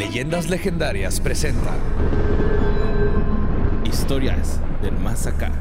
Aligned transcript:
Leyendas 0.00 0.48
Legendarias 0.48 1.20
presenta 1.20 1.74
Historias 3.84 4.58
del 4.80 4.96
Más 4.96 5.26
Acá. 5.26 5.52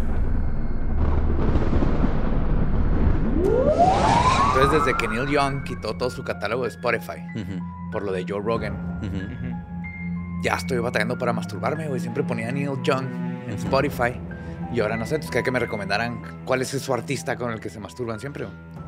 Entonces, 4.47 4.85
desde 4.85 4.97
que 4.97 5.09
Neil 5.09 5.27
Young 5.27 5.65
quitó 5.65 5.97
todo 5.97 6.09
su 6.09 6.23
catálogo 6.23 6.63
de 6.63 6.69
Spotify 6.69 7.21
por 7.91 8.03
lo 8.03 8.13
de 8.13 8.23
Joe 8.25 8.41
Rogan, 8.41 9.01
ya 10.41 10.53
estoy 10.53 10.77
batallando 10.77 11.17
para 11.17 11.33
masturbarme, 11.33 11.89
güey. 11.89 11.99
Siempre 11.99 12.23
ponía 12.23 12.49
Neil 12.49 12.81
Young 12.81 13.07
en 13.45 13.55
Spotify. 13.55 14.13
Y 14.73 14.79
ahora 14.79 14.95
no 14.95 15.05
sé, 15.05 15.15
entonces 15.15 15.31
quería 15.31 15.43
que 15.43 15.51
me 15.51 15.59
recomendaran 15.59 16.45
cuál 16.45 16.61
es 16.61 16.69
su 16.69 16.93
artista 16.93 17.35
con 17.35 17.51
el 17.51 17.59
que 17.59 17.69
se 17.69 17.81
masturban 17.81 18.21
siempre. 18.21 18.47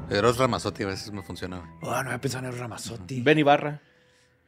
Eros 0.09 0.37
Ramazotti 0.37 0.83
a 0.83 0.87
veces 0.87 1.11
me 1.11 1.21
funciona. 1.21 1.57
güey. 1.57 1.69
Oh, 1.81 2.03
no 2.03 2.09
había 2.09 2.21
pensado 2.21 2.45
en 2.47 2.53
el 2.53 2.57
Ramazotti. 2.57 3.21
Ben 3.21 3.37
Ibarra. 3.37 3.81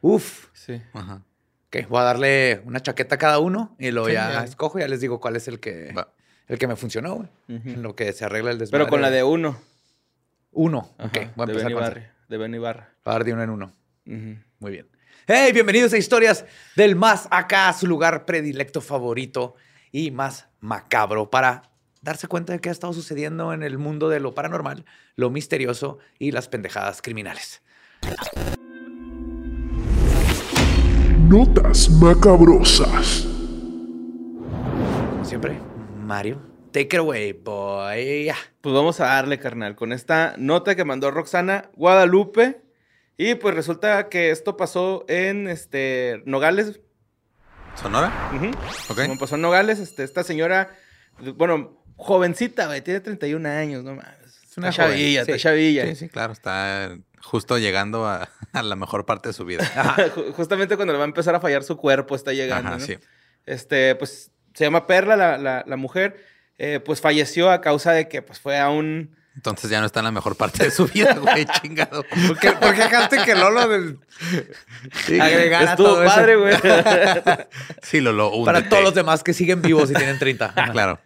Uf. 0.06 0.48
Sí. 0.52 0.82
Ajá. 0.92 1.22
Ok, 1.68 1.88
voy 1.88 1.98
a 2.00 2.02
darle 2.04 2.60
una 2.66 2.78
chaqueta 2.80 3.14
a 3.14 3.18
cada 3.18 3.38
uno 3.38 3.74
y 3.78 3.86
Sí, 3.86 3.92
ya 3.94 4.12
ya. 4.12 4.44
escojo 4.44 4.78
y 4.78 4.82
ya 4.82 4.88
les 4.88 5.00
digo 5.00 5.18
cuál 5.18 5.34
es 5.36 5.48
el 5.48 5.60
que, 5.60 5.94
Va. 5.96 6.12
el 6.46 6.58
que 6.58 6.66
me 6.66 6.76
funcionó, 6.76 7.14
güey. 7.14 7.28
En 7.48 7.82
lo 7.82 7.96
que 7.96 8.12
se 8.12 8.26
arregla 8.26 8.50
el 8.50 8.58
desmadre. 8.58 8.84
Pero 8.84 8.90
con 8.90 9.00
la 9.00 9.10
de 9.10 9.22
uno. 9.24 9.58
uno. 10.52 10.90
Ajá, 10.98 11.06
ok, 11.08 11.14
voy 11.36 11.44
a 11.44 11.46
de 11.46 11.52
empezar 11.52 11.54
Ben 11.54 11.62
con 11.62 11.70
Ibarra. 11.72 12.12
De 12.28 12.36
Ben 12.36 12.54
Ibarra. 12.54 12.88
Voy 13.02 13.10
a 13.12 13.14
dar 13.14 13.24
de 13.24 13.32
uno 13.32 13.42
en 13.44 13.50
uno. 13.50 13.72
Ujú. 14.06 14.36
Muy 14.58 14.72
bien. 14.72 14.86
Hey, 15.26 15.52
bienvenidos 15.52 15.94
a 15.94 15.96
Historias 15.96 16.44
del 16.76 16.96
Más 16.96 17.26
Acá, 17.30 17.72
su 17.72 17.86
lugar 17.86 18.26
predilecto 18.26 18.82
favorito 18.82 19.54
y 19.90 20.10
más 20.10 20.48
macabro 20.60 21.30
para 21.30 21.70
darse 22.02 22.28
cuenta 22.28 22.52
de 22.52 22.60
qué 22.60 22.68
ha 22.68 22.72
estado 22.72 22.92
sucediendo 22.92 23.54
en 23.54 23.62
el 23.62 23.78
mundo 23.78 24.10
de 24.10 24.20
lo 24.20 24.34
paranormal, 24.34 24.84
lo 25.16 25.30
misterioso 25.30 25.98
y 26.18 26.30
las 26.32 26.48
pendejadas 26.48 27.00
criminales. 27.00 27.62
Notas 31.34 31.90
macabrosas. 31.90 33.26
Como 35.10 35.24
siempre, 35.24 35.58
Mario, 36.00 36.40
take 36.70 36.94
it 36.94 37.00
away, 37.00 37.32
boy. 37.32 38.30
Pues 38.60 38.72
vamos 38.72 39.00
a 39.00 39.06
darle, 39.06 39.40
carnal, 39.40 39.74
con 39.74 39.92
esta 39.92 40.36
nota 40.38 40.76
que 40.76 40.84
mandó 40.84 41.10
Roxana 41.10 41.72
Guadalupe. 41.74 42.62
Y 43.16 43.34
pues 43.34 43.52
resulta 43.52 44.08
que 44.08 44.30
esto 44.30 44.56
pasó 44.56 45.04
en 45.08 45.48
este 45.48 46.22
Nogales. 46.24 46.78
¿Sonora? 47.74 48.30
Ujú. 48.36 48.50
Ok. 48.90 49.00
Como 49.08 49.18
pasó 49.18 49.34
en 49.34 49.42
Nogales, 49.42 49.80
este, 49.80 50.04
esta 50.04 50.22
señora, 50.22 50.70
bueno, 51.34 51.82
jovencita, 51.96 52.66
güey, 52.66 52.80
tiene 52.80 53.00
31 53.00 53.48
años, 53.48 53.82
no 53.82 53.96
mames. 53.96 54.40
Es 54.48 54.56
una 54.56 54.70
chavilla, 54.70 55.24
sí. 55.24 55.32
está 55.32 55.42
chavilla. 55.48 55.84
Sí, 55.84 55.96
sí, 55.96 56.08
claro. 56.08 56.32
Está 56.32 56.96
justo 57.24 57.58
llegando 57.58 58.06
a, 58.06 58.28
a 58.52 58.62
la 58.62 58.76
mejor 58.76 59.04
parte 59.06 59.30
de 59.30 59.32
su 59.32 59.44
vida. 59.44 59.64
Ju- 60.14 60.32
Justamente 60.32 60.76
cuando 60.76 60.92
le 60.92 60.98
va 60.98 61.04
a 61.04 61.08
empezar 61.08 61.34
a 61.34 61.40
fallar 61.40 61.64
su 61.64 61.76
cuerpo, 61.76 62.14
está 62.14 62.32
llegando. 62.32 62.68
Ajá, 62.68 62.78
¿no? 62.78 62.84
sí. 62.84 62.96
Este, 63.46 63.94
pues 63.96 64.30
se 64.54 64.64
llama 64.64 64.86
Perla, 64.86 65.16
la, 65.16 65.36
la- 65.38 65.64
la 65.66 65.76
mujer. 65.76 66.24
eh, 66.58 66.78
pues 66.84 67.00
falleció 67.00 67.50
a 67.50 67.60
causa 67.60 67.90
de 67.92 68.08
que 68.08 68.22
pues 68.22 68.38
fue 68.38 68.58
a 68.60 68.70
un. 68.70 69.16
Entonces 69.34 69.68
ya 69.68 69.80
no 69.80 69.86
está 69.86 69.98
en 69.98 70.04
la 70.04 70.12
mejor 70.12 70.36
parte 70.36 70.62
de 70.62 70.70
su 70.70 70.86
vida, 70.86 71.14
güey, 71.14 71.44
chingado. 71.60 72.04
¿Por 72.28 72.38
qué, 72.38 72.52
por 72.52 72.72
qué 72.72 72.82
dejaste 72.84 73.18
que 73.24 73.34
Lolo 73.34 73.66
del... 73.66 73.98
agregara 75.20 75.70
Estuvo 75.72 75.88
todo 75.88 76.04
eso? 76.04 76.14
padre, 76.14 76.36
güey. 76.36 76.54
Sí, 77.82 78.00
lo 78.00 78.12
lo 78.12 78.44
Para 78.44 78.68
todos 78.68 78.84
los 78.84 78.94
demás 78.94 79.24
que 79.24 79.32
siguen 79.34 79.60
vivos 79.60 79.90
y 79.90 79.94
tienen 79.94 80.20
30. 80.20 80.52
Ajá. 80.54 80.70
Claro. 80.72 81.00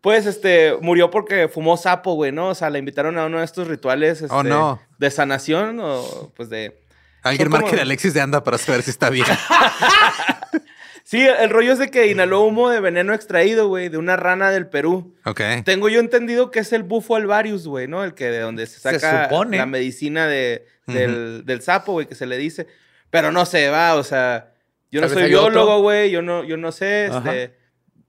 Pues 0.00 0.26
este, 0.26 0.76
murió 0.80 1.10
porque 1.10 1.48
fumó 1.48 1.76
sapo, 1.76 2.14
güey, 2.14 2.32
¿no? 2.32 2.48
O 2.48 2.54
sea, 2.54 2.70
la 2.70 2.78
invitaron 2.78 3.18
a 3.18 3.26
uno 3.26 3.38
de 3.38 3.44
estos 3.44 3.68
rituales 3.68 4.22
este, 4.22 4.34
Oh, 4.34 4.42
no. 4.42 4.80
de 4.98 5.10
sanación 5.10 5.78
o 5.80 6.32
pues 6.36 6.48
de. 6.50 6.78
Alguien 7.22 7.48
como- 7.50 7.62
marque 7.62 7.78
a 7.78 7.82
Alexis 7.82 8.12
de 8.14 8.20
anda 8.20 8.44
para 8.44 8.58
saber 8.58 8.82
si 8.82 8.90
está 8.90 9.10
bien. 9.10 9.26
Sí, 11.06 11.20
el 11.20 11.50
rollo 11.50 11.70
es 11.74 11.78
de 11.78 11.90
que 11.90 12.06
inhaló 12.10 12.40
humo 12.40 12.70
de 12.70 12.80
veneno 12.80 13.12
extraído, 13.12 13.68
güey, 13.68 13.90
de 13.90 13.98
una 13.98 14.16
rana 14.16 14.50
del 14.50 14.66
Perú. 14.68 15.14
Ok. 15.26 15.38
Tengo 15.62 15.90
yo 15.90 16.00
entendido 16.00 16.50
que 16.50 16.60
es 16.60 16.72
el 16.72 16.82
bufo 16.82 17.14
alvarius, 17.14 17.68
güey, 17.68 17.86
¿no? 17.86 18.02
El 18.04 18.14
que 18.14 18.30
de 18.30 18.40
donde 18.40 18.66
se 18.66 18.80
Se 18.80 18.98
saca 18.98 19.28
la 19.50 19.66
medicina 19.66 20.26
de, 20.26 20.66
del, 20.86 21.44
del 21.44 21.60
sapo, 21.60 21.92
güey, 21.92 22.06
que 22.06 22.14
se 22.14 22.24
le 22.24 22.38
dice. 22.38 22.66
Pero 23.10 23.32
no 23.32 23.44
sé, 23.44 23.68
va, 23.68 23.96
o 23.96 24.02
sea, 24.02 24.54
yo 24.90 25.02
no 25.02 25.08
soy 25.10 25.24
biólogo, 25.28 25.82
güey, 25.82 26.10
yo 26.10 26.22
no, 26.22 26.42
yo 26.42 26.56
no 26.56 26.72
sé, 26.72 27.10
Ajá. 27.12 27.20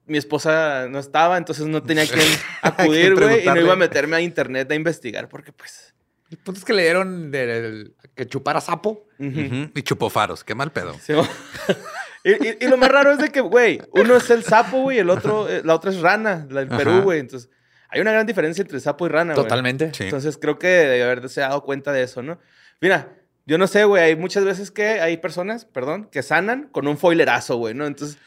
Mi 0.07 0.17
esposa 0.17 0.87
no 0.89 0.99
estaba, 0.99 1.37
entonces 1.37 1.65
no 1.67 1.81
tenía 1.83 2.05
quien 2.07 2.25
acudir, 2.61 3.15
güey, 3.15 3.43
y 3.43 3.45
no 3.45 3.59
iba 3.59 3.73
a 3.73 3.77
meterme 3.77 4.15
a 4.17 4.21
internet 4.21 4.71
a 4.71 4.75
investigar, 4.75 5.27
porque 5.29 5.51
pues... 5.51 5.93
El 6.31 6.37
punto 6.37 6.59
es 6.59 6.65
que 6.65 6.73
le 6.73 6.81
dieron 6.83 7.29
del- 7.31 7.93
que 8.15 8.27
chupara 8.27 8.59
sapo. 8.59 9.07
Y 9.19 9.81
chupó 9.83 10.09
faros. 10.09 10.43
Qué 10.43 10.55
mal 10.55 10.71
pedo. 10.71 10.95
Sí, 10.99 11.13
y, 12.23 12.31
y- 12.31 12.57
y 12.61 12.67
lo 12.67 12.77
más 12.77 12.89
raro 12.89 13.11
es 13.11 13.19
de 13.19 13.29
que, 13.29 13.41
güey, 13.41 13.79
uno 13.91 14.17
es 14.17 14.29
el 14.31 14.43
sapo, 14.43 14.81
güey, 14.81 14.97
el 14.97 15.09
otro, 15.11 15.47
eh, 15.47 15.61
la 15.63 15.75
otra 15.75 15.91
es 15.91 15.99
rana, 16.01 16.47
la 16.49 16.61
del 16.61 16.69
Ajá. 16.69 16.77
Perú, 16.79 17.01
güey. 17.03 17.19
Entonces, 17.19 17.49
hay 17.89 18.01
una 18.01 18.11
gran 18.11 18.25
diferencia 18.25 18.63
entre 18.63 18.79
sapo 18.79 19.05
y 19.05 19.09
rana, 19.09 19.33
güey. 19.35 19.43
Totalmente. 19.45 19.91
Sí. 19.93 20.05
Entonces, 20.05 20.37
creo 20.37 20.57
que 20.57 20.67
debe 20.67 21.03
haberse 21.03 21.41
dado 21.41 21.61
cuenta 21.63 21.91
de 21.91 22.01
eso, 22.03 22.23
¿no? 22.23 22.39
Mira, 22.81 23.13
yo 23.47 23.57
no 23.59 23.67
sé, 23.67 23.83
güey, 23.83 24.03
hay 24.03 24.15
muchas 24.15 24.43
veces 24.43 24.71
que 24.71 24.99
hay 25.01 25.17
personas, 25.17 25.65
perdón, 25.65 26.09
que 26.11 26.23
sanan 26.23 26.67
con 26.71 26.87
un 26.87 26.97
foilerazo, 26.97 27.57
güey, 27.57 27.75
¿no? 27.75 27.85
Entonces, 27.85 28.17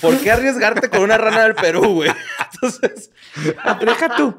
¿por 0.00 0.16
qué 0.18 0.30
arriesgarte 0.30 0.88
con 0.88 1.00
una 1.00 1.18
rana 1.18 1.42
del 1.42 1.54
Perú, 1.54 1.94
güey? 1.94 2.10
Entonces, 2.54 3.10
Deja 3.80 4.16
tú. 4.16 4.36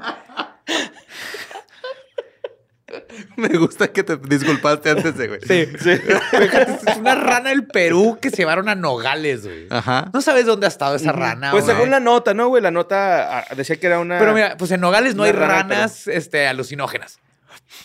Me 3.35 3.49
gusta 3.49 3.91
que 3.91 4.03
te 4.03 4.17
disculpaste 4.17 4.91
antes 4.91 5.17
de, 5.17 5.27
güey. 5.27 5.39
Sí. 5.41 5.67
Fíjate, 5.67 6.79
es 6.91 6.97
una 6.97 7.15
rana 7.15 7.49
del 7.49 7.65
Perú 7.65 8.17
que 8.21 8.29
se 8.29 8.37
llevaron 8.37 8.69
a 8.69 8.75
Nogales, 8.75 9.45
güey. 9.45 9.67
Ajá. 9.69 10.09
No 10.13 10.21
sabes 10.21 10.45
dónde 10.45 10.67
ha 10.67 10.69
estado 10.69 10.95
esa 10.95 11.11
rana, 11.11 11.51
pues 11.51 11.65
güey. 11.65 11.75
según 11.75 11.91
la 11.91 11.99
nota, 11.99 12.33
¿no, 12.33 12.47
güey? 12.49 12.61
La 12.61 12.71
nota 12.71 13.39
ah, 13.39 13.45
decía 13.55 13.77
que 13.77 13.87
era 13.87 13.99
una... 13.99 14.19
Pero 14.19 14.33
mira, 14.33 14.57
pues 14.57 14.71
en 14.71 14.81
Nogales 14.81 15.15
no 15.15 15.23
hay 15.23 15.31
rana 15.31 15.63
ranas 15.63 16.07
este, 16.07 16.47
alucinógenas. 16.47 17.19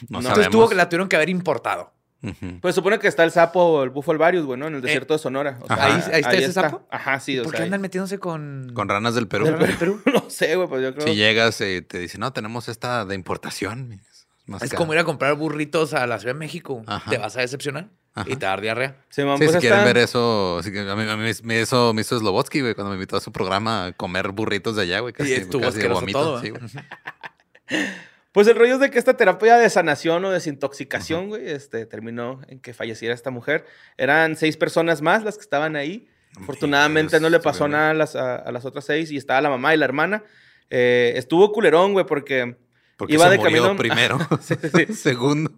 No, 0.08 0.18
Entonces 0.18 0.30
sabemos. 0.30 0.52
tuvo 0.52 0.68
que 0.68 0.74
la 0.74 0.88
tuvieron 0.88 1.08
que 1.08 1.16
haber 1.16 1.30
importado. 1.30 1.92
Pues 2.60 2.74
supone 2.74 2.98
que 2.98 3.06
está 3.06 3.22
el 3.22 3.30
sapo 3.30 3.82
el 3.84 3.90
bufo 3.90 4.10
alvarius, 4.10 4.44
güey, 4.44 4.58
¿no? 4.58 4.66
En 4.66 4.74
el 4.74 4.80
desierto 4.80 5.14
de 5.14 5.18
Sonora. 5.20 5.58
O 5.62 5.66
sea, 5.68 5.76
Ajá. 5.76 5.86
Ahí- 5.94 6.02
ahí 6.14 6.20
está 6.20 6.32
ese 6.34 6.52
sapo. 6.52 6.82
Ajá, 6.90 7.20
sí, 7.20 7.38
o 7.38 7.44
¿Por 7.44 7.52
sea. 7.52 7.58
qué 7.58 7.62
ahí- 7.62 7.66
andan 7.68 7.80
metiéndose 7.80 8.18
con... 8.18 8.72
Con 8.74 8.88
ranas 8.88 9.14
del 9.14 9.28
Perú. 9.28 9.44
¿Del 9.46 9.76
Perú? 9.76 10.00
No 10.12 10.28
sé, 10.28 10.56
güey, 10.56 10.66
pues 10.68 10.82
yo 10.82 10.94
creo. 10.94 11.06
Si 11.06 11.14
llegas 11.14 11.60
y 11.60 11.80
te 11.82 11.98
dicen, 12.00 12.20
no, 12.20 12.32
tenemos 12.32 12.68
esta 12.68 13.04
de 13.04 13.14
importación. 13.14 14.00
más 14.46 14.62
Es 14.62 14.70
cara". 14.70 14.78
como 14.78 14.94
ir 14.94 14.98
a 14.98 15.04
comprar 15.04 15.34
burritos 15.36 15.94
a 15.94 16.06
la 16.08 16.18
Ciudad 16.18 16.34
de 16.34 16.38
México. 16.40 16.82
Ajá. 16.86 17.08
Te 17.08 17.18
vas 17.18 17.36
a 17.36 17.40
decepcionar 17.40 17.88
Ajá. 18.14 18.28
y 18.28 18.34
te 18.34 18.46
va 18.46 18.52
a 18.52 18.54
dar 18.56 18.60
diarrea. 18.62 18.96
Sí, 19.10 19.22
man, 19.22 19.38
Sí, 19.38 19.44
pues 19.44 19.54
si 19.54 19.60
quieren 19.60 19.84
ver 19.84 19.98
eso, 19.98 20.60
sí 20.64 20.72
que 20.72 20.80
a 20.80 20.96
mí, 20.96 21.08
a 21.08 21.16
mí 21.16 21.30
me- 21.44 21.60
eso 21.60 21.94
me 21.94 22.00
hizo 22.00 22.18
Slobotsky, 22.18 22.62
güey, 22.62 22.74
cuando 22.74 22.88
me 22.90 22.96
invitó 22.96 23.16
a 23.16 23.20
su 23.20 23.30
programa 23.30 23.86
a 23.86 23.92
comer 23.92 24.32
burritos 24.32 24.74
de 24.74 24.82
allá, 24.82 24.98
güey. 25.00 25.12
Casi, 25.12 25.34
estuvo 25.34 25.62
casi 25.62 25.86
vomito, 25.86 26.18
todo, 26.18 26.40
sí, 26.40 26.48
¿eh? 26.48 26.50
güey. 26.50 26.62
Pues 28.38 28.46
el 28.46 28.54
rollo 28.54 28.74
es 28.74 28.78
de 28.80 28.88
que 28.92 29.00
esta 29.00 29.16
terapia 29.16 29.56
de 29.56 29.68
sanación 29.68 30.24
o 30.24 30.30
desintoxicación, 30.30 31.26
güey, 31.26 31.50
este, 31.50 31.86
terminó 31.86 32.40
en 32.46 32.60
que 32.60 32.72
falleciera 32.72 33.12
esta 33.12 33.32
mujer. 33.32 33.64
Eran 33.96 34.36
seis 34.36 34.56
personas 34.56 35.02
más 35.02 35.24
las 35.24 35.34
que 35.36 35.42
estaban 35.42 35.74
ahí. 35.74 36.06
Afortunadamente 36.40 37.16
Dios, 37.16 37.22
no 37.22 37.30
le 37.30 37.40
pasó 37.40 37.66
nada 37.66 37.90
a 37.90 37.94
las, 37.94 38.14
a, 38.14 38.36
a 38.36 38.52
las 38.52 38.64
otras 38.64 38.84
seis 38.84 39.10
y 39.10 39.16
estaba 39.16 39.40
la 39.40 39.50
mamá 39.50 39.74
y 39.74 39.76
la 39.76 39.86
hermana. 39.86 40.22
Eh, 40.70 41.14
estuvo 41.16 41.50
culerón, 41.50 41.94
güey, 41.94 42.06
porque... 42.06 42.54
Porque 42.96 43.14
Iba 43.14 43.24
se 43.24 43.30
de 43.32 43.38
murió 43.38 43.62
camino- 43.64 43.76
primero. 43.76 44.18
Sí, 44.40 44.54
sí. 44.86 44.92
Segundo. 44.94 45.50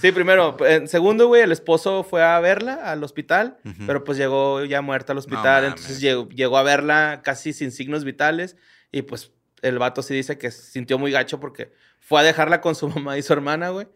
Sí, 0.00 0.12
primero. 0.12 0.56
En 0.64 0.86
segundo, 0.86 1.26
güey, 1.26 1.42
el 1.42 1.50
esposo 1.50 2.04
fue 2.04 2.22
a 2.22 2.38
verla 2.38 2.74
al 2.74 3.02
hospital, 3.02 3.58
pero 3.84 4.04
pues 4.04 4.16
llegó 4.16 4.64
ya 4.64 4.80
muerta 4.80 5.10
al 5.12 5.18
hospital. 5.18 5.64
entonces 5.64 6.00
llegó, 6.00 6.28
llegó 6.28 6.56
a 6.56 6.62
verla 6.62 7.20
casi 7.24 7.52
sin 7.52 7.72
signos 7.72 8.04
vitales. 8.04 8.56
Y 8.92 9.02
pues 9.02 9.32
el 9.60 9.80
vato 9.80 10.02
sí 10.02 10.14
dice 10.14 10.38
que 10.38 10.52
sintió 10.52 11.00
muy 11.00 11.10
gacho 11.10 11.40
porque 11.40 11.72
fue 12.08 12.20
a 12.20 12.22
dejarla 12.22 12.60
con 12.62 12.74
su 12.74 12.88
mamá 12.88 13.18
y 13.18 13.22
su 13.22 13.32
hermana, 13.34 13.68
güey. 13.68 13.86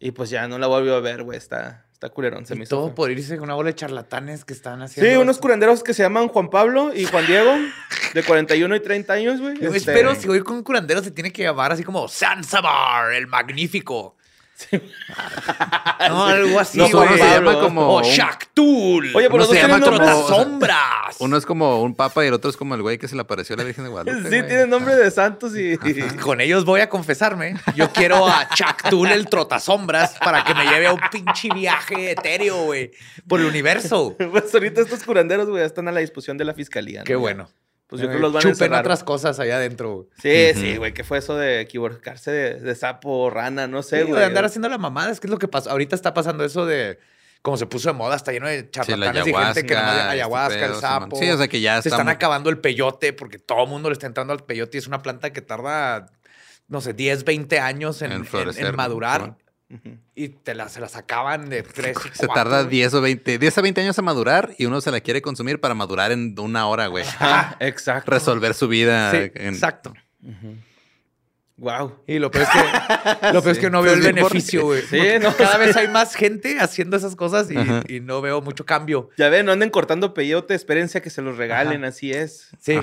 Y 0.00 0.10
pues 0.10 0.28
ya 0.30 0.48
no 0.48 0.58
la 0.58 0.66
volvió 0.66 0.96
a 0.96 1.00
ver, 1.00 1.22
güey. 1.22 1.38
Está, 1.38 1.86
está 1.92 2.08
culerón, 2.08 2.44
se 2.46 2.54
Y 2.54 2.56
me 2.58 2.64
hizo. 2.64 2.76
todo 2.76 2.94
por 2.94 3.10
irse 3.10 3.36
con 3.36 3.44
una 3.44 3.54
bola 3.54 3.68
de 3.68 3.74
charlatanes 3.76 4.44
que 4.44 4.52
están 4.52 4.82
haciendo. 4.82 5.10
Sí, 5.10 5.16
unos 5.16 5.38
curanderos 5.38 5.82
que 5.84 5.94
se 5.94 6.02
llaman 6.02 6.28
Juan 6.28 6.50
Pablo 6.50 6.92
y 6.94 7.04
Juan 7.04 7.26
Diego, 7.26 7.52
de 8.14 8.22
41 8.24 8.74
y 8.76 8.80
30 8.80 9.12
años, 9.12 9.40
güey. 9.40 9.54
Yo 9.60 9.66
Este, 9.68 9.78
espero 9.78 10.14
si 10.16 10.26
voy 10.26 10.40
con 10.40 10.56
un 10.56 10.62
curandero 10.64 11.02
se 11.02 11.10
tiene 11.12 11.32
que 11.32 11.42
llamar 11.44 11.70
así 11.72 11.84
como 11.84 12.08
Sansabar, 12.08 13.12
el 13.12 13.26
magnífico. 13.28 14.16
No, 16.08 16.24
algo 16.24 16.58
así, 16.60 16.78
No, 16.78 16.88
güey. 16.88 17.08
uno 17.08 17.16
se 17.16 17.30
llama 17.30 17.60
como 17.60 17.94
O 17.96 18.02
Shaktul. 18.02 19.14
Oye, 19.14 19.26
pero 19.26 19.38
los 19.38 19.48
dos 19.48 19.56
se 19.56 19.62
llama 19.62 19.80
tienen 19.80 20.00
como- 20.00 20.28
sombras. 20.28 21.16
Uno 21.18 21.36
es 21.36 21.44
como 21.46 21.82
un 21.82 21.94
papa 21.94 22.24
y 22.24 22.28
el 22.28 22.34
otro 22.34 22.50
es 22.50 22.56
como 22.56 22.74
el 22.74 22.82
güey 22.82 22.98
que 22.98 23.06
se 23.08 23.14
le 23.14 23.22
apareció 23.22 23.54
a 23.54 23.58
la 23.58 23.64
Virgen 23.64 23.84
de 23.84 23.90
Guadalupe. 23.90 24.22
Sí, 24.30 24.36
güey. 24.36 24.46
tienen 24.48 24.70
nombre 24.70 24.96
de 24.96 25.10
santos 25.10 25.52
y... 25.56 25.76
Con 26.18 26.40
ellos 26.40 26.64
voy 26.64 26.80
a 26.80 26.88
confesarme. 26.88 27.54
Yo 27.74 27.90
quiero 27.92 28.26
a 28.26 28.48
Chactul 28.54 29.10
el 29.12 29.26
trotasombras 29.28 30.16
para 30.24 30.44
que 30.44 30.54
me 30.54 30.64
lleve 30.64 30.86
a 30.86 30.92
un 30.94 31.00
pinche 31.10 31.48
viaje 31.54 32.12
etéreo, 32.12 32.64
güey, 32.64 32.90
por 33.28 33.40
el 33.40 33.46
universo. 33.46 34.16
Pues 34.30 34.54
ahorita 34.54 34.80
estos 34.82 35.02
curanderos, 35.02 35.48
güey, 35.48 35.64
están 35.64 35.88
a 35.88 35.92
la 35.92 36.00
disposición 36.00 36.38
de 36.38 36.44
la 36.44 36.54
fiscalía. 36.54 37.00
¿no? 37.00 37.04
Qué 37.04 37.16
bueno. 37.16 37.48
Pues 37.90 38.00
yo 38.00 38.06
Eh, 38.06 38.08
creo 38.10 38.18
que 38.18 38.22
los 38.22 38.32
van 38.32 38.38
a 38.38 38.42
Chupen 38.42 38.52
encerrar. 38.52 38.80
otras 38.80 39.04
cosas 39.04 39.40
allá 39.40 39.56
adentro. 39.56 40.08
Sí, 40.22 40.50
Ujú. 40.52 40.60
sí, 40.60 40.76
güey. 40.76 40.94
¿Qué 40.94 41.02
fue 41.04 41.18
eso 41.18 41.36
de 41.36 41.60
equivocarse 41.60 42.30
de, 42.30 42.54
de 42.60 42.74
sapo 42.76 43.10
o 43.24 43.30
rana? 43.30 43.66
No 43.66 43.82
sé, 43.82 44.02
Sí, 44.02 44.06
güey. 44.08 44.20
de 44.20 44.26
andar 44.26 44.44
haciendo 44.44 44.68
la 44.68 44.78
mamada. 44.78 45.10
Es 45.10 45.18
que 45.20 45.26
es 45.26 45.30
lo 45.30 45.38
que 45.38 45.48
pasa. 45.48 45.70
Ahorita 45.72 45.96
está 45.96 46.14
pasando 46.14 46.44
eso 46.44 46.64
de 46.66 46.98
como 47.42 47.56
se 47.56 47.66
puso 47.66 47.88
de 47.88 47.94
moda, 47.94 48.16
está 48.16 48.32
lleno 48.32 48.46
de 48.46 48.58
Sí, 48.60 48.64
la 48.66 48.70
charlatanes 48.70 49.26
y 49.26 49.32
gente 49.34 49.66
que 49.66 49.74
de 49.74 49.80
este 49.80 49.90
ayahuasca, 50.10 50.54
el 50.54 50.60
pedo, 50.60 50.74
Simón. 50.76 50.80
sapo. 51.00 51.16
Sí, 51.16 51.30
o 51.30 51.36
sea 51.38 51.48
que 51.48 51.60
ya 51.62 51.74
se 51.82 51.88
está 51.88 51.96
están 51.96 52.06
muy- 52.06 52.12
acabando 52.14 52.50
el 52.50 52.58
peyote 52.58 53.12
porque 53.14 53.38
todo 53.38 53.64
el 53.64 53.68
mundo 53.70 53.88
le 53.88 53.94
está 53.94 54.06
entrando 54.06 54.32
al 54.34 54.44
peyote 54.44 54.76
y 54.76 54.78
es 54.80 54.86
una 54.86 55.00
planta 55.02 55.32
que 55.32 55.40
tarda, 55.40 56.06
no 56.68 56.80
sé, 56.82 56.92
10, 56.92 57.24
20 57.24 57.58
años 57.58 58.02
en, 58.02 58.12
En 58.12 58.18
en- 58.18 58.26
en 58.58 58.76
¿no? 58.76 59.36
Y 60.14 60.28
te 60.28 60.54
la, 60.54 60.68
se 60.68 60.80
las 60.80 60.96
acaban 60.96 61.48
de 61.48 61.62
3 61.64 61.96
y 61.96 62.08
Se 62.16 62.26
cuatro, 62.26 62.34
tarda 62.34 62.58
güey. 62.62 62.70
10 62.70 62.94
o 62.94 63.00
20, 63.00 63.38
10 63.38 63.58
a 63.58 63.60
20 63.62 63.80
años 63.80 63.98
a 63.98 64.02
madurar 64.02 64.54
y 64.58 64.66
uno 64.66 64.80
se 64.80 64.90
la 64.90 65.00
quiere 65.00 65.22
consumir 65.22 65.60
para 65.60 65.74
madurar 65.74 66.12
en 66.12 66.34
una 66.38 66.66
hora, 66.66 66.88
güey. 66.88 67.04
Ah, 67.20 67.56
exacto. 67.60 68.10
Resolver 68.10 68.54
su 68.54 68.68
vida. 68.68 69.10
Sí, 69.12 69.30
en- 69.34 69.54
exacto. 69.54 69.94
Wow. 71.60 71.92
Y 72.06 72.18
lo 72.18 72.30
peor 72.30 72.44
es 72.44 72.50
que, 72.50 73.32
lo 73.34 73.42
peor 73.42 73.52
es 73.52 73.58
que 73.58 73.68
no 73.68 73.82
veo 73.82 73.92
el 73.92 74.00
Pues 74.00 74.14
bien, 74.14 74.24
beneficio, 74.24 74.64
güey. 74.64 74.80
Sí, 74.80 74.98
no. 75.20 75.36
Cada 75.36 75.58
vez 75.58 75.76
hay 75.76 75.88
más 75.88 76.14
gente 76.14 76.58
haciendo 76.58 76.96
esas 76.96 77.16
cosas 77.16 77.48
y, 77.50 78.00
no 78.00 78.22
veo 78.22 78.40
mucho 78.40 78.64
cambio. 78.64 79.10
Ya 79.18 79.28
ven, 79.28 79.44
no 79.44 79.52
anden 79.52 79.68
cortando 79.68 80.14
peyote, 80.14 80.54
espérense 80.54 80.98
a 80.98 81.02
que 81.02 81.10
se 81.10 81.20
los 81.20 81.36
regalen, 81.36 81.84
así 81.84 82.12
es. 82.12 82.48
Sí, 82.58 82.78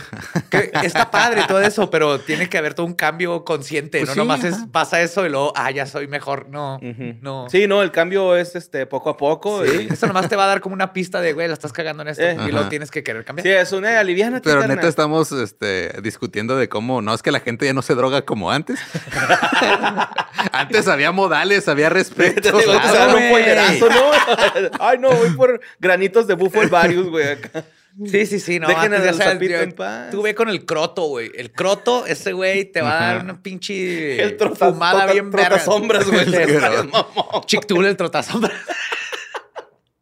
que 0.52 0.72
está 0.84 1.10
padre 1.10 1.46
todo 1.48 1.60
eso, 1.60 1.90
pero 1.90 2.20
tiene 2.20 2.50
que 2.50 2.58
haber 2.60 2.76
todo 2.76 2.86
un 2.86 2.94
cambio 2.94 3.44
consciente. 3.44 3.98
Pues 3.98 4.10
no 4.10 4.14
sí, 4.14 4.20
nomás 4.20 4.44
es, 4.44 4.56
pasa 4.72 5.02
eso 5.02 5.26
y 5.26 5.30
luego, 5.30 5.54
ah, 5.56 5.72
ya 5.72 5.88
soy 5.88 6.08
mejor. 6.08 6.48
No, 6.50 6.80
no. 7.22 7.48
Sí, 7.50 7.68
no, 7.68 7.82
el 7.82 7.92
cambio 7.92 8.36
es 8.36 8.56
este 8.56 8.86
poco 8.86 9.10
a 9.10 9.18
poco. 9.18 9.66
Sí, 9.66 9.88
y- 9.90 9.94
Esto 9.94 10.06
nomás 10.06 10.30
te 10.30 10.36
va 10.36 10.44
a 10.44 10.48
dar 10.48 10.62
como 10.62 10.76
una 10.76 10.94
pista 10.94 11.20
de, 11.20 11.34
güey, 11.34 11.48
la 11.48 11.54
estás 11.56 11.74
cagando 11.74 12.04
en 12.04 12.10
esto 12.10 12.24
Eh. 12.24 12.34
y 12.36 12.38
luego 12.52 12.60
Ajá. 12.60 12.70
tienes 12.70 12.92
que 12.92 13.02
querer 13.04 13.26
cambiar. 13.26 13.44
Sí, 13.44 13.52
es 13.52 13.72
una 13.72 14.00
aliviana. 14.00 14.40
Pero 14.44 14.68
neta 14.68 14.88
estamos 14.88 15.32
este, 15.32 16.00
discutiendo 16.04 16.56
de 16.58 16.70
cómo 16.70 17.02
no 17.02 17.14
es 17.16 17.24
que 17.24 17.32
la 17.32 17.40
gente 17.40 17.66
ya 17.66 17.74
no 17.74 17.82
se 17.82 17.96
droga 17.96 18.22
como 18.24 18.52
antes. 18.52 18.67
antes 20.52 20.88
había 20.88 21.12
modales, 21.12 21.68
había 21.68 21.90
respeto. 21.90 22.58
Ay, 24.80 24.98
no, 25.00 25.12
voy 25.12 25.30
por 25.32 25.60
granitos 25.80 26.28
de 26.28 26.36
bufo 26.36 26.62
varios, 26.70 27.08
güey. 27.10 27.30
acá. 27.32 27.64
Sí, 28.06 28.26
sí, 28.28 28.40
sí. 28.40 28.60
No, 28.60 28.68
antes, 28.68 29.04
ya 29.04 29.14
sabes, 29.14 29.34
sapito 29.34 29.52
yo- 29.54 29.62
en 29.62 29.72
paz. 29.72 30.12
Tú 30.12 30.22
ve 30.22 30.36
con 30.36 30.50
el 30.50 30.66
croto, 30.66 31.04
güey. 31.08 31.32
El 31.36 31.52
croto, 31.52 32.06
ese 32.06 32.32
güey 32.34 32.66
te 32.66 32.82
va 32.82 32.98
a 32.98 33.02
dar 33.14 33.24
una 33.24 33.42
pinche 33.42 34.22
El 34.22 34.38
trota- 34.38 34.70
fumada 34.72 35.02
tota- 35.02 35.14
bien 35.14 35.32
verga. 35.32 35.48
trotasombras, 35.50 36.06
güey. 36.08 36.26
Chictul, 37.48 37.86
el 37.88 37.98
trotasombra. 37.98 38.54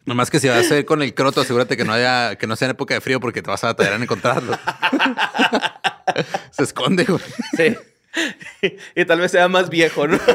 Nomás 0.03 0.29
que 0.29 0.39
si 0.39 0.47
vas 0.50 0.57
a 0.57 0.59
hacer 0.59 0.83
con 0.85 1.01
el 1.01 1.13
croto, 1.15 1.41
asegúrate 1.41 1.77
que 1.77 1.85
no 1.85 1.94
haya, 1.94 2.35
que 2.35 2.45
no 2.47 2.56
sea 2.57 2.65
en 2.68 2.71
época 2.71 2.94
de 2.94 3.01
frío 3.01 3.19
porque 3.21 3.41
te 3.41 3.50
vas 3.50 3.63
a 3.63 3.68
batallar 3.68 3.94
en 3.94 4.03
encontrarlo. 4.03 4.57
se 6.51 6.63
esconde, 6.63 7.06
güey. 7.06 7.19
Sí. 7.57 7.75
y 8.95 9.06
tal 9.06 9.19
vez 9.19 9.31
sea 9.31 9.47
más 9.47 9.69
viejo, 9.69 10.07
¿no? 10.07 10.17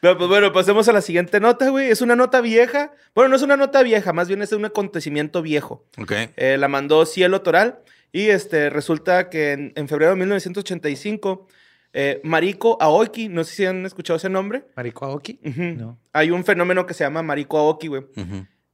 Pero 0.00 0.16
pues 0.16 0.28
bueno, 0.28 0.52
pasemos 0.52 0.88
a 0.88 0.92
la 0.92 1.00
siguiente 1.00 1.40
nota, 1.40 1.70
güey. 1.70 1.90
Es 1.90 2.00
una 2.02 2.14
nota 2.14 2.40
vieja. 2.40 2.92
Bueno, 3.14 3.30
no 3.30 3.36
es 3.36 3.42
una 3.42 3.56
nota 3.56 3.82
vieja, 3.82 4.12
más 4.12 4.28
bien 4.28 4.42
es 4.42 4.52
un 4.52 4.64
acontecimiento 4.64 5.42
viejo. 5.42 5.84
Ok. 5.98 6.12
Eh, 6.36 6.56
la 6.58 6.68
mandó 6.68 7.04
Cielo 7.04 7.42
Toral 7.42 7.80
y 8.12 8.28
este, 8.28 8.70
resulta 8.70 9.28
que 9.28 9.52
en, 9.52 9.72
en 9.74 9.88
febrero 9.88 10.12
de 10.12 10.18
1985, 10.18 11.48
eh, 11.92 12.20
Mariko 12.22 12.78
Aoki, 12.80 13.28
no 13.28 13.42
sé 13.44 13.54
si 13.54 13.66
han 13.66 13.84
escuchado 13.86 14.18
ese 14.18 14.28
nombre. 14.28 14.64
Marico 14.76 15.04
Aoki. 15.04 15.40
No. 15.42 15.98
Hay 16.12 16.30
un 16.30 16.44
fenómeno 16.44 16.86
que 16.86 16.94
se 16.94 17.02
llama 17.04 17.22
Mariko 17.22 17.58
Aoki, 17.58 17.88
güey. 17.88 18.04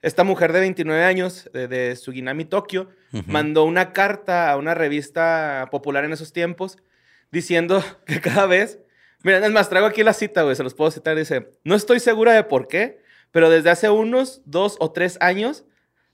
Esta 0.02 0.24
mujer 0.24 0.52
de 0.52 0.60
29 0.60 1.02
años, 1.04 1.48
de, 1.54 1.66
de 1.66 1.96
Suginami, 1.96 2.44
Tokio, 2.44 2.90
Mandó 3.26 3.64
una 3.64 3.92
carta 3.92 4.50
a 4.50 4.56
una 4.56 4.74
revista 4.74 5.68
popular 5.70 6.04
en 6.04 6.12
esos 6.12 6.32
tiempos 6.32 6.78
diciendo 7.30 7.82
que 8.06 8.20
cada 8.20 8.46
vez. 8.46 8.78
Miren, 9.22 9.44
es 9.44 9.50
más, 9.52 9.68
traigo 9.68 9.86
aquí 9.86 10.02
la 10.02 10.12
cita, 10.12 10.42
güey, 10.42 10.56
se 10.56 10.62
los 10.62 10.74
puedo 10.74 10.90
citar. 10.90 11.16
Dice: 11.16 11.52
No 11.64 11.74
estoy 11.74 12.00
segura 12.00 12.32
de 12.32 12.44
por 12.44 12.68
qué, 12.68 13.00
pero 13.30 13.50
desde 13.50 13.70
hace 13.70 13.88
unos 13.90 14.42
dos 14.44 14.76
o 14.80 14.92
tres 14.92 15.16
años 15.20 15.64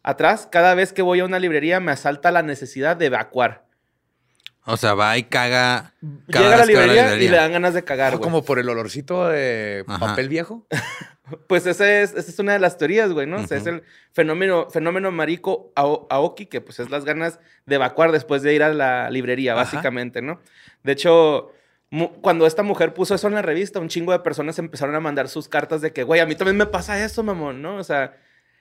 atrás, 0.03 0.49
cada 0.51 0.75
vez 0.75 0.93
que 0.93 1.03
voy 1.03 1.21
a 1.21 1.25
una 1.25 1.39
librería 1.39 1.81
me 1.81 1.93
asalta 1.93 2.31
la 2.31 2.43
necesidad 2.43 2.97
de 2.97 3.07
evacuar. 3.07 3.67
O 4.65 4.77
sea, 4.77 4.95
va 4.95 5.17
y 5.17 5.25
caga. 5.25 5.95
Llega 6.01 6.55
a 6.55 6.59
la 6.59 6.67
que 6.67 6.75
va 6.75 6.87
librería, 6.87 7.17
y 7.17 7.29
le 7.29 7.37
dan 7.37 7.53
ganas 7.53 7.75
de 7.75 7.83
cagar, 7.83 8.21
como 8.21 8.45
por 8.45 8.59
el 8.59 8.69
olorcito 8.69 9.29
de 9.29 9.85
Ajá. 9.87 9.99
papel 9.99 10.29
viejo. 10.29 10.67
Pues 11.47 11.67
esa 11.67 12.01
es, 12.01 12.11
esa 12.15 12.31
es 12.31 12.39
una 12.39 12.53
de 12.55 12.59
las 12.59 12.77
teorías, 12.79 13.13
güey, 13.13 13.27
¿no? 13.27 13.37
O 13.39 13.47
sea, 13.47 13.59
es 13.59 13.67
el 13.67 13.83
fenómeno, 14.13 14.69
fenómeno 14.71 15.11
marico 15.11 15.73
ao- 15.77 16.07
aoki, 16.11 16.47
que 16.47 16.61
pues 16.61 16.79
es 16.81 16.91
las 16.91 17.05
ganas 17.05 17.39
de 17.67 17.75
evacuar 17.77 18.13
después 18.13 18.43
de 18.43 18.55
ir 18.55 18.63
a 18.63 18.73
la 18.73 19.11
librería, 19.11 19.53
Ajá. 19.53 19.63
básicamente, 19.65 20.23
¿no? 20.23 20.41
De 20.83 20.93
hecho, 20.93 21.53
cuando 22.21 22.47
esta 22.47 22.63
mujer 22.63 22.95
puso 22.95 23.15
eso 23.15 23.27
en 23.29 23.35
la 23.35 23.43
revista, 23.43 23.81
un 23.81 23.89
chingo 23.89 24.13
de 24.13 24.21
personas 24.21 24.59
empezaron 24.59 24.95
a 24.95 25.01
mandar 25.01 25.29
sus 25.29 25.49
cartas 25.49 25.81
de 25.81 25.93
que, 25.93 26.05
güey, 26.05 26.21
a 26.21 26.27
mí 26.27 26.35
también 26.37 26.57
me 26.57 26.67
pasa 26.67 27.05
eso, 27.05 27.23
mamón, 27.23 27.61
¿no? 27.63 27.77
O 27.77 27.85
sea, 27.85 28.17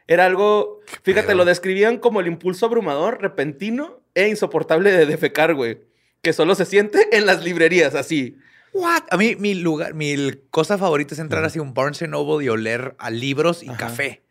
era 0.08 0.26
algo, 0.26 0.80
fíjate, 1.04 1.36
lo 1.36 1.46
describían 1.46 1.98
como 2.00 2.20
el 2.20 2.28
impulso 2.28 2.66
abrumador, 2.66 3.22
repentino 3.22 4.02
e 4.16 4.28
insoportable 4.28 4.92
de 4.92 5.06
defecar, 5.06 5.54
güey. 5.54 5.80
Que 6.24 6.34
solo 6.34 6.56
se 6.56 6.66
siente 6.66 7.16
en 7.16 7.26
las 7.28 7.44
librerías, 7.44 7.94
así. 7.96 8.38
What? 8.74 9.04
A 9.12 9.18
mí, 9.18 9.36
mi 9.38 9.56
lugar, 9.56 9.94
mi 9.94 10.16
cosa 10.52 10.78
favorita 10.78 11.14
es 11.14 11.20
entrar 11.20 11.44
así 11.44 11.60
a 11.60 11.62
un 11.62 11.74
Barnes 11.74 12.02
Noble 12.08 12.46
y 12.46 12.50
oler 12.50 12.96
a 13.00 13.10
libros 13.10 13.64
y 13.64 13.70
Ajá. 13.70 13.78
café. 13.78 14.24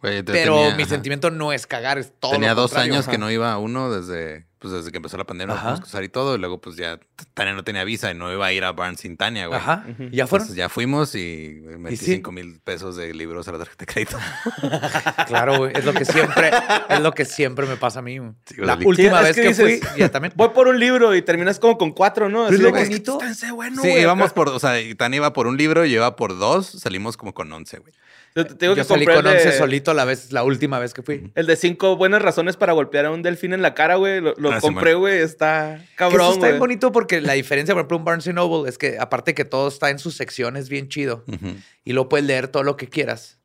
Pero 0.00 0.24
tenía- 0.56 0.74
mi 0.76 0.82
ajá. 0.82 0.90
sentimiento 0.90 1.30
no 1.30 1.52
es 1.52 1.66
cagar, 1.66 1.98
es 1.98 2.12
todo. 2.18 2.32
Tenía 2.32 2.54
lo 2.54 2.62
dos 2.62 2.74
años 2.76 3.06
que 3.06 3.18
no 3.18 3.30
iba 3.30 3.52
a 3.52 3.58
uno 3.58 3.90
desde, 3.90 4.46
pues 4.58 4.72
desde 4.72 4.90
que 4.90 4.96
empezó 4.96 5.16
la 5.18 5.24
pandemia, 5.24 5.54
nos 5.54 5.80
usar 5.80 6.02
y 6.04 6.08
todo. 6.08 6.36
Y 6.36 6.38
luego, 6.38 6.58
pues 6.60 6.76
ya 6.76 6.98
Tania 7.34 7.52
no 7.52 7.64
tenía 7.64 7.84
visa 7.84 8.10
y 8.10 8.14
no 8.14 8.32
iba 8.32 8.46
a 8.46 8.52
ir 8.52 8.64
a 8.64 8.72
Barnes 8.72 9.00
sin 9.00 9.16
Tania, 9.18 9.46
güey. 9.46 9.58
Ajá. 9.60 9.84
¿Y 9.98 10.16
¿Ya 10.16 10.26
fueron? 10.26 10.44
Entonces 10.46 10.56
ya 10.56 10.68
fuimos 10.70 11.14
y 11.14 11.60
metí 11.78 11.96
sí? 11.98 12.04
5 12.14 12.32
mil 12.32 12.60
pesos 12.64 12.96
de 12.96 13.12
libros 13.12 13.46
a 13.48 13.52
la 13.52 13.58
tarjeta 13.58 13.84
de 13.84 13.92
crédito. 13.92 14.18
Claro, 15.26 15.58
güey. 15.58 15.72
Es 15.74 15.84
lo 15.84 15.92
que 15.92 16.04
siempre, 16.04 16.50
es 16.88 17.00
lo 17.00 17.12
que 17.12 17.24
siempre 17.24 17.66
me 17.66 17.76
pasa 17.76 17.98
a 18.00 18.02
mí. 18.02 18.18
Sí, 18.46 18.54
la 18.58 18.74
última 18.82 19.18
es 19.20 19.24
vez 19.24 19.36
que 19.36 19.42
que, 19.42 19.48
dices, 19.48 19.80
fui, 19.90 20.00
ya 20.00 20.08
también. 20.10 20.32
Voy 20.36 20.48
por 20.50 20.66
un 20.68 20.78
libro 20.78 21.14
y 21.14 21.22
terminas 21.22 21.58
como 21.58 21.78
con 21.78 21.92
cuatro, 21.92 22.28
¿no? 22.28 22.48
Es 22.48 22.58
lo 22.58 22.70
bonito. 22.70 23.12
"Está 23.12 23.26
en 23.26 23.32
ese 23.32 23.52
bueno, 23.52 23.80
sí, 23.82 23.88
güey". 23.88 24.02
íbamos 24.02 24.32
por, 24.32 24.48
o 24.48 24.58
sea, 24.58 24.80
y 24.80 24.94
Tania 24.94 25.18
iba 25.18 25.32
por 25.32 25.46
un 25.46 25.56
libro, 25.56 25.84
yo 25.84 25.96
iba 25.96 26.16
por 26.16 26.38
dos, 26.38 26.66
salimos 26.66 27.16
como 27.16 27.32
con 27.34 27.52
11, 27.52 27.78
güey. 27.78 27.92
Yo 28.36 28.46
te 28.46 28.54
digo 28.54 28.74
Yo 28.74 28.82
que 28.82 28.84
salí 28.84 29.04
con 29.06 29.16
el 29.16 29.24
de- 29.24 29.30
11 29.30 29.58
solito 29.58 29.92
la 29.92 30.04
vez, 30.04 30.30
la 30.32 30.44
última 30.44 30.78
vez 30.78 30.94
que 30.94 31.02
fui. 31.02 31.32
El 31.34 31.46
de 31.46 31.56
cinco 31.56 31.96
buenas 31.96 32.22
razones 32.22 32.56
para 32.56 32.72
golpear 32.72 33.06
a 33.06 33.10
un 33.10 33.22
delfín 33.22 33.52
en 33.52 33.60
la 33.62 33.74
cara, 33.74 33.96
güey. 33.96 34.20
Lo, 34.20 34.34
lo 34.36 34.52
Ah, 34.52 34.60
sí, 34.60 34.66
compré, 34.66 34.94
güey. 34.94 35.18
Está 35.18 35.76
Que 35.78 35.82
eso 35.82 35.94
cabrón, 35.96 36.32
está 36.34 36.46
bien 36.46 36.58
bonito 36.60 36.92
porque 36.92 37.20
la 37.20 37.32
diferencia, 37.32 37.74
por 37.74 37.80
ejemplo, 37.80 37.96
un 37.96 38.04
Barnes 38.04 38.32
Noble 38.32 38.68
es 38.68 38.78
que 38.78 38.98
aparte 39.00 39.34
que 39.34 39.44
todo 39.44 39.66
está 39.68 39.90
en 39.90 39.98
sus 39.98 40.14
secciones 40.16 40.68
bien 40.68 40.88
chido 40.88 41.24
Ujú. 41.26 41.56
y 41.84 41.92
luego 41.92 42.08
puedes 42.08 42.24
leer 42.26 42.46
todo 42.48 42.62
lo 42.62 42.76
que 42.76 42.88
quieras. 42.88 43.38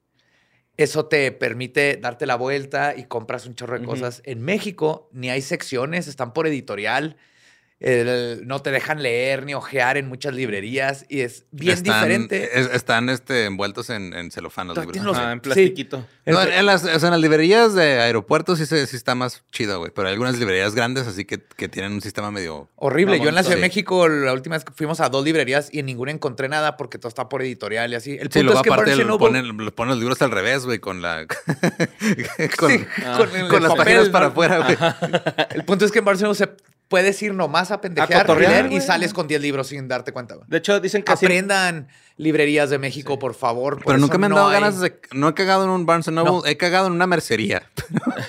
Eso 0.77 1.05
te 1.05 1.31
permite 1.31 1.97
darte 2.01 2.25
la 2.25 2.35
vuelta 2.35 2.95
y 2.97 3.05
compras 3.05 3.45
un 3.47 3.55
chorro 3.55 3.75
de 3.79 3.85
Ujú. 3.85 3.91
cosas. 3.95 4.21
En 4.25 4.41
México 4.43 5.09
ni 5.13 5.29
hay 5.29 5.41
secciones, 5.41 6.07
están 6.07 6.33
por 6.33 6.47
editorial. 6.47 7.15
El- 7.81 8.47
no 8.47 8.61
te 8.61 8.71
dejan 8.71 9.03
leer 9.03 9.45
ni 9.45 9.53
ojear 9.53 9.97
en 9.97 10.07
muchas 10.07 10.33
librerías 10.33 11.05
y 11.09 11.21
es 11.21 11.45
bien 11.51 11.73
Están- 11.73 11.93
diferente. 11.95 12.59
es- 12.59 12.69
están 12.73 13.09
este, 13.09 13.45
envueltos 13.45 13.89
en, 13.89 14.13
en 14.13 14.31
celofán 14.31 14.67
los 14.69 14.77
libros. 14.77 15.03
los- 15.03 15.17
Ajá, 15.17 15.33
en 15.33 15.39
sí. 15.39 15.41
plastiquito. 15.41 16.07
No, 16.25 16.41
El- 16.41 16.47
en, 16.47 16.59
en 16.59 16.65
las, 16.65 16.83
o 16.85 16.99
sea, 16.99 17.07
en 17.09 17.11
las 17.11 17.19
librerías 17.19 17.73
de 17.75 17.99
aeropuertos 17.99 18.59
sí, 18.59 18.65
se- 18.65 18.87
sí 18.87 18.95
está 18.95 19.13
más 19.13 19.43
chido, 19.51 19.79
güey. 19.79 19.91
Pero 19.93 20.07
hay 20.07 20.13
algunas 20.13 20.39
librerías 20.39 20.73
grandes 20.73 21.05
así 21.05 21.25
que, 21.25 21.39
que 21.57 21.67
tienen 21.67 21.91
un 21.91 22.01
sistema 22.01 22.31
medio... 22.31 22.69
Horrible. 22.75 23.19
Yo 23.19 23.27
en 23.27 23.35
la 23.35 23.43
Ciudad 23.43 23.57
de 23.57 23.61
Sí. 23.61 23.67
México, 23.67 24.07
la 24.07 24.31
última 24.31 24.55
vez 24.55 24.63
que 24.63 24.71
fuimos 24.73 25.01
a 25.01 25.09
dos 25.09 25.25
librerías 25.25 25.67
y 25.73 25.79
en 25.79 25.85
ninguna 25.85 26.11
encontré 26.11 26.47
nada 26.47 26.77
porque 26.77 26.97
todo 26.97 27.09
está 27.09 27.27
por 27.27 27.41
editorial 27.41 27.91
y 27.91 27.95
así. 27.95 28.11
El 28.13 28.31
Sí, 28.31 28.39
punto 28.39 28.43
luego 28.43 28.59
es 28.59 28.63
que 28.63 28.69
aparte 28.73 28.95
le 28.95 29.03
Noble- 29.05 29.19
ponen, 29.19 29.57
ponen 29.71 29.89
los 29.89 29.99
libros 29.99 30.21
al 30.21 30.31
revés, 30.31 30.65
güey, 30.65 30.79
con 30.79 31.01
la... 31.01 31.27
con, 32.57 32.71
Sí, 32.71 32.85
Ah. 33.05 33.17
con, 33.17 33.47
con 33.49 33.61
las 33.63 33.71
papel, 33.73 33.77
páginas 33.77 34.05
¿no? 34.05 34.11
para 34.11 34.25
afuera, 34.27 34.57
güey. 34.59 34.77
El 35.51 35.65
punto 35.65 35.85
es 35.85 35.91
que 35.91 35.99
en 35.99 36.05
Barcelona 36.05 36.35
se 36.35 36.49
puedes 36.87 37.19
ir 37.23 37.33
nomás 37.33 37.64
a 37.71 37.81
pendejear, 37.81 38.29
A 38.29 38.35
leer 38.35 38.71
y 38.71 38.81
sales 38.81 39.13
con 39.13 39.27
10 39.27 39.41
libros 39.41 39.67
sin 39.67 39.87
darte 39.87 40.11
cuenta. 40.11 40.35
güey. 40.35 40.47
De 40.49 40.57
hecho, 40.57 40.79
dicen 40.79 41.03
que. 41.03 41.11
Aprendan 41.11 41.87
librerías 42.17 42.69
de 42.69 42.77
México, 42.79 43.19
por 43.19 43.33
favor. 43.35 43.75
por 43.75 43.85
Pero 43.87 43.97
nunca 43.97 44.17
me 44.17 44.27
han 44.27 44.31
no 44.31 44.37
dado 44.37 44.47
hay- 44.49 44.53
ganas 44.61 44.79
de... 44.79 44.99
No 45.11 45.27
he 45.27 45.33
cagado 45.33 45.65
en 45.65 45.69
un 45.69 45.85
Barnes 45.85 46.07
Noble, 46.07 46.31
No. 46.31 46.45
he 46.45 46.55
cagado 46.55 46.87
en 46.87 46.93
una 46.93 47.07
mercería. 47.07 47.63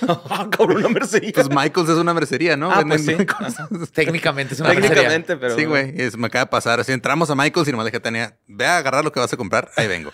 Ah, 0.29 0.47
cabrón, 0.51 0.77
una 0.77 0.89
mercería. 0.89 1.31
Pues 1.33 1.49
Michael's 1.49 1.89
es 1.89 1.95
una 1.97 2.13
mercería, 2.13 2.57
¿no? 2.57 2.71
Ah, 2.71 2.83
pues 2.87 3.05
sí. 3.05 3.15
cosas. 3.25 3.67
Técnicamente 3.93 4.53
es 4.53 4.59
una 4.59 4.69
mercería. 4.69 4.89
Técnicamente, 4.89 5.37
pero... 5.37 5.55
sí, 5.55 5.65
güey, 5.65 5.93
es- 6.01 6.17
me 6.17 6.27
acaba 6.27 6.45
de 6.45 6.51
pasar. 6.51 6.79
Así 6.79 6.91
entramos 6.91 7.29
a 7.29 7.35
Michael's 7.35 7.67
y 7.67 7.71
nomás 7.71 7.85
le 7.85 7.91
dije 7.91 7.97
a 7.97 8.01
Tania, 8.01 8.37
ve 8.47 8.65
a 8.65 8.77
agarrar 8.77 9.03
lo 9.03 9.11
que 9.11 9.19
vas 9.19 9.31
a 9.31 9.37
comprar, 9.37 9.69
ahí 9.77 9.87
vengo. 9.87 10.11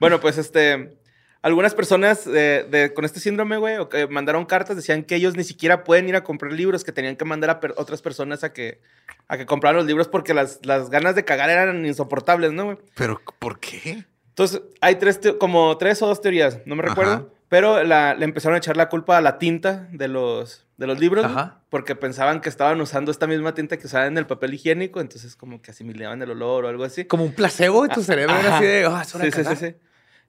Bueno, 0.00 0.20
pues 0.20 0.38
este. 0.38 0.97
Algunas 1.48 1.74
personas 1.74 2.26
eh, 2.26 2.66
de- 2.70 2.92
con 2.94 3.04
este 3.04 3.20
síndrome, 3.20 3.56
güey, 3.56 3.78
o 3.78 3.88
que 3.88 4.06
mandaron 4.06 4.44
cartas, 4.44 4.76
decían 4.76 5.02
que 5.02 5.14
ellos 5.16 5.34
ni 5.36 5.44
siquiera 5.44 5.82
pueden 5.82 6.08
ir 6.08 6.14
a 6.14 6.22
comprar 6.22 6.52
libros, 6.52 6.84
que 6.84 6.92
tenían 6.92 7.16
que 7.16 7.24
mandar 7.24 7.48
a 7.50 7.58
per- 7.58 7.74
otras 7.76 8.02
personas 8.02 8.44
a 8.44 8.52
que, 8.52 8.80
a 9.28 9.36
que 9.38 9.46
compraran 9.46 9.76
los 9.78 9.86
libros 9.86 10.08
porque 10.08 10.34
las, 10.34 10.60
las 10.64 10.90
ganas 10.90 11.14
de 11.14 11.24
cagar 11.24 11.48
eran 11.50 11.84
insoportables, 11.86 12.52
¿no, 12.52 12.64
güey? 12.66 12.76
Pero, 12.94 13.20
¿por 13.38 13.58
qué? 13.58 14.04
Entonces, 14.28 14.60
hay 14.80 14.96
tres, 14.96 15.18
como 15.40 15.76
tres 15.78 16.00
o 16.02 16.06
dos 16.06 16.20
teorías, 16.20 16.60
no 16.66 16.76
me 16.76 16.82
recuerdo, 16.82 17.12
Ajá. 17.12 17.24
pero 17.48 17.82
la- 17.82 18.14
le 18.14 18.24
empezaron 18.26 18.54
a 18.54 18.58
echar 18.58 18.76
la 18.76 18.88
culpa 18.88 19.16
a 19.16 19.20
la 19.20 19.38
tinta 19.38 19.88
de 19.90 20.06
los, 20.06 20.66
de 20.76 20.86
los 20.86 21.00
libros, 21.00 21.24
Ajá. 21.24 21.60
porque 21.70 21.96
pensaban 21.96 22.40
que 22.40 22.48
estaban 22.48 22.80
usando 22.80 23.10
esta 23.10 23.26
misma 23.26 23.54
tinta 23.54 23.78
que 23.78 23.86
usaban 23.86 24.08
en 24.08 24.18
el 24.18 24.26
papel 24.26 24.54
higiénico, 24.54 25.00
entonces 25.00 25.34
como 25.34 25.60
que 25.62 25.70
asimilaban 25.70 26.20
el 26.22 26.30
olor 26.30 26.66
o 26.66 26.68
algo 26.68 26.84
así. 26.84 27.04
Como 27.06 27.24
un 27.24 27.32
placebo 27.32 27.84
en 27.86 27.90
tu 27.92 28.02
cerebro. 28.02 28.36
Era 28.36 28.56
así 28.58 28.66
de, 28.66 28.84
ah, 28.86 29.00
es 29.02 29.14
hora 29.14 29.24
Sí, 29.24 29.30
sí, 29.32 29.36
sí, 29.38 29.42
cagar". 29.44 29.56
sí. 29.56 29.74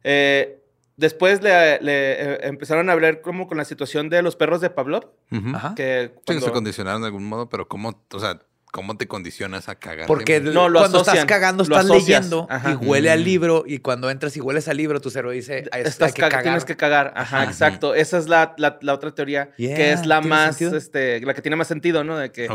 Eh, 0.04 0.56
después 1.00 1.41
le, 1.41 1.82
le, 1.82 2.12
eh, 2.12 2.39
empezaron 2.44 2.89
a 2.89 2.94
hablar 2.94 3.22
como 3.22 3.48
con 3.48 3.58
la 3.58 3.65
situación 3.65 4.10
de 4.10 4.22
los 4.22 4.36
perros 4.36 4.62
de 4.62 4.70
Pavlov. 4.70 5.10
Ajá. 5.56 5.74
Que 5.75 6.13
Sí, 6.27 6.39
se 6.39 6.51
condicionaron 6.51 7.01
de 7.01 7.08
algún 7.08 7.24
modo, 7.25 7.50
pero 7.50 7.68
¿cómo, 7.68 8.03
o 8.13 8.20
sea, 8.20 8.39
cómo 8.72 8.98
te 8.98 9.08
condicionas 9.08 9.70
a 9.70 9.76
cagar? 9.76 10.08
Porque 10.08 10.40
No, 10.40 10.70
lo 10.70 10.80
cuando 10.80 10.98
asocian, 11.00 11.18
estás 11.18 11.26
cagando, 11.28 11.64
estás 11.64 11.86
leyendo 11.86 12.48
Ajá. 12.50 12.72
y 12.72 12.76
huele 12.76 13.10
al 13.10 13.22
Mm. 13.22 13.24
libro. 13.24 13.64
Y 13.66 13.80
cuando 13.80 14.10
entras 14.10 14.36
y 14.38 14.42
hueles 14.42 14.68
al 14.68 14.78
libro, 14.78 15.02
tu 15.02 15.10
cerebro 15.10 15.32
dice, 15.32 15.66
"Ay, 15.72 15.82
Estás 15.86 16.08
hay 16.10 16.14
que 16.14 16.22
caga- 16.22 16.30
cagar. 16.30 16.44
tienes 16.44 16.66
que 16.66 16.78
cagar. 16.78 17.14
Ajá, 17.16 17.42
Ajá. 17.42 17.50
exacto. 17.50 17.96
Esa 17.96 18.18
es 18.18 18.28
la, 18.28 18.54
la- 18.58 18.78
la 18.82 18.94
otra 18.94 19.14
teoría, 19.16 19.50
Yeah, 19.58 19.76
que 19.76 19.92
es 19.92 20.06
la 20.06 20.22
¿tiene 20.22 20.36
más, 20.36 20.56
sentido? 20.58 20.78
este, 20.78 21.22
la 21.22 21.34
que 21.34 21.42
tiene 21.42 21.56
más 21.56 21.68
sentido, 21.68 22.04
¿no? 22.04 22.18
De 22.18 22.32
que 22.32 22.48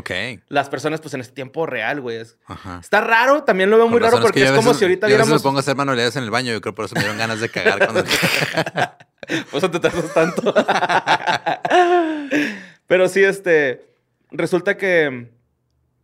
las 0.49 0.69
personas, 0.69 1.01
pues 1.01 1.15
en 1.15 1.21
este 1.21 1.35
tiempo 1.35 1.67
real, 1.67 2.01
güey. 2.01 2.15
Está 2.81 3.01
raro, 3.01 3.43
también 3.43 3.71
lo 3.71 3.77
veo 3.77 3.89
muy 3.89 3.99
raro 4.01 4.21
porque 4.21 4.41
que 4.41 4.45
es, 4.45 4.51
yo 4.51 4.57
como 4.57 4.69
veces- 4.69 4.79
si 4.79 4.85
ahorita 4.85 5.07
yo 5.09 5.17
viéramos. 5.17 5.35
me 5.35 5.41
pongo 5.41 5.59
a 5.59 5.61
hacer 5.61 5.77
manualidades 5.77 6.17
en 6.17 6.25
el 6.25 6.31
baño. 6.31 6.53
Yo 6.53 6.61
creo 6.61 6.75
por 6.75 6.85
eso 6.85 6.95
me 6.95 7.01
dieron 7.01 7.19
ganas 7.19 7.41
de 7.41 7.49
cagar. 7.49 7.79
Cuando... 7.79 8.05
Por 9.51 9.57
eso 9.59 9.71
te 9.71 9.81
tardas 9.81 10.13
tanto. 10.13 10.55
Pero 12.87 13.09
sí, 13.09 13.25
este. 13.25 13.85
Resulta 14.31 14.77
que. 14.77 15.29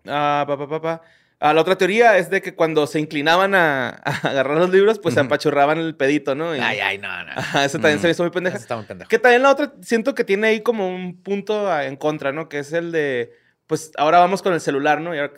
Ah, 0.07 0.45
pa, 0.47 0.57
pa, 0.57 0.69
pa, 0.69 0.81
pa. 0.83 1.03
Ah, 1.43 1.55
la 1.55 1.63
otra 1.63 1.77
teoría 1.79 2.19
es 2.19 2.29
de 2.29 2.43
que 2.43 2.55
cuando 2.55 2.87
se 2.87 3.01
inclinaban 3.01 3.55
a, 3.55 3.89
a 4.05 4.11
agarrar 4.29 4.59
los 4.59 4.69
libros, 4.71 4.99
pues 4.99 5.15
se 5.15 5.21
Ujú. 5.21 5.27
apachurraban 5.29 5.79
el 5.79 5.95
pedito, 5.97 6.35
¿no? 6.35 6.55
Y- 6.55 6.61
Ay, 6.61 6.81
ay, 6.81 6.99
no, 6.99 7.09
no. 7.25 7.33
Ajá, 7.35 7.65
eso 7.65 7.79
también 7.79 7.97
Mm. 7.99 8.01
se 8.03 8.07
me 8.09 8.11
hizo 8.11 8.23
muy 8.25 8.31
pendeja. 8.31 8.57
Eso 8.57 8.65
está 8.65 8.77
muy 8.77 8.85
pendejo. 8.85 9.09
Que 9.09 9.19
también 9.19 9.43
la 9.43 9.51
otra, 9.51 9.73
siento 9.81 10.15
que 10.15 10.25
tiene 10.25 10.49
ahí 10.49 10.61
como 10.61 10.87
un 10.89 11.23
punto 11.23 11.81
en 11.81 11.97
contra, 11.97 12.33
¿no? 12.33 12.49
Que 12.51 12.59
es 12.59 12.73
el 12.75 12.93
de, 12.93 13.33
pues 13.67 13.91
ahora 13.97 14.19
vamos 14.19 14.43
con 14.43 14.53
el 14.53 14.61
celular, 14.61 15.01
¿no? 15.01 15.15
Y 15.15 15.19
ahora, 15.19 15.33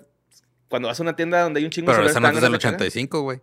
cuando 0.69 0.89
vas 0.89 0.99
a 0.99 1.03
una 1.05 1.15
tienda 1.15 1.41
donde 1.43 1.61
hay 1.61 1.65
un 1.67 1.71
chingo 1.71 1.93
Pero 1.93 1.99
de 2.03 2.07
esa 2.11 2.15
celulares, 2.15 2.35
nota 2.35 2.47
es 2.47 2.51
¿te 2.51 2.53
del 2.53 2.53
dan 2.73 2.73
ganas 2.73 2.81
de 2.81 2.87
85, 2.89 3.21
güey. 3.23 3.41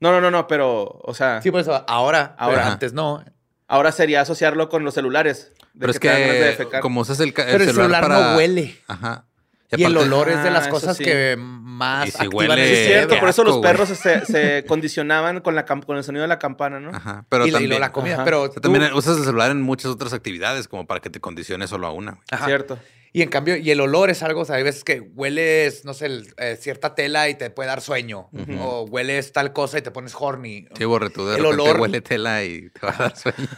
No, 0.00 0.10
no, 0.10 0.20
no, 0.20 0.30
no, 0.32 0.48
pero, 0.48 0.82
o 1.04 1.14
sea, 1.14 1.40
Sí, 1.42 1.52
por 1.52 1.60
eso 1.60 1.84
ahora, 1.86 2.34
Ahora. 2.38 2.72
antes 2.72 2.92
no. 2.92 3.22
ahora 3.68 3.92
sería 3.92 4.22
asociarlo 4.22 4.68
con 4.68 4.82
los 4.84 4.94
celulares. 4.94 5.52
de 5.74 5.78
Pero 5.78 5.92
es 5.92 6.00
ganas 6.00 6.58
de 6.58 6.66
que 6.72 6.80
como 6.80 7.02
usas 7.02 7.20
el, 7.20 7.28
el 7.28 7.34
Pero 7.34 7.62
el 7.62 7.70
celular 7.70 8.02
para... 8.02 8.30
no 8.32 8.36
huele. 8.36 8.76
Ajá. 8.88 9.26
Y 9.74 9.84
el 9.84 9.92
aparte- 9.96 10.06
olor 10.08 10.28
es 10.28 10.42
de 10.42 10.48
Ah, 10.48 10.52
las 10.52 10.62
eso 10.66 10.70
cosas 10.70 10.96
sí. 10.96 11.04
que 11.04 11.36
más 11.38 12.08
Y 12.08 12.10
si 12.10 12.24
activan 12.24 12.48
huele- 12.50 12.52
el 12.64 12.72
es 12.72 12.86
cierto, 12.86 13.18
por 13.20 13.28
eso 13.28 13.44
los 13.44 13.56
güey. 13.58 13.70
perros 13.72 13.88
se, 13.88 14.24
se 14.26 14.64
condicionaban 14.68 15.40
con, 15.40 15.54
la, 15.54 15.64
con 15.64 15.96
el 15.96 16.04
sonido 16.04 16.22
de 16.22 16.28
la 16.28 16.38
campana, 16.38 16.78
¿no? 16.80 16.90
Ajá. 16.94 17.24
Pero 17.28 17.46
y, 17.46 17.50
la- 17.50 17.50
y 17.50 17.52
también... 17.52 17.68
luego 17.70 17.80
la 17.80 17.92
comida. 17.92 18.14
Ajá. 18.16 18.24
Pero 18.24 18.42
o 18.42 18.46
sea, 18.46 18.54
tú- 18.54 18.60
también 18.60 18.92
usas 18.92 19.16
el 19.18 19.24
celular 19.24 19.50
en 19.50 19.62
muchas 19.62 19.90
otras 19.90 20.12
actividades 20.12 20.68
como 20.68 20.86
para 20.86 21.00
que 21.00 21.10
te 21.10 21.20
condicione 21.20 21.66
solo 21.66 21.86
a 21.86 21.92
una. 21.92 22.18
Ajá. 22.30 22.46
Cierto. 22.46 22.78
Y 23.14 23.20
en 23.20 23.28
cambio, 23.28 23.56
y 23.58 23.70
el 23.70 23.78
olor 23.80 24.08
es 24.08 24.22
algo, 24.22 24.40
o 24.40 24.44
sea, 24.46 24.56
hay 24.56 24.62
veces 24.62 24.84
que 24.84 25.00
hueles, 25.00 25.84
no 25.84 25.92
sé, 25.92 26.06
el- 26.06 26.32
eh, 26.38 26.56
cierta 26.58 26.94
tela 26.94 27.28
y 27.28 27.34
te 27.34 27.50
puede 27.50 27.66
dar 27.68 27.80
sueño. 27.82 28.30
O 28.60 28.84
hueles 28.88 29.32
tal 29.32 29.52
cosa 29.52 29.78
y 29.78 29.82
te 29.82 29.90
pones 29.90 30.14
horny. 30.18 30.66
Sí, 30.78 30.84
borre, 30.86 31.10
tú 31.10 31.26
de 31.26 31.36
El 31.36 31.44
olor- 31.44 31.78
huele 31.78 32.00
tela 32.00 32.42
y 32.44 32.70
te 32.70 32.86
va 32.86 32.94
a 32.94 32.98
dar 32.98 33.16
sueño. 33.16 33.48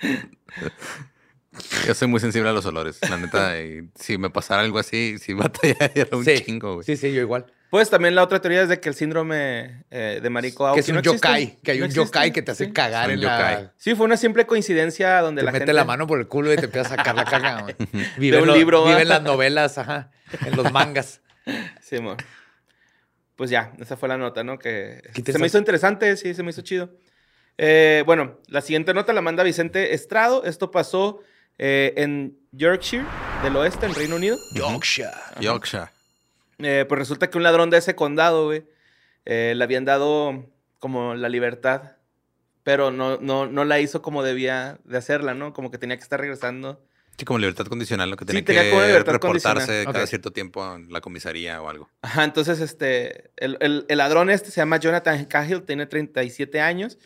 Yo 1.86 1.94
soy 1.94 2.08
muy 2.08 2.20
sensible 2.20 2.48
a 2.48 2.52
los 2.52 2.64
olores, 2.66 2.98
la 3.08 3.16
neta. 3.16 3.60
y 3.60 3.88
si 3.94 4.16
me 4.18 4.30
pasara 4.30 4.62
algo 4.62 4.78
así, 4.78 5.16
si 5.18 5.32
batallaría 5.34 6.06
un 6.12 6.24
sí. 6.24 6.40
chingo, 6.44 6.74
güey. 6.74 6.84
Sí, 6.84 6.96
sí, 6.96 7.12
yo 7.12 7.20
igual. 7.20 7.46
Pues 7.70 7.90
también 7.90 8.14
la 8.14 8.22
otra 8.22 8.40
teoría 8.40 8.62
es 8.62 8.70
de 8.70 8.80
que 8.80 8.88
el 8.88 8.94
síndrome 8.94 9.84
eh, 9.90 10.20
de 10.22 10.30
marico 10.30 10.72
que 10.72 10.80
es 10.80 10.88
un 10.88 10.94
no 10.94 11.00
existe. 11.00 11.16
yokai, 11.18 11.58
que 11.62 11.72
hay 11.72 11.78
No 11.78 11.84
un 11.84 11.90
existe. 11.90 12.06
yokai 12.06 12.32
que 12.32 12.40
te 12.40 12.50
hace 12.52 12.64
Sí. 12.66 12.72
cagar 12.72 13.10
en 13.10 13.20
yokai. 13.20 13.54
la... 13.64 13.72
Sí, 13.76 13.94
fue 13.94 14.06
una 14.06 14.16
simple 14.16 14.46
coincidencia 14.46 15.20
donde 15.20 15.42
Te 15.42 15.46
la 15.46 15.52
mete 15.52 15.60
gente... 15.64 15.72
la 15.74 15.84
mano 15.84 16.06
por 16.06 16.18
el 16.18 16.26
culo 16.28 16.50
y 16.52 16.56
te 16.56 16.64
empieza 16.64 16.94
a 16.94 16.96
sacar 16.96 17.14
la 17.14 17.26
caga. 17.26 17.60
güey. 17.62 17.74
Vive, 18.16 18.36
De 18.38 18.42
un 18.42 18.48
lo- 18.48 18.56
libro, 18.56 18.84
vive 18.86 19.02
en 19.02 19.08
las 19.08 19.22
novelas, 19.22 19.76
ajá. 19.76 20.10
En 20.46 20.56
los 20.56 20.72
mangas. 20.72 21.20
Sí, 21.82 21.96
amor. 21.96 22.16
Pues 23.36 23.48
ya, 23.50 23.72
esa 23.80 23.96
fue 23.96 24.08
la 24.08 24.18
nota, 24.18 24.44
¿no? 24.44 24.58
Que 24.58 25.00
se 25.24 25.38
me 25.38 25.46
hizo 25.46 25.56
interesante, 25.58 26.16
sí, 26.16 26.34
se 26.34 26.42
me 26.42 26.50
hizo 26.50 26.60
chido. 26.62 26.90
Eh, 27.56 28.02
bueno, 28.04 28.38
la 28.48 28.60
siguiente 28.60 28.92
nota 28.94 29.12
la 29.12 29.22
manda 29.22 29.42
Vicente 29.44 29.94
Estrado. 29.94 30.44
Esto 30.44 30.70
pasó 30.70 31.20
eh, 31.58 31.94
en 31.96 32.38
Yorkshire, 32.52 33.04
del 33.42 33.56
oeste, 33.56 33.86
en 33.86 33.94
Reino 33.94 34.16
Unido. 34.16 34.36
Yorkshire. 34.54 35.10
Yorkshire. 35.40 35.86
Eh, 36.58 36.84
pues 36.88 36.98
resulta 36.98 37.28
que 37.30 37.38
un 37.38 37.44
ladrón 37.44 37.70
de 37.70 37.78
ese 37.78 37.94
condado, 37.94 38.46
güey, 38.46 38.64
eh, 39.24 39.52
le 39.56 39.62
habían 39.64 39.84
dado 39.84 40.44
como 40.78 41.14
la 41.14 41.28
libertad, 41.28 41.92
pero 42.62 42.90
no, 42.90 43.18
no, 43.18 43.46
no 43.46 43.64
la 43.64 43.80
hizo 43.80 44.02
como 44.02 44.22
debía 44.22 44.78
de 44.84 44.98
hacerla, 44.98 45.34
¿no? 45.34 45.52
Como 45.52 45.70
que 45.70 45.78
tenía 45.78 45.96
que 45.96 46.02
estar 46.02 46.20
regresando. 46.20 46.84
Sí, 47.16 47.24
como 47.24 47.38
libertad 47.40 47.66
condicional, 47.66 48.10
lo 48.10 48.16
que 48.16 48.24
Sí, 48.24 48.30
tiene 48.30 48.42
tenía 48.42 48.62
que 48.62 48.70
como 48.70 48.82
libertad 48.82 49.12
reportarse 49.14 49.48
condicional. 49.66 49.92
cada 49.92 50.04
Ok. 50.04 50.08
cierto 50.08 50.30
tiempo 50.30 50.74
en 50.76 50.92
la 50.92 51.00
comisaría 51.00 51.60
o 51.60 51.68
algo. 51.68 51.90
Ajá, 52.02 52.22
entonces 52.24 52.60
este, 52.60 53.30
el, 53.36 53.56
el- 53.60 53.86
el 53.88 53.98
ladrón 53.98 54.30
este 54.30 54.50
se 54.52 54.60
llama 54.60 54.76
Jonathan 54.78 55.24
Cahill, 55.24 55.62
tiene 55.62 55.86
37 55.86 56.60
años 56.60 56.98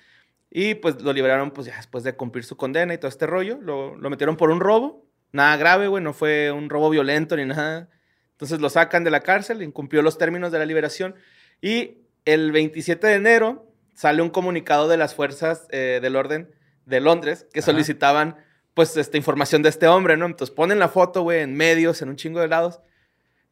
y 0.55 0.75
pues 0.75 1.01
lo 1.01 1.15
liberaron 1.15 1.51
pues 1.51 1.67
ya 1.67 1.77
después 1.77 2.05
de 2.05 2.15
cumplir 2.15 2.45
su 2.45 2.59
condena 2.59 2.93
y 2.93 2.99
todo 2.99 3.09
este 3.09 3.27
rollo. 3.27 3.59
Lo, 3.63 3.97
lo 3.97 4.11
metieron 4.11 4.37
por 4.37 4.51
un 4.51 4.61
robo, 4.61 5.07
nada 5.33 5.57
grave, 5.57 5.89
güey, 5.89 6.05
no 6.05 6.13
fue 6.13 6.53
un 6.53 6.69
robo 6.69 6.91
violento 6.91 7.37
ni 7.37 7.47
nada. 7.47 7.89
Entonces 8.33 8.61
lo 8.61 8.69
sacan 8.69 9.03
de 9.03 9.11
la 9.11 9.21
cárcel, 9.21 9.63
incumplió 9.63 10.03
los 10.03 10.19
términos 10.19 10.53
de 10.53 10.59
la 10.59 10.67
liberación 10.67 11.15
y 11.63 12.03
el 12.27 12.53
27 12.53 13.07
de 13.07 13.15
enero 13.15 13.73
sale 13.95 14.21
un 14.21 14.29
comunicado 14.29 14.89
de 14.89 14.99
las 14.99 15.15
fuerzas 15.15 15.67
eh, 15.71 16.01
del 16.03 16.17
orden 16.17 16.55
de 16.85 17.01
Londres 17.01 17.47
que 17.53 17.61
Ajá. 17.61 17.71
solicitaban 17.73 18.37
pues 18.75 18.95
esta 18.99 19.17
información 19.17 19.63
de 19.63 19.71
este 19.71 19.87
hombre, 19.87 20.19
¿no? 20.19 20.27
Entonces 20.27 20.55
ponen 20.55 20.79
la 20.79 20.89
foto, 20.89 21.23
güey, 21.23 21.41
en 21.41 21.55
medios, 21.55 22.03
en 22.03 22.11
un 22.11 22.17
chingo 22.17 22.41
de 22.41 22.49
lados. 22.49 22.81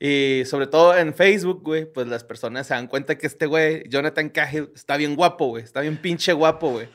Y 0.03 0.45
sobre 0.47 0.67
todo 0.67 0.97
en 0.97 1.13
Facebook, 1.15 1.63
güey, 1.63 1.85
pues 1.85 2.07
las 2.09 2.25
personas 2.25 2.67
se 2.67 2.73
dan 2.75 2.87
cuenta 2.87 3.19
que 3.19 3.27
este 3.27 3.45
güey, 3.45 3.85
Jonathan 3.91 4.31
Cahill, 4.31 4.71
está 4.75 4.97
bien 4.97 5.15
guapo, 5.15 5.49
güey. 5.49 5.63
Está 5.63 5.83
bien 5.83 5.99
pinche 5.99 6.33
guapo, 6.33 6.71
güey. 6.71 6.89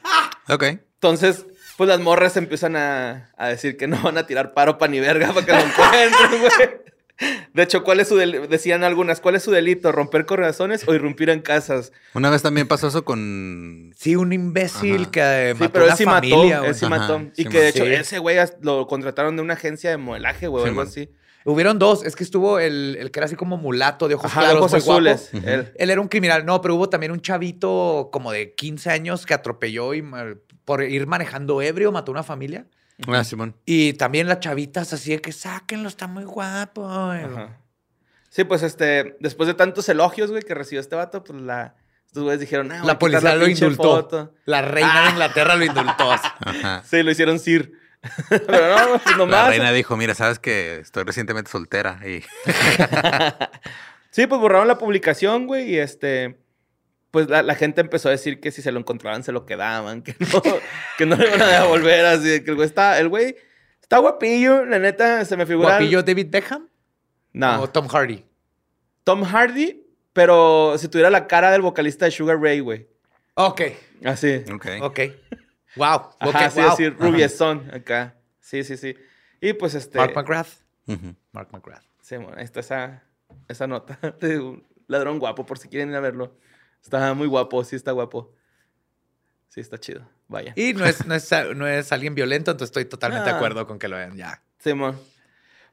Ok. 0.50 0.63
Entonces, 0.95 1.45
pues 1.77 1.88
las 1.88 2.00
morras 2.00 2.35
empiezan 2.35 2.75
a, 2.75 3.31
a 3.38 3.47
decir 3.50 3.77
que 3.77 3.85
no 3.88 4.01
van 4.01 4.17
a 4.17 4.25
tirar 4.25 4.53
paro 4.55 4.79
pa' 4.79 4.88
ni 4.88 5.00
verga 5.00 5.31
para 5.33 5.45
que 5.45 5.51
lo 5.51 5.59
encuentren, 5.59 6.39
güey. 6.41 6.85
De 7.53 7.63
hecho, 7.63 7.83
¿cuál 7.83 8.00
es 8.01 8.09
su 8.09 8.17
decían 8.17 8.83
algunas, 8.83 9.21
¿cuál 9.21 9.35
es 9.35 9.43
su 9.43 9.51
delito? 9.51 9.91
¿Romper 9.93 10.25
corazones 10.25 10.85
o 10.85 10.93
irrumpir 10.93 11.29
en 11.29 11.41
casas? 11.41 11.93
Una 12.13 12.29
vez 12.29 12.41
también 12.41 12.67
pasó 12.67 12.88
eso 12.88 13.05
con... 13.05 13.93
Sí, 13.95 14.15
un 14.17 14.33
imbécil 14.33 15.03
Ajá. 15.03 15.12
que 15.12 15.21
eh, 15.21 15.53
Sí, 15.53 15.59
mató 15.62 15.71
pero 15.74 15.85
una 15.85 15.93
él 15.93 15.97
sí 15.97 16.03
familia, 16.03 16.55
mató, 16.57 16.65
él 16.67 16.75
sí 16.75 16.85
Ajá, 16.85 16.97
mató. 16.97 17.21
Y 17.38 17.43
sí 17.43 17.45
que 17.45 17.59
de 17.59 17.65
mató. 17.67 17.77
hecho 17.77 17.85
Sí. 17.85 17.93
ese 17.93 18.19
güey 18.19 18.38
lo 18.62 18.88
contrataron 18.88 19.35
de 19.38 19.43
una 19.43 19.53
agencia 19.53 19.91
de 19.91 19.97
modelaje, 19.97 20.47
güey, 20.47 20.63
o 20.63 20.67
algo 20.67 20.81
man. 20.81 20.91
Hubieron 21.46 21.80
dos. 21.80 22.04
Es 22.04 22.16
que 22.16 22.24
estuvo 22.24 22.60
el, 22.60 22.98
el 23.00 23.12
que 23.12 23.20
era 23.20 23.25
así 23.25 23.36
como 23.36 23.56
mulato, 23.58 24.08
de 24.08 24.16
ojos 24.16 24.32
Ajá, 24.32 24.42
claros, 24.42 24.58
ojos 24.60 24.72
muy 24.72 24.82
guapo. 24.82 24.92
azules. 25.12 25.30
Él. 25.46 25.72
Él 25.75 25.90
era 25.90 26.02
un 26.02 26.08
criminal. 26.08 26.46
No, 26.46 26.60
pero 26.62 26.75
hubo 26.75 26.90
también 26.90 27.12
un 27.12 27.22
chavito 27.22 28.10
como 28.12 28.32
de 28.32 28.54
15 28.56 28.90
años 28.90 29.25
que 29.25 29.34
atropelló 29.34 29.94
y 29.94 30.04
por 30.66 30.84
ir 30.84 31.06
manejando 31.08 31.62
ebrio 31.62 31.92
mató 31.92 32.12
a 32.12 32.14
una 32.14 32.24
familia. 32.24 32.66
Ah, 33.08 33.24
Simón. 33.24 33.56
Y 33.66 33.94
también 33.94 34.28
las 34.28 34.40
chavitas 34.40 34.92
así 34.94 35.12
de 35.12 35.22
que 35.22 35.32
sáquenlo, 35.32 35.88
está 35.88 36.08
muy 36.08 36.24
guapo. 36.24 36.88
Ajá. 36.90 37.60
Sí, 38.30 38.44
pues 38.44 38.64
este, 38.64 39.16
después 39.20 39.48
de 39.48 39.54
tantos 39.54 39.88
elogios, 39.88 40.32
güey, 40.32 40.44
que 40.44 40.54
recibió 40.56 40.82
este 40.82 40.96
vato, 40.96 41.24
pues 41.24 41.42
la, 41.42 41.75
estos 42.06 42.24
güeyes 42.24 42.40
dijeron, 42.40 42.72
ah, 42.72 42.82
La 42.84 42.98
policía 43.00 43.30
la 43.30 43.36
lo 43.36 43.48
indultó. 43.48 43.84
foto. 43.84 44.34
La 44.46 44.62
reina 44.62 45.04
de 45.04 45.10
Inglaterra 45.12 45.56
lo 45.56 45.64
indultó. 45.66 46.12
Ajá. 46.12 46.84
Sí, 46.90 47.04
lo 47.04 47.12
hicieron 47.12 47.40
Sir. 47.40 47.72
Pero 48.29 48.77
no, 48.77 49.01
pues 49.03 49.29
La 49.29 49.50
reina 49.50 49.71
dijo, 49.71 49.97
mira, 49.97 50.15
sabes 50.15 50.39
que 50.39 50.77
estoy 50.77 51.03
recientemente 51.03 51.51
soltera 51.51 52.00
y 52.05 52.24
Sí, 54.12 54.27
pues 54.27 54.39
borraron 54.39 54.67
la 54.67 54.77
publicación, 54.77 55.45
güey, 55.45 55.71
y 55.71 55.77
este, 55.77 56.38
pues 57.12 57.29
la, 57.29 57.43
la 57.43 57.55
gente 57.55 57.81
empezó 57.81 58.07
a 58.07 58.12
decir 58.12 58.39
que 58.39 58.51
si 58.51 58.62
se 58.62 58.71
lo 58.71 58.79
encontraban 58.79 59.24
se 59.24 59.31
lo 59.33 59.45
quedaban, 59.45 60.01
que 60.03 60.15
no, 60.19 60.41
que 60.97 61.05
no 61.05 61.15
le 61.17 61.27
iban 61.27 61.41
a 61.41 61.62
devolver, 61.62 62.05
así 62.05 62.41
que 62.43 62.51
el 62.51 62.55
güey 62.55 62.67
está, 62.67 63.00
el 63.00 63.09
güey 63.09 63.35
está 63.81 63.97
guapillo, 63.97 64.65
la 64.65 64.79
neta, 64.79 65.25
se 65.25 65.35
me 65.35 65.45
figura. 65.45 65.69
¿Guapillo 65.69 66.01
David 66.03 66.27
Beckham? 66.29 66.69
No, 67.33 67.63
¿O 67.63 67.69
Tom 67.69 67.88
Hardy? 67.88 68.24
Tom 69.03 69.24
Hardy, 69.24 69.85
pero 70.13 70.77
si 70.77 70.88
tuviera 70.88 71.09
la 71.09 71.27
cara 71.27 71.51
del 71.51 71.62
vocalista 71.62 72.05
de 72.05 72.12
Sugar 72.12 72.39
Ray, 72.39 72.62
güey. 72.62 72.88
Ok, 73.33 73.62
Así. 74.05 74.43
Ok. 74.53 74.67
ok. 74.81 75.00
Wow. 75.75 76.10
Ajá, 76.20 76.46
ok, 76.48 76.51
sí, 76.51 76.62
wow. 76.62 76.70
así, 76.72 76.89
rubiezón 76.89 77.70
acá. 77.74 78.15
Sí, 78.39 78.63
sí, 78.63 78.77
sí. 78.77 78.96
Y 79.41 79.53
pues 79.53 79.74
este. 79.75 79.98
Mark 79.98 80.13
McGrath. 80.15 80.48
Ujú. 80.88 81.15
Mark 81.32 81.50
McGrath. 81.51 81.84
Sí, 82.01 82.17
bueno, 82.17 82.34
ahí 82.38 82.44
está 82.44 82.60
esa, 82.60 83.03
esa 83.48 83.67
nota 83.67 83.98
de 84.22 84.39
un 84.39 84.67
ladrón 84.88 85.20
guapo, 85.20 85.46
por 85.46 85.58
si 85.58 85.67
quieren 85.67 85.89
ir 85.89 85.96
a 85.96 86.00
verlo. 86.00 86.38
Está 86.82 87.13
muy 87.13 87.27
guapo, 87.27 87.63
sí 87.63 87.75
está 87.75 87.91
guapo. 87.91 88.34
Sí, 89.50 89.60
está 89.62 89.79
chido. 89.79 90.08
Vaya. 90.27 90.53
Y 90.55 90.74
no 90.74 90.86
es, 90.86 91.05
no, 91.05 91.15
es, 91.15 91.32
no 91.55 91.67
es 91.67 91.91
alguien 91.91 92.13
violento, 92.13 92.51
entonces 92.51 92.70
estoy 92.72 92.86
totalmente 92.86 93.25
de 93.25 93.32
Ah. 93.32 93.38
acuerdo 93.38 93.65
con 93.65 93.79
que 93.79 93.88
lo 93.88 93.96
vean 93.96 94.15
ya. 94.17 94.44
Simón. 94.60 95.00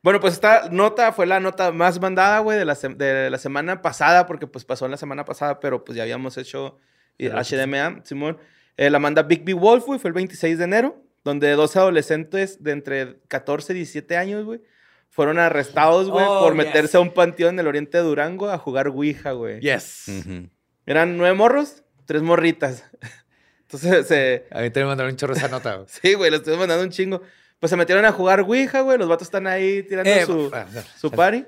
Bueno, 0.02 0.20
pues 0.20 0.34
esta 0.34 0.68
nota 0.70 1.12
fue 1.12 1.26
la 1.26 1.38
nota 1.40 1.70
más 1.70 2.00
mandada, 2.00 2.38
güey, 2.40 2.58
de 2.58 2.64
la, 2.64 2.74
de 2.74 3.30
la 3.30 3.38
semana 3.38 3.82
pasada, 3.82 4.26
porque 4.26 4.46
pues 4.46 4.64
pasó 4.64 4.88
la 4.88 4.96
semana 4.96 5.24
pasada, 5.24 5.60
pero 5.60 5.84
pues 5.84 5.96
ya 5.96 6.02
habíamos 6.02 6.36
hecho 6.38 6.80
HDMA, 7.18 8.00
Simón. 8.04 8.38
Eh, 8.76 8.90
la 8.90 8.98
manda 8.98 9.22
Big 9.22 9.44
B 9.44 9.54
Wolf, 9.54 9.84
güey, 9.86 9.98
fue 9.98 10.08
el 10.08 10.14
26 10.14 10.58
de 10.58 10.64
enero, 10.64 11.02
donde 11.24 11.50
dos 11.52 11.76
adolescentes 11.76 12.62
de 12.62 12.72
entre 12.72 13.18
14 13.28 13.72
y 13.72 13.76
17 13.76 14.16
años, 14.16 14.44
güey, 14.44 14.60
fueron 15.08 15.38
arrestados, 15.38 16.08
güey, 16.10 16.24
Oh, 16.26 16.40
por 16.40 16.54
yes. 16.56 16.64
meterse 16.64 16.96
a 16.96 17.00
un 17.00 17.12
panteón 17.12 17.54
en 17.56 17.60
el 17.60 17.66
oriente 17.66 17.98
de 17.98 18.04
Durango 18.04 18.48
a 18.50 18.58
jugar 18.58 18.88
Ouija, 18.88 19.32
güey. 19.32 19.60
Yes. 19.60 20.04
Ujú. 20.08 20.48
Eran 20.86 21.16
nueve 21.18 21.34
morros, 21.36 21.84
tres 22.06 22.22
morritas. 22.22 22.84
Entonces, 23.62 24.06
se... 24.06 24.46
A 24.50 24.60
mí 24.60 24.70
te 24.70 24.80
me 24.80 24.86
mandaron 24.86 25.12
un 25.12 25.16
chorro 25.16 25.34
esa 25.34 25.48
nota. 25.48 25.74
güey. 25.76 25.86
sí, 26.02 26.14
güey, 26.14 26.30
les 26.30 26.40
estoy 26.40 26.56
mandando 26.56 26.82
un 26.84 26.90
chingo. 26.90 27.22
Pues 27.60 27.70
se 27.70 27.76
metieron 27.76 28.04
a 28.04 28.12
jugar 28.12 28.40
Ouija, 28.40 28.80
güey. 28.80 28.98
Los 28.98 29.08
vatos 29.08 29.28
están 29.28 29.46
ahí 29.46 29.82
tirando 29.84 30.10
Eh, 30.10 30.26
su, 30.26 30.50
ah, 30.52 30.66
no, 30.72 30.80
su 30.98 31.10
party. 31.10 31.44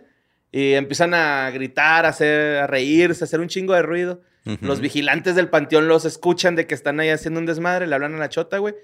Y 0.52 0.74
empiezan 0.74 1.12
a 1.14 1.50
gritar, 1.50 2.06
a, 2.06 2.10
hacer, 2.10 2.58
a 2.58 2.66
reírse, 2.68 3.24
a 3.24 3.26
hacer 3.26 3.40
un 3.40 3.48
chingo 3.48 3.74
de 3.74 3.82
ruido. 3.82 4.22
Los 4.60 4.80
vigilantes 4.80 5.36
del 5.36 5.48
panteón 5.48 5.88
los 5.88 6.04
escuchan 6.04 6.54
de 6.54 6.66
que 6.66 6.74
están 6.74 7.00
ahí 7.00 7.08
haciendo 7.08 7.40
un 7.40 7.46
desmadre, 7.46 7.86
le 7.86 7.94
hablan 7.94 8.14
a 8.14 8.18
la 8.18 8.28
chota, 8.28 8.58
güey. 8.58 8.74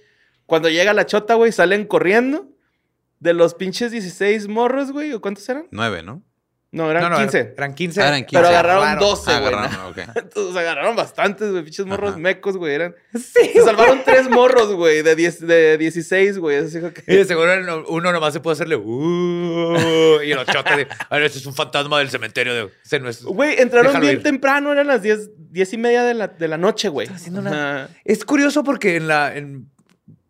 Cuando 0.46 0.70
llega 0.70 0.94
la 0.94 1.06
chota, 1.06 1.34
güey, 1.34 1.52
salen 1.52 1.86
corriendo 1.86 2.48
de 3.18 3.34
los 3.34 3.54
pinches 3.54 3.92
16 3.92 4.48
morros, 4.48 4.90
güey. 4.90 5.12
¿O 5.12 5.20
cuántos 5.20 5.48
eran? 5.48 5.66
Nueve, 5.70 6.02
¿no? 6.02 6.22
No, 6.72 6.88
eran 6.88 7.02
No, 7.02 7.08
no, 7.10 7.16
15. 7.18 7.54
Eran 7.56 7.74
15. 7.74 8.00
Ah, 8.00 8.08
eran 8.08 8.20
15. 8.26 8.36
Pero 8.36 8.48
agarraron 8.48 8.82
Agarraron. 8.84 9.08
12, 9.10 9.24
güey. 9.32 9.36
Agarraron, 9.54 9.72
¿no? 9.72 9.88
ok. 9.88 9.98
Entonces 10.16 10.56
agarraron 10.56 10.94
bastantes, 10.96 11.50
güey. 11.50 11.64
Pinches 11.64 11.84
morros 11.86 12.10
Ajá. 12.10 12.18
mecos, 12.18 12.56
güey. 12.56 12.74
Eran... 12.74 12.94
Sí, 13.12 13.50
Se 13.52 13.62
salvaron 13.64 14.02
tres 14.04 14.30
morros, 14.30 14.72
güey, 14.74 15.02
de, 15.02 15.16
10 15.16 15.46
de 15.48 15.78
16, 15.78 16.38
güey. 16.38 16.58
Así 16.58 16.78
que... 16.80 17.02
Y 17.12 17.16
de 17.16 17.24
seguro 17.24 17.84
uno 17.88 18.12
nomás 18.12 18.32
se 18.34 18.38
puede 18.38 18.52
hacerle 18.54 18.76
"Uh", 18.76 20.20
y 20.24 20.30
el 20.30 20.38
ochote 20.38 20.76
de, 20.76 20.88
"Ah, 21.10 21.18
ese 21.18 21.38
es 21.38 21.46
un 21.46 21.54
fantasma 21.54 21.98
del 21.98 22.08
cementerio 22.10 22.54
de 22.54 22.70
ese 22.84 23.00
no 23.00 23.08
es 23.08 23.24
Güey, 23.24 23.60
entraron 23.60 23.88
Déjalo 23.88 24.06
bien 24.06 24.16
ir. 24.18 24.22
temprano, 24.22 24.70
eran 24.72 24.86
las 24.86 25.02
10, 25.02 25.30
10 25.50 25.72
y 25.72 25.76
media 25.76 26.04
de 26.04 26.14
la, 26.14 26.28
de 26.28 26.46
la 26.46 26.56
noche, 26.56 26.88
güey. 26.88 27.08
Una- 27.32 27.82
Ajá. 27.84 27.88
Es 28.04 28.24
curioso 28.24 28.62
porque 28.62 28.94
en 28.94 29.08
la 29.08 29.36
en 29.36 29.68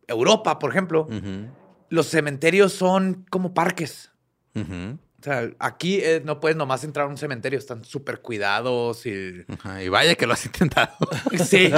Europa, 0.08 0.58
por 0.58 0.70
ejemplo, 0.70 1.02
Ujú, 1.02 1.48
los 1.90 2.06
cementerios 2.08 2.72
son 2.72 3.26
como 3.28 3.52
parques. 3.52 4.10
ujú. 4.54 4.98
O 5.20 5.22
sea, 5.22 5.50
aquí 5.58 6.00
eh, 6.02 6.22
no 6.24 6.40
puedes 6.40 6.56
nomás 6.56 6.82
entrar 6.82 7.04
a 7.06 7.08
un 7.10 7.18
cementerio, 7.18 7.58
están 7.58 7.84
súper 7.84 8.20
cuidados 8.22 9.04
y 9.04 9.44
Ajá, 9.52 9.82
Y 9.82 9.88
vaya 9.90 10.14
que 10.14 10.26
lo 10.26 10.32
has 10.32 10.46
intentado. 10.46 10.96
Sí. 11.44 11.70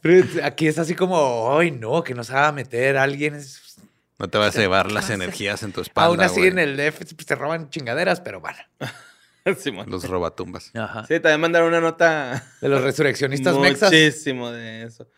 Pero 0.00 0.26
aquí 0.44 0.68
es 0.68 0.78
así 0.78 0.94
como, 0.94 1.56
ay, 1.58 1.70
no, 1.70 2.02
que 2.04 2.14
nos 2.14 2.30
haga 2.30 2.52
meter 2.52 2.96
a 2.96 3.02
alguien. 3.02 3.34
Es- 3.34 3.76
No 4.18 4.28
te 4.28 4.38
vas 4.38 4.56
a 4.56 4.60
llevar 4.60 4.92
las 4.92 5.10
energías 5.10 5.62
en 5.62 5.72
tu 5.72 5.80
espalda. 5.80 6.08
Aún 6.08 6.20
así 6.20 6.40
güey. 6.40 6.48
en 6.50 6.58
el 6.58 6.76
DF 6.76 6.96
pues, 7.14 7.26
te 7.26 7.34
roban 7.34 7.70
chingaderas, 7.70 8.20
pero 8.20 8.40
bueno. 8.40 8.58
Simón. 9.58 9.88
Los 9.88 10.08
robatumbas. 10.08 10.72
Ajá. 10.74 11.04
Sí, 11.06 11.20
también 11.20 11.40
mandaron 11.40 11.68
una 11.68 11.80
nota 11.80 12.42
De 12.60 12.68
los 12.68 12.82
resurreccionistas 12.82 13.56
mexas. 13.58 13.90
muchísimo 13.92 14.50
de 14.50 14.82
eso. 14.84 15.08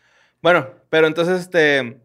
Bueno, 0.41 0.69
pero 0.89 1.07
entonces, 1.07 1.41
este, 1.41 1.99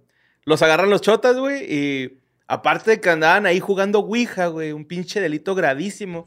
los 0.45 0.63
agarran 0.63 0.89
los 0.91 1.01
chotas, 1.03 1.37
güey, 1.37 1.65
y 1.73 2.21
aparte 2.47 2.93
de 2.93 3.01
que 3.01 3.11
andaban 3.11 3.47
ahí 3.47 3.61
jugando 3.61 4.01
Ouija, 4.01 4.47
güey, 4.49 4.73
un 4.73 4.85
pinche 4.85 5.21
delito 5.21 5.55
gravísimo, 5.55 6.27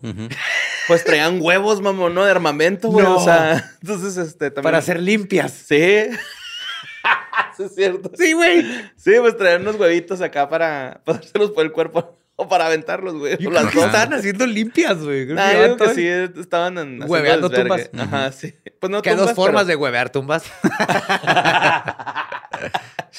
pues 0.88 1.04
traían 1.04 1.40
huevos, 1.42 1.82
mamón, 1.82 2.14
¿no? 2.16 2.26
De 2.26 2.32
armamento, 2.32 2.90
güey, 2.90 3.06
No. 3.06 3.18
o 3.18 3.24
sea, 3.24 3.72
entonces, 3.82 4.18
este, 4.18 4.50
también... 4.52 4.64
Para 4.64 4.82
ser 4.82 5.02
limpias. 5.02 5.52
Sí. 5.52 6.06
sí, 7.58 7.64
es 7.64 7.76
cierto. 7.76 8.12
Sí, 8.18 8.34
güey. 8.34 8.66
Sí, 8.96 9.12
pues 9.20 9.38
traían 9.38 9.62
unos 9.62 9.76
huevitos 9.76 10.22
acá 10.22 10.50
para 10.50 11.02
pasárselos 11.06 11.52
por 11.52 11.66
el 11.66 11.72
cuerpo 11.72 12.18
o 12.40 12.48
para 12.48 12.68
aventarlos, 12.68 13.16
güey. 13.16 13.32
Yo 13.40 13.50
creo 13.50 13.64
las 13.64 13.74
que 13.74 13.80
estaban 13.80 14.14
haciendo 14.14 14.46
limpias, 14.46 15.00
güey. 15.04 15.26
Creo 15.26 15.36
Nah, 15.36 15.50
que 15.52 15.54
yo 15.70 15.76
creo 15.76 15.90
que 15.90 15.96
sí, 15.96 16.40
estaban 16.40 17.02
Hueveando 17.08 17.50
tumbas. 17.50 17.90
Ajá, 17.98 18.32
sí. 18.32 18.54
Pues 18.80 18.92
no 18.92 19.02
Que 19.02 19.10
hay 19.10 19.16
dos 19.16 19.34
formas 19.34 19.64
pero- 19.64 19.70
de 19.70 19.76
huevear 19.76 20.12
tumbas. 20.12 20.44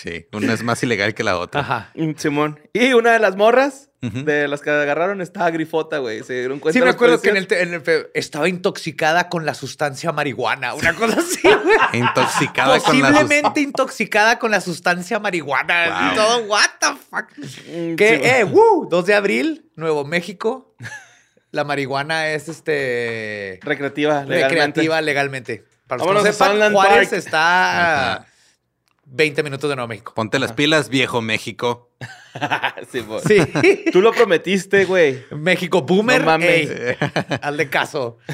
Sí, 0.01 0.27
una 0.33 0.53
es 0.53 0.63
más 0.63 0.83
ilegal 0.83 1.15
que 1.15 1.25
la 1.25 1.39
otra. 1.39 1.61
Ajá. 1.61 1.91
Mm, 1.95 2.13
Simón. 2.17 2.61
Y 2.73 2.93
una 2.93 3.13
de 3.13 3.19
las 3.19 3.37
morras 3.37 3.87
de 4.01 4.47
las 4.47 4.61
que 4.61 4.71
agarraron 4.71 5.21
estaba 5.21 5.51
grifota, 5.51 5.99
güey. 5.99 6.23
Se 6.23 6.35
dieron 6.35 6.61
cuenta. 6.61 6.79
Sí, 6.79 6.85
me 6.85 6.91
acuerdo 6.91 7.21
que 7.21 7.31
en 7.31 7.37
el, 7.37 7.49
en 7.53 7.75
el 7.75 7.83
estaba 8.15 8.49
intoxicada 8.49 9.29
con 9.29 9.45
la 9.45 9.55
sustancia 9.55 10.13
marihuana. 10.13 10.75
Una 10.75 10.95
cosa 10.95 11.19
así, 11.19 11.41
güey. 11.43 11.77
Intoxicada 11.95 12.79
con 12.79 13.01
la 13.01 13.09
Posiblemente 13.11 13.61
intoxicada 13.61 14.39
con 14.39 14.53
la 14.53 14.61
sustancia 14.61 15.19
marihuana. 15.19 15.89
Wow. 15.89 16.13
Y 16.13 16.15
todo, 16.15 16.39
what 16.47 16.71
the 16.81 16.87
fuck. 17.11 17.27
Mm, 17.67 17.97
Que, 17.97 18.09
sí, 18.19 18.23
eh, 18.25 18.45
woo, 18.45 18.87
2 18.89 19.05
de 19.07 19.15
abril, 19.15 19.69
Nuevo 19.75 20.05
México. 20.05 20.77
La 21.51 21.65
marihuana 21.65 22.29
es 22.29 22.49
este 22.49 23.59
Recreativa, 23.63 24.23
legalmente. 24.25 24.45
recreativa 24.49 25.01
legalmente. 25.01 25.65
Para 25.89 25.99
los 25.99 26.07
Vámonos 26.07 26.23
que 26.23 26.29
no 26.29 26.35
sepan, 26.55 26.73
Juárez 26.73 27.09
Park. 27.09 27.13
está 27.19 28.13
Ajá. 28.13 28.27
20 29.11 29.43
minutos 29.43 29.69
de 29.71 29.77
Nuevo 29.77 29.89
México. 29.89 30.13
Ponte 30.15 30.39
las 30.39 30.53
pilas, 30.53 30.89
viejo 30.89 31.21
México. 31.21 31.91
Simón. 32.91 33.21
Sí. 33.27 33.39
Tú 33.93 34.01
lo 34.01 34.13
prometiste, 34.13 34.85
güey. 34.85 35.25
México 35.31 35.83
Boomer. 35.83 36.21
No 36.21 36.27
mames. 36.27 36.71
ey, 36.71 36.97
hazle 37.43 37.69
caso. 37.69 38.19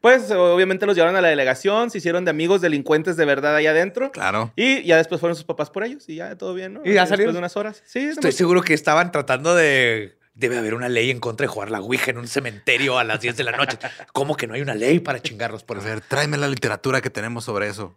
Pues 0.00 0.30
obviamente 0.32 0.84
los 0.84 0.94
llevaron 0.96 1.16
a 1.16 1.22
la 1.22 1.28
delegación, 1.28 1.88
se 1.90 1.96
hicieron 1.96 2.26
de 2.26 2.30
amigos 2.30 2.60
delincuentes 2.60 3.16
de 3.16 3.24
verdad 3.24 3.56
ahí 3.56 3.66
adentro. 3.66 4.12
Claro. 4.12 4.52
Y 4.54 4.82
ya 4.82 4.98
después 4.98 5.18
fueron 5.18 5.34
sus 5.34 5.46
papás 5.46 5.70
por 5.70 5.82
ellos 5.82 6.06
y 6.10 6.16
ya 6.16 6.36
todo 6.36 6.52
bien, 6.52 6.74
¿no? 6.74 6.80
¿Y 6.84 6.88
ya 6.88 6.92
Después 6.92 7.08
salieron? 7.08 7.32
de 7.32 7.38
unas 7.38 7.56
horas. 7.56 7.82
Sí, 7.86 8.00
Estoy 8.00 8.32
seguro 8.32 8.60
que 8.60 8.74
estaban 8.74 9.10
tratando 9.12 9.54
de. 9.54 10.18
Debe 10.36 10.58
haber 10.58 10.74
una 10.74 10.88
ley 10.88 11.12
en 11.12 11.20
contra 11.20 11.44
de 11.44 11.48
jugar 11.48 11.70
la 11.70 11.80
Ouija 11.80 12.10
en 12.10 12.18
un 12.18 12.26
cementerio 12.26 12.98
a 12.98 13.04
las 13.04 13.20
10 13.20 13.36
de 13.36 13.44
la 13.44 13.52
noche. 13.52 13.78
¿Cómo 14.12 14.36
que 14.36 14.48
no 14.48 14.54
hay 14.54 14.62
una 14.62 14.74
ley 14.74 14.98
para 14.98 15.22
chingarlos 15.22 15.62
por 15.62 15.76
A 15.76 15.80
eso? 15.80 15.88
ver, 15.88 16.00
tráeme 16.00 16.36
la 16.36 16.48
literatura 16.48 17.00
que 17.00 17.08
tenemos 17.10 17.44
sobre 17.44 17.68
eso. 17.68 17.94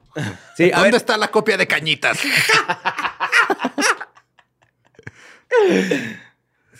Sí, 0.55 0.65
a 0.71 0.75
¿Dónde 0.75 0.91
ver, 0.91 0.95
está 0.95 1.17
la 1.17 1.29
copia 1.29 1.57
de 1.57 1.65
Cañitas? 1.65 2.19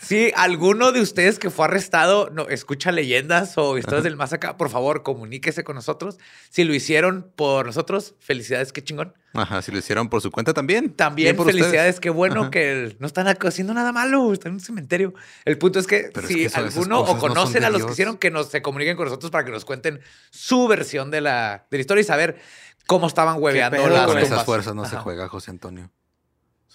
si 0.08 0.32
alguno 0.36 0.90
de 0.90 1.02
ustedes 1.02 1.38
que 1.38 1.50
fue 1.50 1.66
arrestado 1.66 2.30
no 2.30 2.48
escucha 2.48 2.92
leyendas 2.92 3.58
o 3.58 3.76
historias 3.76 4.04
del 4.04 4.16
más 4.16 4.32
acá, 4.32 4.56
por 4.56 4.70
favor, 4.70 5.02
comuníquese 5.02 5.64
con 5.64 5.76
nosotros. 5.76 6.16
Si 6.48 6.64
lo 6.64 6.72
hicieron 6.72 7.30
por 7.36 7.66
nosotros, 7.66 8.14
felicidades, 8.18 8.72
qué 8.72 8.82
chingón. 8.82 9.12
Ajá, 9.34 9.60
si 9.60 9.70
lo 9.70 9.76
hicieron 9.76 10.08
por 10.08 10.22
su 10.22 10.30
cuenta 10.30 10.54
también. 10.54 10.94
También 10.94 11.36
felicidades, 11.36 11.96
ustedes. 11.96 12.00
qué 12.00 12.08
bueno 12.08 12.40
Ajá. 12.40 12.50
que 12.50 12.96
no 12.98 13.06
están 13.06 13.28
haciendo 13.28 13.74
nada 13.74 13.92
malo, 13.92 14.32
están 14.32 14.52
en 14.52 14.54
un 14.54 14.60
cementerio. 14.60 15.12
El 15.44 15.58
punto 15.58 15.78
es 15.78 15.86
que 15.86 16.10
Pero 16.14 16.26
es 16.26 16.32
si 16.32 16.48
que 16.48 16.56
alguno 16.58 17.00
o 17.00 17.18
conocen 17.18 17.64
a 17.64 17.68
los 17.68 17.84
que 17.84 17.92
hicieron, 17.92 18.16
que 18.16 18.30
nos 18.30 18.48
se 18.48 18.62
comuniquen 18.62 18.96
con 18.96 19.04
nosotros 19.04 19.30
para 19.30 19.44
que 19.44 19.50
nos 19.50 19.66
cuenten 19.66 20.00
su 20.30 20.68
versión 20.68 21.10
de 21.10 21.20
la, 21.20 21.66
de 21.70 21.76
la 21.76 21.80
historia 21.82 22.00
y 22.00 22.04
saber 22.04 22.40
cómo 22.86 23.08
estaban 23.08 23.42
hueveando 23.42 23.86
las 23.86 24.06
Con 24.06 24.16
esas 24.16 24.46
fuerzas 24.46 24.74
no 24.74 24.86
se 24.86 24.96
juega, 24.96 25.28
José 25.28 25.50
Antonio. 25.50 25.90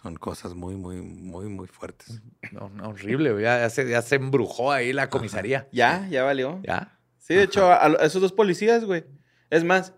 Son 0.04 0.16
cosas 0.18 0.54
muy, 0.54 0.76
muy, 0.76 0.98
muy, 1.02 1.46
muy 1.48 1.66
fuertes. 1.68 2.22
No, 2.52 2.68
no, 2.70 2.90
horrible, 2.90 3.32
güey. 3.32 3.44
ya, 3.46 3.60
ya 3.60 3.70
se, 3.70 3.90
ya 3.90 4.02
se 4.02 4.16
embrujó 4.16 4.72
ahí 4.74 4.92
la 4.92 5.10
comisaría. 5.10 5.70
Ya, 5.72 6.06
ya 6.10 6.24
valió. 6.24 6.62
Ya. 6.68 7.00
Sí, 7.18 7.36
de 7.36 7.44
hecho, 7.44 7.72
a, 7.72 7.86
a 7.86 8.06
esos 8.06 8.22
dos 8.22 8.34
policías, 8.34 8.84
güey. 8.84 9.06
Es 9.50 9.64
más, 9.64 9.94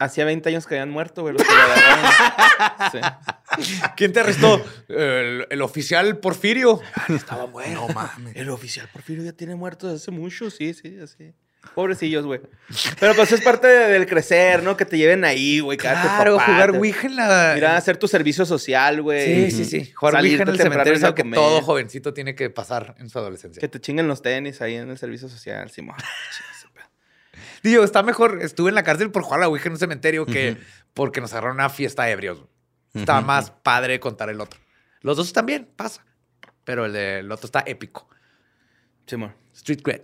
hacía 0.00 0.24
20 0.24 0.48
años 0.48 0.66
que 0.66 0.74
habían 0.74 0.90
muerto, 0.90 1.22
güey. 1.22 1.34
Los 1.34 1.42
que 1.46 1.54
lo 1.54 1.60
agarraron. 1.62 2.10
Sí. 3.58 3.80
¿Quién 3.96 4.12
te 4.12 4.20
arrestó? 4.20 4.62
el, 4.88 5.46
el 5.48 5.62
oficial 5.62 6.18
Porfirio. 6.18 6.80
Estaba 7.08 7.46
muerto. 7.46 7.86
No 7.86 7.88
mames. 7.94 8.34
El 8.36 8.50
oficial 8.50 8.88
Porfirio 8.92 9.24
ya 9.24 9.32
tiene 9.32 9.54
muertos 9.54 9.92
desde 9.92 10.02
hace 10.02 10.10
mucho, 10.10 10.50
sí, 10.50 10.74
sí, 10.74 10.98
así. 10.98 11.32
Pobrecillos, 11.74 12.24
güey. 12.24 12.40
Pero 12.98 13.14
pues 13.14 13.32
es 13.32 13.40
parte 13.42 13.66
de- 13.66 13.88
del 13.92 14.06
crecer, 14.06 14.62
¿no? 14.62 14.76
Que 14.76 14.84
te 14.84 14.96
lleven 14.96 15.24
ahí, 15.24 15.60
güey. 15.60 15.76
Claro, 15.78 16.36
papá, 16.36 16.46
jugar 16.52 16.70
Ouija 16.70 17.06
en 17.06 17.16
la. 17.16 17.52
Mira, 17.54 17.76
hacer 17.76 17.96
tu 17.96 18.08
servicio 18.08 18.46
social, 18.46 19.02
güey. 19.02 19.50
Sí, 19.50 19.64
sí, 19.64 19.64
sí. 19.84 19.92
Jugar 19.92 20.16
Ouija 20.16 20.42
en 20.42 20.48
el 20.48 20.56
cementerio 20.58 20.94
es 20.94 21.04
algo 21.04 21.14
que 21.14 21.24
todo 21.24 21.60
jovencito 21.62 22.14
tiene 22.14 22.34
que 22.34 22.48
pasar 22.50 22.94
en 22.98 23.08
su 23.10 23.18
adolescencia. 23.18 23.60
Que 23.60 23.68
te 23.68 23.80
chinguen 23.80 24.08
los 24.08 24.22
tenis 24.22 24.60
ahí 24.62 24.74
en 24.76 24.88
el 24.90 24.98
servicio 24.98 25.28
social, 25.28 25.70
Simón. 25.70 25.96
Digo, 27.62 27.82
está 27.84 28.02
mejor. 28.02 28.38
Estuve 28.42 28.68
en 28.68 28.74
la 28.74 28.82
cárcel 28.84 29.10
por 29.10 29.22
jugar 29.22 29.40
a 29.40 29.42
la 29.42 29.48
Ouija 29.48 29.66
en 29.66 29.72
un 29.72 29.78
cementerio 29.78 30.24
que 30.26 30.56
porque 30.94 31.20
nos 31.20 31.32
agarraron 31.32 31.56
una 31.56 31.68
fiesta 31.70 32.04
de 32.04 32.12
ebrios. 32.12 32.38
Ujú. 32.94 33.04
más 33.26 33.50
padre 33.50 34.00
contar 34.00 34.30
el 34.30 34.40
otro. 34.40 34.58
Los 35.02 35.16
dos 35.18 35.32
también, 35.32 35.68
pasa. 35.76 36.04
Pero 36.64 36.86
el 36.86 36.92
del 36.92 37.30
otro 37.30 37.46
está 37.46 37.62
épico. 37.66 38.08
Simón. 39.06 39.34
Street 39.54 39.80
Cred. 39.82 40.00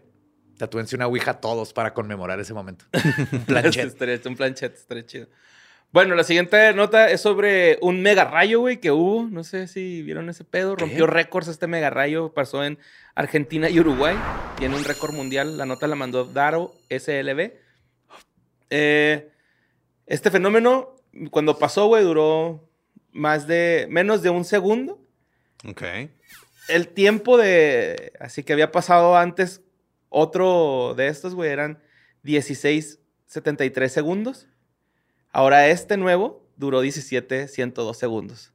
Tatúense 0.62 0.94
una 0.94 1.08
Ouija 1.08 1.40
todos 1.40 1.72
para 1.72 1.92
conmemorar 1.92 2.38
ese 2.38 2.54
momento. 2.54 2.84
Planchet. 3.48 3.84
Estaría- 3.84 4.20
un 4.26 4.36
planchet, 4.36 4.72
estaría 4.72 5.04
chido. 5.04 5.26
Bueno, 5.90 6.14
la 6.14 6.22
siguiente 6.22 6.72
nota 6.72 7.10
es 7.10 7.20
sobre 7.20 7.78
un 7.82 8.00
mega 8.00 8.24
rayo, 8.26 8.60
güey, 8.60 8.76
que 8.78 8.92
hubo. 8.92 9.24
No 9.28 9.42
sé 9.42 9.66
si 9.66 10.02
vieron 10.02 10.28
ese 10.28 10.44
pedo. 10.44 10.76
Rompió 10.76 11.08
récords 11.08 11.48
este 11.48 11.66
mega 11.66 11.90
rayo. 11.90 12.32
Pasó 12.32 12.62
en 12.62 12.78
Argentina 13.16 13.68
y 13.70 13.80
Uruguay. 13.80 14.16
Tiene 14.56 14.76
un 14.76 14.84
récord 14.84 15.12
mundial. 15.12 15.58
La 15.58 15.66
nota 15.66 15.88
la 15.88 15.96
mandó 15.96 16.26
Daro 16.26 16.72
SLB. 16.90 17.54
Eh, 18.70 19.32
este 20.06 20.30
fenómeno, 20.30 20.94
cuando 21.32 21.58
pasó, 21.58 21.86
güey, 21.88 22.04
duró 22.04 22.68
más 23.10 23.48
de... 23.48 23.88
Menos 23.90 24.22
de 24.22 24.30
un 24.30 24.44
segundo. 24.44 25.00
Ok. 25.68 25.82
El 26.68 26.86
tiempo 26.86 27.36
de... 27.36 28.12
Así 28.20 28.44
que 28.44 28.52
había 28.52 28.70
pasado 28.70 29.16
antes 29.16 29.60
otro 30.12 30.94
de 30.96 31.08
estos, 31.08 31.34
güey, 31.34 31.50
eran 31.50 31.80
16.73 32.24 33.88
segundos. 33.88 34.46
Ahora 35.30 35.68
este 35.68 35.96
nuevo 35.96 36.46
duró 36.56 36.80
17, 36.80 37.48
102 37.48 37.96
segundos. 37.96 38.52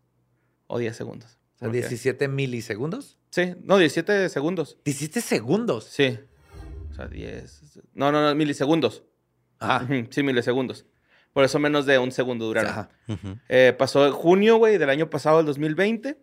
O 0.68 0.78
10 0.80 0.96
segundos. 0.96 1.38
O 1.56 1.60
sea, 1.60 1.68
Ok. 1.70 1.74
17 1.74 2.28
milisegundos. 2.28 3.18
Sí, 3.32 3.56
no, 3.64 3.78
17 3.78 4.30
segundos. 4.30 4.78
17 4.86 5.22
segundos. 5.22 5.86
Sí. 5.86 6.20
sea, 6.96 7.08
10. 7.08 7.80
No, 7.94 8.12
no, 8.12 8.22
no, 8.22 8.36
milisegundos. 8.36 9.04
Ajá. 9.60 9.84
Ujú, 9.86 10.08
Sí, 10.12 10.24
milisegundos. 10.24 10.86
Por 11.34 11.44
eso 11.44 11.60
menos 11.60 11.86
de 11.86 12.00
un 12.00 12.12
segundo 12.12 12.46
duraron. 12.46 12.72
Ajá. 12.72 12.90
Eh, 13.48 13.74
pasó 13.78 14.06
en 14.08 14.14
junio, 14.14 14.58
güey, 14.58 14.78
del 14.78 14.90
año 14.90 15.10
pasado, 15.10 15.40
el 15.40 15.46
2020. 15.46 16.18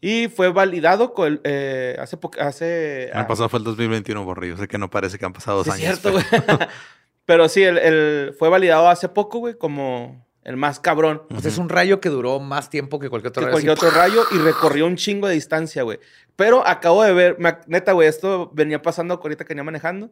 Y 0.00 0.28
fue 0.28 0.50
validado 0.50 1.12
con, 1.12 1.40
eh, 1.44 1.96
hace 2.00 2.16
poco. 2.16 2.40
Hace, 2.40 3.10
El 3.12 3.26
pasado 3.26 3.48
fue 3.48 3.58
el 3.58 3.64
2021, 3.64 4.24
borrillo. 4.24 4.56
Sé 4.56 4.66
que 4.66 4.78
no 4.78 4.88
parece 4.90 5.18
que 5.18 5.26
han 5.26 5.32
pasado 5.32 5.58
dos 5.62 5.66
Sí, 5.74 5.82
es 5.82 5.88
años. 5.88 6.00
cierto, 6.00 6.18
pero- 6.30 6.56
güey. 6.58 6.68
Pero 7.26 7.48
sí, 7.48 7.62
el, 7.62 7.78
el- 7.78 8.34
fue 8.38 8.48
validado 8.48 8.88
hace 8.88 9.08
poco, 9.08 9.38
güey, 9.38 9.54
como 9.54 10.26
el 10.42 10.56
más 10.56 10.80
cabrón 10.80 11.22
sea, 11.38 11.50
es 11.50 11.58
un 11.58 11.68
rayo 11.68 12.00
que 12.00 12.08
duró 12.08 12.40
más 12.40 12.70
tiempo 12.70 12.98
que 12.98 13.08
cualquier 13.08 13.28
otro 13.28 13.42
que 13.42 13.46
rayo. 13.46 13.52
cualquier 13.52 13.72
así, 13.76 13.86
otro 13.86 13.96
rayo 14.00 14.22
y 14.32 14.38
recorrió 14.38 14.86
un 14.86 14.96
chingo 14.96 15.28
de 15.28 15.34
distancia, 15.34 15.82
güey. 15.84 16.00
Pero 16.34 16.66
acabo 16.66 17.04
de 17.04 17.12
ver, 17.12 17.36
me 17.38 17.56
neta, 17.68 17.92
güey, 17.92 18.08
esto 18.08 18.50
venía 18.52 18.82
pasando 18.82 19.14
ahorita 19.22 19.44
que 19.44 19.50
venía 19.50 19.62
manejando. 19.62 20.10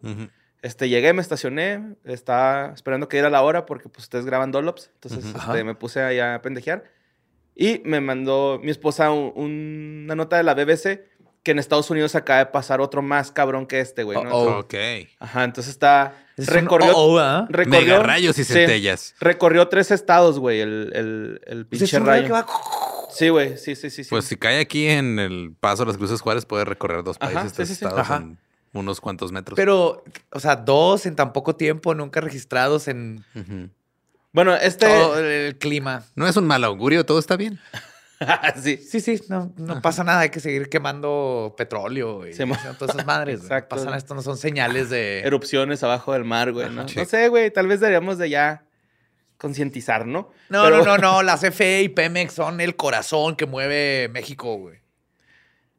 Este, 0.62 0.88
llegué, 0.88 1.12
me 1.12 1.22
estacioné, 1.22 1.94
estaba 2.05 2.72
esperando 2.74 3.09
que 3.09 3.16
diera 3.16 3.31
la 3.31 3.42
hora 3.42 3.64
porque 3.66 3.88
pues 3.88 4.05
ustedes 4.05 4.24
graban 4.27 4.53
Dollops. 4.53 4.90
Entonces 4.94 5.24
este, 5.35 5.64
me 5.64 5.74
puse 5.74 6.03
ahí 6.03 6.20
a 6.20 6.40
pendejear. 6.42 6.85
Y 7.61 7.83
me 7.85 8.01
mandó 8.01 8.61
mi 8.62 8.71
esposa 8.71 9.11
un- 9.11 9.33
un- 9.35 10.03
una 10.05 10.14
nota 10.14 10.37
de 10.37 10.44
la 10.44 10.55
BBC 10.55 11.05
que 11.42 11.51
en 11.51 11.59
Estados 11.59 11.90
Unidos 11.90 12.14
acaba 12.14 12.38
de 12.38 12.47
pasar 12.47 12.81
otro 12.81 13.03
más 13.03 13.33
cabrón 13.33 13.66
que 13.66 13.81
este, 13.81 14.05
güey. 14.05 14.23
¿no? 14.23 14.31
Oh, 14.31 14.44
oh. 14.44 14.59
Ok. 14.61 14.75
Ajá, 15.18 15.42
entonces 15.44 15.73
está... 15.73 16.14
Es 16.37 16.47
un 16.47 16.55
recorrió, 16.55 16.97
oh, 16.97 17.14
oh, 17.14 17.18
¿ah? 17.18 17.47
recorrió- 17.51 17.81
Mega 17.81 17.99
rayos 18.05 18.38
y 18.38 18.44
sí, 18.44 18.53
centellas. 18.53 19.14
recorrió 19.18 19.66
tres 19.68 19.90
estados, 19.90 20.38
güey, 20.38 20.61
el, 20.61 20.92
el, 20.94 21.40
el 21.47 21.66
Pues 21.66 21.83
es 21.83 21.90
pinche 21.90 21.99
rayo 21.99 22.11
rayo. 22.23 22.27
que 22.27 22.33
va- 22.33 22.47
Sí, 23.11 23.29
güey, 23.31 23.57
sí, 23.57 23.75
sí, 23.75 23.90
sí. 23.90 24.05
sí. 24.05 24.11
Pues 24.11 24.27
si 24.27 24.37
cae 24.37 24.61
aquí 24.61 24.87
en 24.87 25.18
el 25.18 25.53
paso 25.59 25.83
de 25.83 25.88
las 25.88 25.97
Cruces 25.97 26.21
Juárez, 26.21 26.44
puede 26.47 26.64
recorrer 26.64 27.03
dos 27.03 27.16
Ajá, 27.18 27.33
países, 27.33 27.51
sí, 27.53 27.57
tres 27.57 27.68
sí, 27.71 27.75
sí. 27.75 27.85
estados 27.85 28.01
Ajá. 28.09 28.16
en 28.18 28.38
unos 28.75 29.01
cuantos 29.01 29.33
metros. 29.33 29.57
Pero, 29.57 30.05
o 30.31 30.38
sea, 30.40 30.55
dos 30.55 31.07
en 31.07 31.16
tan 31.16 31.33
poco 31.33 31.57
tiempo, 31.57 31.92
nunca 31.94 32.21
registrados 32.21 32.87
en. 32.87 33.25
Bueno, 34.38 34.55
este... 34.55 34.87
todo 34.87 35.18
el 35.18 35.59
clima. 35.59 36.05
No 36.14 36.29
es 36.29 36.37
un 36.37 36.46
mal 36.46 36.62
augurio, 36.62 37.05
todo 37.05 37.18
está 37.18 37.37
bien. 37.37 37.59
sí. 38.62 38.77
Sí, 38.77 39.01
sí, 39.01 39.20
no, 39.29 39.53
no 39.57 39.83
pasa 39.83 40.05
nada. 40.05 40.20
Hay 40.20 40.31
que 40.31 40.38
seguir 40.38 40.68
quemando 40.68 41.57
petróleo 41.59 42.24
y 42.24 42.35
Sí, 42.35 42.44
todas 42.79 42.94
esas 42.94 43.05
madres. 43.05 43.38
güey. 43.40 43.46
Exacto. 43.48 43.74
No 43.74 43.79
pasa 43.81 43.85
nada, 43.87 43.96
esto 43.98 44.14
no 44.14 44.22
son 44.22 44.37
señales 44.37 44.90
de... 44.90 45.22
erupciones 45.22 45.83
abajo 45.83 46.12
del 46.12 46.22
mar, 46.24 46.53
güey, 46.53 46.70
¿no? 46.70 46.87
Sí. 46.87 46.94
No 47.01 47.05
sé, 47.05 47.27
güey, 47.27 47.51
tal 47.51 47.66
vez 47.66 47.81
deberíamos 47.81 48.16
de 48.16 48.31
ya 48.31 48.62
concientizar, 49.38 50.07
¿no? 50.07 50.31
No, 50.51 50.62
Pero- 50.62 50.85
no, 50.85 50.85
no, 50.85 50.98
no. 50.98 51.22
Las 51.24 51.40
CFE 51.40 51.83
y 51.83 51.88
Pemex 51.88 52.35
son 52.35 52.61
el 52.61 52.77
corazón 52.77 53.35
que 53.35 53.46
mueve 53.46 54.09
México, 54.09 54.55
güey. 54.55 54.79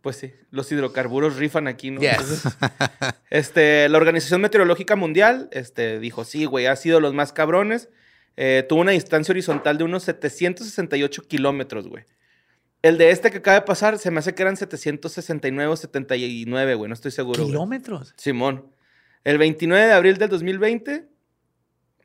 Pues 0.01 0.17
sí, 0.17 0.33
los 0.51 0.69
hidrocarburos 0.69 1.37
rifan 1.37 1.69
aquí, 1.69 1.91
¿no? 1.91 2.01
Yes. 2.01 2.11
Entonces, 2.11 2.43
este, 3.29 3.87
la 3.87 3.97
Organización 3.97 4.41
Meteorológica 4.41 4.97
Mundial 4.97 5.47
este, 5.53 5.99
dijo, 5.99 6.25
sí, 6.25 6.43
güey, 6.43 6.65
ha 6.65 6.75
sido 6.75 6.99
los 6.99 7.13
más 7.13 7.31
cabrones. 7.31 7.87
Eh, 8.37 8.65
tuvo 8.67 8.81
una 8.81 8.91
distancia 8.91 9.31
horizontal 9.33 9.77
de 9.77 9.83
unos 9.83 10.03
768 10.03 11.23
kilómetros, 11.23 11.87
güey. 11.87 12.05
El 12.81 12.97
de 12.97 13.09
este 13.11 13.29
que 13.31 13.37
acaba 13.39 13.55
de 13.55 13.65
pasar, 13.65 13.99
se 13.99 14.09
me 14.11 14.19
hace 14.19 14.33
que 14.33 14.41
eran 14.41 14.55
769 14.55 15.71
o 15.71 15.75
79, 15.75 16.75
güey, 16.75 16.87
no 16.87 16.93
estoy 16.93 17.11
seguro. 17.11 17.39
güey. 17.41 17.51
Kilómetros. 17.51 18.13
Simón. 18.15 18.71
El 19.25 19.37
29 19.37 19.85
de 19.87 19.91
abril 19.91 20.17
del 20.17 20.29
2020, 20.29 21.05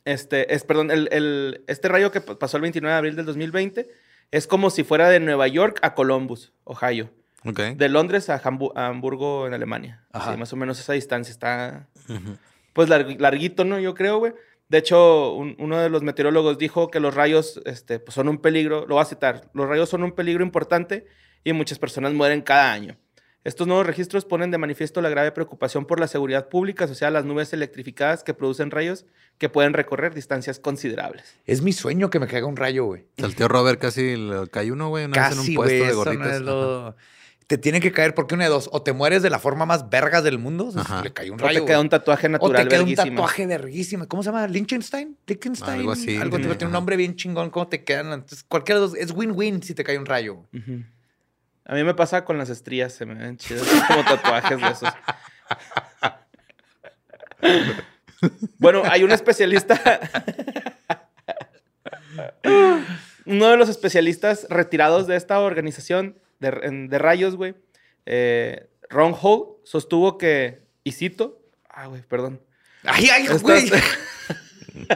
este, 0.04 0.52
es, 0.54 0.64
perdón, 0.64 0.90
el, 0.90 1.08
el- 1.12 1.62
este 1.68 1.88
rayo 1.88 2.10
que 2.10 2.20
pa- 2.20 2.38
pasó 2.38 2.56
el 2.56 2.62
29 2.62 2.92
de 2.92 2.98
abril 2.98 3.16
del 3.16 3.24
2020 3.26 3.88
es 4.32 4.46
como 4.48 4.70
si 4.70 4.82
fuera 4.84 5.08
de 5.08 5.20
Nueva 5.20 5.46
York 5.48 5.78
a 5.82 5.94
Columbus, 5.94 6.52
Ohio. 6.64 7.10
Ok. 7.44 7.60
De 7.76 7.88
Londres 7.88 8.28
a, 8.30 8.42
Hambu- 8.42 8.72
a 8.74 8.86
Hamburgo, 8.88 9.46
en 9.46 9.54
Alemania. 9.54 10.04
Ajá. 10.12 10.32
Sí, 10.32 10.38
más 10.38 10.52
o 10.52 10.56
menos 10.56 10.80
esa 10.80 10.94
distancia 10.94 11.30
está, 11.30 11.88
pues, 12.72 12.88
larg- 12.88 13.18
larguito, 13.20 13.64
¿no? 13.64 13.78
Yo 13.78 13.94
creo, 13.94 14.18
güey. 14.18 14.32
De 14.68 14.78
hecho, 14.78 15.34
un- 15.34 15.56
uno 15.58 15.78
de 15.78 15.90
los 15.90 16.02
meteorólogos 16.02 16.58
dijo 16.58 16.90
que 16.90 17.00
los 17.00 17.14
rayos 17.14 17.60
este, 17.66 17.98
pues, 17.98 18.14
son 18.14 18.28
un 18.28 18.38
peligro, 18.38 18.86
lo 18.86 18.94
voy 18.94 19.02
a 19.02 19.06
citar, 19.06 19.50
los 19.52 19.68
rayos 19.68 19.88
son 19.88 20.02
un 20.02 20.12
peligro 20.12 20.42
importante 20.44 21.06
y 21.44 21.52
muchas 21.52 21.78
personas 21.78 22.12
mueren 22.14 22.40
cada 22.42 22.72
año. 22.72 22.96
Estos 23.44 23.66
nuevos 23.66 23.86
registros 23.86 24.24
ponen 24.24 24.50
de 24.50 24.56
manifiesto 24.56 25.02
la 25.02 25.10
grave 25.10 25.30
preocupación 25.30 25.84
por 25.84 26.00
la 26.00 26.08
seguridad 26.08 26.48
pública 26.48 26.86
asociada 26.86 27.08
a 27.08 27.12
las 27.20 27.26
nubes 27.26 27.52
electrificadas 27.52 28.24
que 28.24 28.32
producen 28.32 28.70
rayos 28.70 29.04
que 29.36 29.50
pueden 29.50 29.74
recorrer 29.74 30.14
distancias 30.14 30.58
considerables. 30.58 31.36
Es 31.44 31.60
mi 31.60 31.74
sueño 31.74 32.08
que 32.08 32.18
me 32.18 32.26
caiga 32.26 32.46
un 32.46 32.56
rayo, 32.56 32.86
güey. 32.86 33.04
Tío 33.36 33.48
Robert 33.48 33.78
casi 33.78 34.16
le 34.16 34.48
cayó 34.48 34.72
uno, 34.72 34.88
güey, 34.88 35.04
una 35.04 35.28
vez 35.28 35.38
en 35.38 35.40
un 35.50 35.54
puesto 35.56 35.74
de 35.74 35.90
eso 35.90 35.92
no 35.92 36.04
gorditas. 36.04 36.26
es 36.28 36.32
Ajá. 36.40 36.40
lo- 36.50 36.96
Te 37.46 37.58
tiene 37.58 37.80
que 37.80 37.92
caer 37.92 38.14
porque 38.14 38.34
una 38.34 38.44
de 38.44 38.50
dos. 38.50 38.70
O 38.72 38.82
te 38.82 38.92
mueres 38.92 39.22
de 39.22 39.28
la 39.28 39.38
forma 39.38 39.66
más 39.66 39.90
vergas 39.90 40.24
del 40.24 40.38
mundo. 40.38 40.68
o 40.68 40.72
sea. 40.72 41.02
Le 41.02 41.12
cae 41.12 41.30
un 41.30 41.40
O 41.40 41.44
rayo. 41.44 41.60
te 41.60 41.66
queda 41.66 41.80
un 41.80 41.90
tatuaje 41.90 42.26
O 42.26 42.30
natural 42.30 42.62
te 42.62 42.68
queda 42.68 42.82
un 42.82 42.94
tatuaje 42.94 43.46
verguísima. 43.46 44.06
¿Cómo 44.06 44.22
se 44.22 44.30
llama? 44.30 44.46
¿Liechtenstein? 44.46 45.18
¿Liechtenstein? 45.26 45.80
Algo 45.80 45.92
así, 45.92 46.16
Algo 46.16 46.38
tiene 46.38 46.64
un 46.64 46.72
nombre 46.72 46.96
bien 46.96 47.16
chingón. 47.16 47.50
¿Cómo 47.50 47.68
te 47.68 47.84
quedan? 47.84 48.12
Entonces, 48.12 48.44
cualquiera 48.44 48.80
de 48.80 48.86
los... 48.86 48.96
Es 48.96 49.12
win-win 49.12 49.62
si 49.62 49.74
te 49.74 49.84
cae 49.84 49.98
un 49.98 50.06
rayo. 50.06 50.44
A 51.66 51.74
mí 51.74 51.84
me 51.84 51.94
pasa 51.94 52.24
con 52.24 52.38
las 52.38 52.50
estrías, 52.50 52.92
se 52.92 53.06
me 53.06 53.14
ven 53.14 53.36
chidas 53.36 53.66
como 53.88 54.04
tatuajes 54.04 54.60
de 54.60 54.68
esos. 54.68 54.88
bueno, 58.58 58.82
hay 58.84 59.02
un 59.02 59.12
especialista. 59.12 60.00
Uno 63.26 63.48
de 63.48 63.56
los 63.56 63.68
especialistas 63.68 64.46
retirados 64.50 65.06
de 65.06 65.16
esta 65.16 65.40
organización 65.40 66.18
de, 66.40 66.48
en- 66.62 66.88
de 66.88 66.98
rayos, 66.98 67.36
güey, 67.36 67.54
eh, 68.06 68.68
Ron 68.90 69.14
Hall, 69.20 69.46
sostuvo 69.64 70.18
que, 70.18 70.62
y 70.84 70.92
cito, 70.92 71.40
ah, 71.68 71.86
güey, 71.86 72.02
perdón. 72.02 72.40
¡Ay, 72.84 73.08
ay, 73.12 73.22
Estás- 73.24 73.42
güey! 73.42 73.70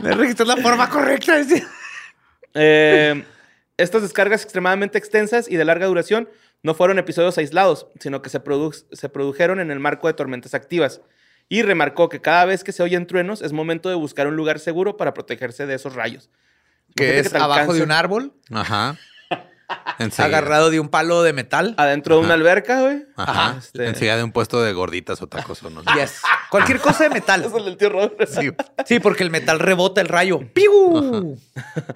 Le 0.00 0.12
registró 0.12 0.44
la 0.44 0.56
forma 0.56 0.88
correcta. 0.90 1.34
Eh, 2.54 3.24
estas 3.76 4.02
descargas 4.02 4.42
extremadamente 4.42 4.98
extensas 4.98 5.50
y 5.50 5.56
de 5.56 5.64
larga 5.64 5.86
duración 5.86 6.28
no 6.62 6.74
fueron 6.74 6.98
episodios 6.98 7.36
aislados, 7.38 7.86
sino 8.00 8.22
que 8.22 8.30
se, 8.30 8.42
produ- 8.42 8.84
se 8.92 9.08
produjeron 9.08 9.60
en 9.60 9.70
el 9.70 9.80
marco 9.80 10.06
de 10.06 10.14
tormentas 10.14 10.54
activas. 10.54 11.00
Y 11.48 11.62
remarcó 11.62 12.08
que 12.08 12.20
cada 12.20 12.44
vez 12.46 12.64
que 12.64 12.72
se 12.72 12.82
oyen 12.82 13.06
truenos 13.06 13.42
es 13.42 13.52
momento 13.52 13.88
de 13.88 13.94
buscar 13.96 14.26
un 14.26 14.36
lugar 14.36 14.58
seguro 14.58 14.96
para 14.96 15.12
protegerse 15.14 15.66
de 15.66 15.74
esos 15.74 15.94
rayos. 15.94 16.30
Que 16.96 17.18
es 17.18 17.30
te 17.30 17.36
abajo 17.38 17.52
alcance 17.60 17.78
de 17.78 17.82
un 17.84 17.92
árbol, 17.92 18.32
Ajá. 18.50 18.96
Enseguida. 19.98 20.38
agarrado 20.38 20.70
de 20.70 20.80
un 20.80 20.88
palo 20.88 21.22
de 21.22 21.32
metal. 21.32 21.74
Adentro 21.76 22.16
de 22.16 22.20
una 22.20 22.28
Ajá. 22.30 22.34
alberca, 22.34 22.80
güey. 22.82 23.04
Ajá. 23.16 23.56
Este- 23.58 23.86
Enseguida 23.86 24.16
de 24.16 24.24
un 24.24 24.32
puesto 24.32 24.62
de 24.62 24.72
gorditas 24.72 25.20
o 25.22 25.26
tacos 25.28 25.62
o 25.62 25.70
no. 25.70 25.82
Yes. 25.94 26.20
Cualquier 26.50 26.80
cosa 26.80 27.04
de 27.04 27.10
metal. 27.10 27.44
Eso 27.44 27.58
es 27.58 27.66
el 27.66 27.76
tío 27.76 27.88
Robert. 27.90 28.28
Sí. 28.28 28.50
Sí, 28.86 29.00
porque 29.00 29.22
el 29.22 29.30
metal 29.30 29.60
rebota 29.60 30.00
el 30.02 30.08
rayo. 30.08 30.40
¡Piu! 30.52 31.38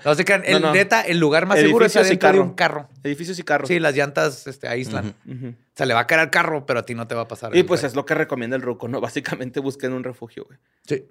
No 0.04 0.14
se 0.14 0.24
crean. 0.24 0.42
El, 0.46 0.62
No, 0.62 0.68
no. 0.68 0.72
neta, 0.74 1.02
el 1.02 1.18
lugar 1.18 1.44
más 1.46 1.58
seguro 1.58 1.84
es 1.84 1.94
adentro 1.96 2.32
de 2.32 2.40
un 2.40 2.54
carro. 2.54 2.88
Edificios 3.04 3.38
y 3.38 3.42
carros. 3.42 3.68
Sí, 3.68 3.78
las 3.78 3.94
llantas 3.94 4.46
este, 4.46 4.68
aíslan. 4.68 5.14
Ujú. 5.26 5.48
O 5.48 5.54
sea, 5.74 5.84
le 5.84 5.92
va 5.92 6.00
a 6.00 6.06
caer 6.06 6.20
al 6.22 6.30
carro, 6.30 6.64
pero 6.64 6.80
a 6.80 6.82
ti 6.84 6.94
no 6.94 7.06
te 7.06 7.14
va 7.14 7.22
a 7.22 7.28
pasar. 7.28 7.54
Y 7.54 7.62
pues 7.64 7.80
rayo. 7.82 7.88
es 7.88 7.94
lo 7.96 8.06
que 8.06 8.14
recomienda 8.14 8.56
el 8.56 8.62
Ruco, 8.62 8.88
¿no? 8.88 9.00
Básicamente 9.02 9.60
busquen 9.60 9.92
un 9.92 10.02
refugio, 10.02 10.44
güey. 10.46 10.58
Sí. 10.86 11.04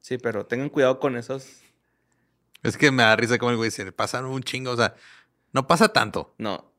Sí, 0.00 0.16
pero 0.18 0.46
tengan 0.46 0.70
cuidado 0.70 0.98
con 0.98 1.16
esos. 1.16 1.46
Es 2.62 2.76
que 2.78 2.90
me 2.90 3.02
da 3.02 3.14
risa 3.16 3.36
como 3.38 3.50
el 3.50 3.56
güey 3.58 3.68
dice, 3.68 3.92
pasan 3.92 4.24
un 4.24 4.42
chingo, 4.42 4.70
o 4.70 4.76
sea, 4.76 4.94
no 5.52 5.66
pasa 5.66 5.88
tanto, 5.92 6.34
No. 6.38 6.70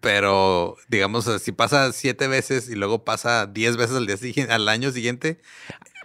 pero 0.00 0.76
digamos, 0.88 1.24
si 1.40 1.52
pasa 1.52 1.92
siete 1.92 2.26
veces 2.28 2.68
y 2.68 2.74
luego 2.74 3.04
pasa 3.04 3.46
diez 3.46 3.76
veces 3.76 3.96
al, 3.96 4.06
día 4.06 4.16
siguiente, 4.16 4.52
al 4.52 4.68
año 4.68 4.90
siguiente, 4.90 5.40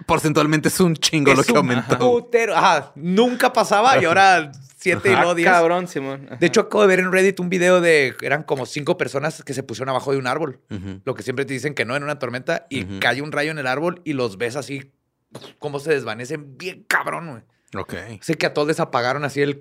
porcentualmente 0.05 0.67
es 0.69 0.79
un 0.79 0.95
chingo 0.95 1.33
lo 1.33 1.43
que 1.43 1.51
un 1.51 1.57
aumentó. 1.59 1.97
putero. 1.97 2.55
Ajá, 2.55 2.91
nunca 2.95 3.51
pasaba 3.53 3.99
y 4.01 4.05
ahora 4.05 4.51
siete 4.77 5.11
y 5.11 5.15
luego 5.15 5.33
diez. 5.35 5.49
cabrón, 5.49 5.87
Simón. 5.87 6.25
Ajá. 6.27 6.35
De 6.37 6.47
hecho, 6.47 6.61
acabo 6.61 6.81
de 6.81 6.87
ver 6.87 6.99
en 6.99 7.11
Reddit 7.11 7.39
un 7.39 7.49
video 7.49 7.81
de 7.81 8.15
eran 8.21 8.43
como 8.43 8.65
cinco 8.65 8.97
personas 8.97 9.43
que 9.43 9.53
se 9.53 9.63
pusieron 9.63 9.89
abajo 9.89 10.11
de 10.11 10.17
un 10.19 10.27
árbol. 10.27 10.59
Lo 11.03 11.15
que 11.15 11.23
siempre 11.23 11.45
te 11.45 11.53
dicen 11.53 11.73
que 11.73 11.85
no 11.85 11.95
en 11.95 12.03
una 12.03 12.19
tormenta 12.19 12.67
y 12.69 12.83
Ujú. 12.83 12.99
cae 12.99 13.21
un 13.21 13.31
rayo 13.31 13.51
en 13.51 13.57
el 13.59 13.67
árbol 13.67 14.01
y 14.05 14.13
los 14.13 14.37
ves 14.37 14.55
así 14.55 14.91
como 15.59 15.79
se 15.79 15.91
desvanecen 15.91 16.57
bien 16.57 16.83
cabrón, 16.87 17.29
güey. 17.31 17.43
Ok. 17.81 17.93
Sé 18.21 18.35
que 18.35 18.45
a 18.45 18.53
todos 18.53 18.67
les 18.67 18.79
apagaron 18.81 19.23
así 19.23 19.41
el... 19.41 19.57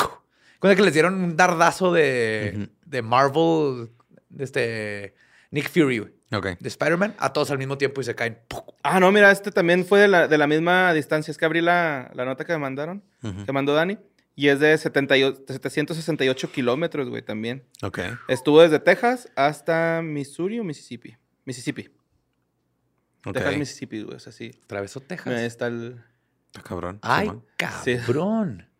cu- 0.60 0.66
Cuando 0.68 0.76
que 0.76 0.82
les 0.82 0.92
dieron 0.94 1.14
un 1.14 1.36
dardazo 1.36 1.92
de, 1.92 2.68
de 2.86 3.02
Marvel, 3.02 3.90
de 4.28 4.44
este 4.44 5.14
Nick 5.50 5.68
Fury, 5.70 5.98
güey, 5.98 6.12
Ok. 6.32 6.58
de 6.60 6.68
Spider-Man, 6.68 7.14
a 7.18 7.32
todos 7.32 7.50
al 7.50 7.58
mismo 7.58 7.76
tiempo 7.78 8.00
y 8.00 8.04
se 8.04 8.14
caen. 8.14 8.38
Ah, 8.82 9.00
no, 9.00 9.10
mira, 9.10 9.30
este 9.32 9.50
también 9.50 9.84
fue 9.84 10.00
de 10.00 10.08
la, 10.08 10.28
de 10.28 10.38
la 10.38 10.46
misma 10.46 10.92
distancia. 10.94 11.32
Es 11.32 11.38
que 11.38 11.44
abrí 11.44 11.60
la, 11.60 12.10
la 12.14 12.24
nota 12.24 12.44
que 12.44 12.52
me 12.52 12.58
mandaron, 12.58 13.02
Ujú. 13.22 13.44
que 13.44 13.52
mandó 13.52 13.74
Dani. 13.74 13.98
Y 14.36 14.48
es 14.48 14.60
de 14.60 14.78
78 14.78 15.42
768 15.48 16.52
kilómetros, 16.52 17.08
güey, 17.10 17.20
también. 17.20 17.64
Ok. 17.82 17.98
Estuvo 18.28 18.62
desde 18.62 18.78
Texas 18.78 19.28
hasta 19.36 20.00
Missouri 20.02 20.58
o 20.60 20.64
Mississippi. 20.64 21.16
Mississippi. 21.44 21.90
Texas, 23.32 23.56
Mississippi, 23.56 24.02
güey. 24.02 24.16
O 24.16 24.20
sea, 24.20 24.32
sí. 24.32 24.50
Atravesó 24.64 25.00
Texas. 25.00 25.34
Ahí 25.34 25.44
está 25.44 25.66
el... 25.66 26.00
Está 26.46 26.62
cabrón. 26.62 26.98
Ay. 27.02 27.30
Sí. 27.84 27.96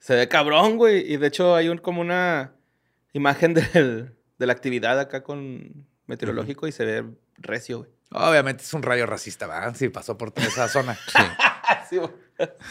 Se 0.01 0.15
ve 0.17 0.27
cabrón, 0.29 0.77
güey. 0.77 1.13
Y 1.13 1.17
de 1.19 1.29
hecho 1.29 1.55
hay 1.55 1.69
un, 1.69 1.79
como 1.79 2.01
una 2.01 2.53
imagen 3.13 3.55
del- 3.75 4.15
de 4.39 4.47
la 4.47 4.53
actividad 4.53 4.99
acá 4.99 5.23
con 5.23 5.87
meteorológico 6.07 6.67
y 6.67 6.73
se 6.73 6.85
ve 6.85 7.05
recio, 7.39 7.79
güey. 7.81 7.91
Obviamente 8.13 8.65
es 8.65 8.75
un 8.75 8.83
rayo 8.83 9.07
racista, 9.07 9.47
¿verdad? 9.47 9.75
Sí, 9.77 9.89
pasó 9.89 10.19
por 10.19 10.33
toda 10.33 10.49
esa 10.49 10.67
zona. 10.69 10.99
Sí. 11.89 12.01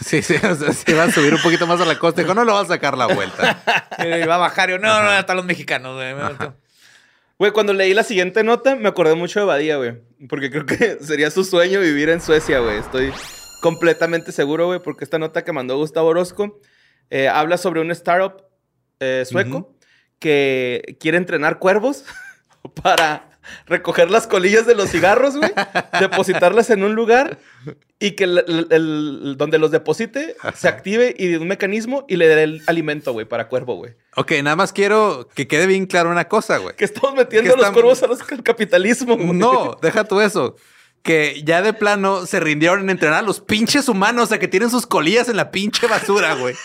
Sí, 0.02 0.22
sí, 0.22 0.36
o 0.36 0.56
sea, 0.56 0.72
se 0.72 0.94
va 0.94 1.04
a 1.04 1.12
subir 1.12 1.34
un 1.34 1.42
poquito 1.42 1.68
más 1.68 1.80
a 1.82 1.86
la 1.86 2.00
costa. 2.00 2.22
Dijo, 2.22 2.34
no 2.34 2.46
lo 2.46 2.54
va 2.54 2.62
a 2.62 2.66
sacar 2.66 2.98
la 2.98 3.06
vuelta. 3.08 3.62
Y 4.00 4.26
va 4.26 4.36
a 4.36 4.38
bajar. 4.38 4.70
Y 4.70 4.74
yo, 4.74 4.80
no, 4.80 4.88
no, 5.04 5.10
hasta 5.10 5.34
los 5.36 5.44
mexicanos. 5.46 5.96
güey. 5.96 6.16
Güey, 7.38 7.52
cuando 7.52 7.74
leí 7.74 7.94
la 7.94 8.04
siguiente 8.04 8.44
nota, 8.46 8.76
me 8.78 8.88
acordé 8.88 9.16
mucho 9.16 9.42
de 9.42 9.46
Badía, 9.46 9.76
güey. 9.76 10.02
Porque 10.30 10.50
creo 10.50 10.66
que 10.66 10.98
sería 11.02 11.32
su 11.32 11.44
sueño 11.44 11.82
vivir 11.82 12.08
en 12.10 12.22
Suecia, 12.22 12.60
güey. 12.60 12.78
Estoy 12.78 13.12
completamente 13.62 14.32
seguro, 14.32 14.68
güey, 14.68 14.80
porque 14.80 15.04
esta 15.04 15.20
nota 15.20 15.44
que 15.44 15.52
mandó 15.52 15.76
Gustavo 15.78 16.08
Orozco 16.10 16.60
eh, 17.10 17.28
habla 17.28 17.58
sobre 17.58 17.82
un 17.82 17.92
startup 17.92 18.44
eh, 19.00 19.24
sueco 19.28 19.74
que 20.20 20.98
quiere 21.00 21.18
entrenar 21.18 21.60
cuervos 21.60 22.04
para 22.84 23.26
recoger 23.66 24.12
las 24.12 24.28
colillas 24.28 24.68
de 24.68 24.76
los 24.76 24.90
cigarros, 24.92 25.38
güey, 25.38 25.52
depositarlas 26.00 26.70
en 26.70 26.84
un 26.84 26.94
lugar 26.94 27.40
y 27.98 28.12
que 28.12 28.26
el, 28.26 28.38
el- 28.48 28.68
el- 28.70 29.36
donde 29.38 29.58
los 29.58 29.72
deposite 29.72 30.36
se 30.54 30.68
active 30.68 31.16
y 31.18 31.34
un 31.36 31.48
mecanismo 31.48 32.06
y 32.08 32.18
le 32.18 32.28
dé 32.28 32.44
el 32.44 32.62
alimento, 32.68 33.12
güey, 33.14 33.26
para 33.26 33.48
cuervo, 33.48 33.76
güey. 33.76 33.94
Ok, 34.18 34.34
nada 34.44 34.56
más 34.56 34.72
quiero 34.72 35.28
que 35.34 35.48
quede 35.48 35.66
bien 35.66 35.86
claro 35.88 36.12
una 36.12 36.28
cosa, 36.28 36.58
güey. 36.58 36.76
Que 36.76 36.86
estamos 36.86 37.16
metiendo 37.16 37.56
Que 37.56 37.62
los 37.62 37.72
cuervos 37.72 38.04
a 38.04 38.08
los- 38.08 38.22
al 38.32 38.44
capitalismo, 38.44 39.16
güey. 39.16 39.34
No, 39.34 39.78
deja 39.82 40.04
tú 40.04 40.22
eso. 40.22 40.56
Que 41.02 41.42
ya 41.46 41.62
de 41.62 41.72
plano 41.74 42.26
se 42.26 42.40
rindieron 42.42 42.82
en 42.82 42.90
entrenar 42.90 43.20
a 43.20 43.22
los 43.24 43.40
pinches 43.40 43.88
humanos 43.88 44.32
a 44.34 44.38
que 44.38 44.50
tienen 44.50 44.70
sus 44.70 44.86
colillas 44.86 45.30
en 45.30 45.38
la 45.38 45.50
pinche 45.50 45.88
basura, 45.88 46.36
güey. 46.36 46.56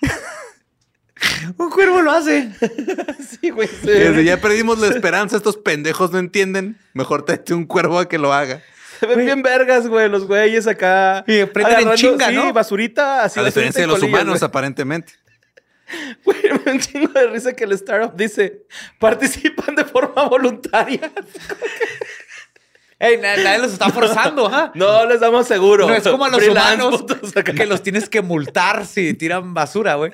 Un 1.56 1.70
cuervo 1.70 2.02
lo 2.02 2.12
hace. 2.12 2.50
Sí, 3.40 3.50
güey. 3.50 3.68
sí. 3.68 3.86
Desde 3.86 4.24
ya 4.24 4.40
perdimos 4.40 4.78
la 4.78 4.88
esperanza, 4.88 5.36
estos 5.36 5.56
pendejos 5.56 6.10
no 6.12 6.18
entienden. 6.18 6.78
Mejor 6.94 7.24
tráete 7.24 7.54
un 7.54 7.66
cuervo 7.66 7.98
a 7.98 8.08
que 8.08 8.18
lo 8.18 8.32
haga. 8.32 8.62
Se 9.00 9.06
ven 9.06 9.24
bien 9.24 9.42
vergas, 9.42 9.86
güey, 9.86 10.08
los 10.08 10.26
güeyes 10.26 10.66
acá. 10.66 11.24
Y 11.26 11.44
prenden 11.44 11.88
en 11.88 11.94
chinga, 11.94 12.28
sí, 12.28 12.34
¿no? 12.34 12.52
basurita, 12.52 13.22
así 13.22 13.38
A 13.38 13.44
diferencia 13.44 13.82
de 13.82 13.86
los 13.86 14.00
colillas, 14.00 14.20
humanos, 14.20 14.40
güey. 14.40 14.48
aparentemente. 14.48 15.12
Güey, 16.24 16.42
me 16.66 16.72
un 16.72 16.80
chingo 16.80 17.08
de 17.12 17.28
risa 17.28 17.54
que 17.54 17.64
el 17.64 17.72
startup 17.72 18.14
dice, 18.14 18.66
participan 18.98 19.74
de 19.74 19.86
forma 19.86 20.28
voluntaria. 20.28 21.10
Ey, 23.00 23.16
na- 23.18 23.36
nadie 23.36 23.58
los 23.58 23.72
está 23.72 23.90
forzando, 23.90 24.46
¿ah? 24.52 24.72
No 24.74 25.06
les 25.06 25.20
damos 25.20 25.46
seguro. 25.46 25.86
No 25.86 25.94
es 25.94 26.02
como 26.02 26.24
a 26.24 26.28
los 26.30 26.40
Freelance, 26.40 26.82
humanos 26.84 27.04
que 27.54 27.66
los 27.66 27.82
tienes 27.82 28.08
que 28.08 28.22
multar 28.22 28.86
si 28.86 29.14
tiran 29.14 29.54
basura, 29.54 29.94
güey. 29.94 30.12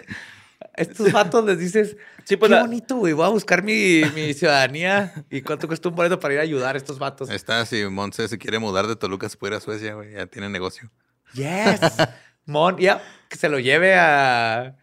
Estos 0.76 1.10
vatos 1.12 1.44
les 1.44 1.58
dices, 1.58 1.96
Sí, 2.24 2.36
pues 2.36 2.48
qué 2.50 2.56
la- 2.56 2.62
bonito, 2.62 2.96
güey. 2.96 3.12
Voy 3.12 3.26
a 3.26 3.28
buscar 3.30 3.62
mi, 3.62 4.02
mi 4.14 4.34
ciudadanía 4.34 5.12
y 5.30 5.42
cuánto 5.42 5.66
cuesta 5.66 5.88
un 5.88 5.94
boleto 5.94 6.18
para 6.18 6.34
ir 6.34 6.40
a 6.40 6.42
ayudar 6.42 6.74
a 6.74 6.78
estos 6.78 6.98
vatos. 6.98 7.30
Está, 7.30 7.64
si 7.66 7.84
Montse 7.84 8.28
se 8.28 8.38
quiere 8.38 8.58
mudar 8.58 8.86
de 8.86 8.96
Toluca, 8.96 9.28
se 9.28 9.36
puede 9.36 9.54
ir 9.54 9.58
a 9.58 9.60
Suecia, 9.60 9.94
güey. 9.94 10.12
Ya 10.12 10.26
tiene 10.26 10.48
negocio. 10.48 10.90
Yes. 11.34 11.80
Mon, 12.46 12.76
ya, 12.78 13.02
que 13.28 13.36
se 13.36 13.48
lo 13.48 13.58
lleve 13.58 13.94
a, 13.94 14.76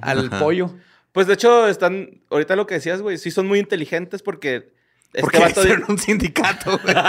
al 0.00 0.26
Ajá. 0.28 0.38
pollo. 0.40 0.74
Pues 1.12 1.26
de 1.26 1.34
hecho, 1.34 1.68
están, 1.68 2.22
ahorita 2.30 2.56
lo 2.56 2.66
que 2.66 2.74
decías, 2.74 3.00
güey, 3.02 3.18
sí 3.18 3.30
son 3.30 3.46
muy 3.46 3.58
inteligentes 3.58 4.22
porque 4.22 4.72
este 5.12 5.20
Porque 5.22 5.38
vato 5.38 5.60
di- 5.62 5.66
hicieron 5.68 5.84
un 5.90 5.98
sindicato, 5.98 6.78
güey. 6.78 6.94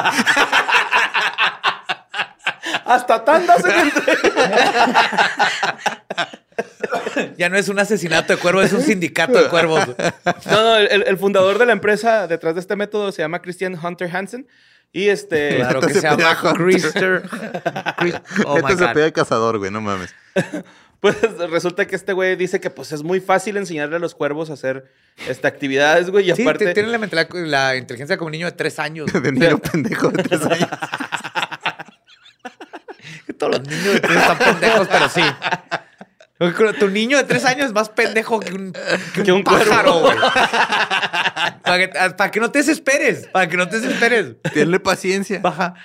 hasta 2.85 3.23
tandas 3.25 3.63
en 3.65 3.91
Ya 7.37 7.49
no 7.49 7.57
es 7.57 7.67
un 7.69 7.79
asesinato 7.79 8.33
de 8.33 8.39
cuervos, 8.39 8.65
es 8.65 8.73
un 8.73 8.81
sindicato 8.81 9.41
de 9.41 9.49
cuervos. 9.49 9.87
No, 10.45 10.63
no, 10.63 10.75
el, 10.77 11.03
el 11.07 11.17
fundador 11.17 11.57
de 11.57 11.65
la 11.65 11.71
empresa 11.73 12.27
detrás 12.27 12.53
de 12.55 12.61
este 12.61 12.75
método 12.75 13.11
se 13.11 13.21
llama 13.21 13.41
Christian 13.41 13.77
Hunter 13.81 14.15
Hansen. 14.15 14.47
Y 14.93 15.09
este. 15.09 15.57
Claro 15.57 15.81
que 15.81 15.93
Se 15.93 16.01
se 16.01 16.07
llama. 16.09 16.53
Christer. 16.55 17.23
Chris- 17.97 18.21
Oh 18.45 18.57
se 18.67 18.87
pega 18.89 19.11
cazador, 19.11 19.57
güey. 19.57 19.69
No 19.69 19.81
mames. 19.81 20.15
Pues 20.99 21.15
resulta 21.51 21.85
que 21.85 21.95
este 21.95 22.13
güey 22.13 22.35
dice 22.35 22.59
que 22.59 22.71
pues 22.71 22.91
es 22.91 23.03
muy 23.03 23.19
fácil 23.19 23.57
enseñarle 23.57 23.97
a 23.97 23.99
los 23.99 24.15
cuervos 24.15 24.49
a 24.49 24.53
hacer 24.53 24.91
este, 25.27 25.47
actividades, 25.47 26.09
güey. 26.09 26.31
Y 26.31 26.35
Sí, 26.35 26.41
aparte. 26.41 26.65
te- 26.65 26.73
tiene 26.73 26.89
la, 26.89 26.97
mentalidad- 26.97 27.29
la 27.33 27.75
inteligencia 27.75 28.17
como 28.17 28.27
un 28.27 28.31
niño 28.31 28.47
de 28.47 28.53
tres 28.53 28.79
años. 28.79 29.11
De 29.13 29.31
niño 29.31 29.59
pendejo 29.59 30.09
de 30.09 30.23
tres 30.23 30.41
años. 30.43 30.69
Todos 33.37 33.59
los 33.59 33.67
niños 33.67 33.93
de 33.93 33.99
tres 33.99 34.17
están 34.17 34.37
pendejos, 34.37 34.87
pero 34.87 35.09
sí. 35.09 35.21
Tu 36.79 36.87
niño 36.89 37.17
de 37.17 37.23
tres 37.23 37.45
años 37.45 37.67
es 37.67 37.73
más 37.73 37.89
pendejo 37.89 38.39
que 38.39 38.53
un, 38.53 38.73
que 39.13 39.23
Que 39.23 39.31
un 39.31 39.39
un 39.39 39.43
pájaro, 39.43 40.01
güey. 40.01 40.17
para, 41.63 41.77
que, 41.79 41.87
para 42.15 42.31
que 42.31 42.39
no 42.39 42.51
te 42.51 42.59
desesperes. 42.59 43.27
Para 43.27 43.47
que 43.47 43.57
no 43.57 43.67
te 43.69 43.79
desesperes. 43.79 44.35
Tiene 44.53 44.79
paciencia. 44.79 45.39
Baja. 45.39 45.75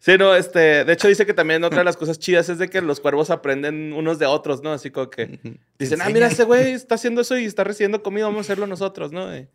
Sí, 0.00 0.16
no, 0.16 0.34
este. 0.36 0.84
De 0.84 0.92
hecho, 0.92 1.08
dice 1.08 1.26
que 1.26 1.34
también 1.34 1.64
otra 1.64 1.78
de 1.78 1.84
las 1.84 1.96
cosas 1.96 2.18
chidas 2.18 2.48
es 2.48 2.58
de 2.58 2.68
que 2.70 2.80
los 2.80 3.00
cuervos 3.00 3.30
aprenden 3.30 3.92
unos 3.92 4.18
de 4.18 4.26
otros, 4.26 4.62
¿no? 4.62 4.72
Así 4.72 4.90
como 4.90 5.10
que 5.10 5.40
dicen, 5.78 6.00
ah, 6.02 6.08
mira, 6.08 6.28
ese 6.28 6.44
güey 6.44 6.72
está 6.72 6.94
haciendo 6.94 7.20
eso 7.20 7.36
y 7.36 7.44
está 7.46 7.64
recibiendo 7.64 8.02
comida, 8.02 8.24
vamos 8.26 8.38
a 8.38 8.40
hacerlo 8.42 8.66
nosotros, 8.66 9.10
¿no? 9.12 9.36
Y 9.36 9.48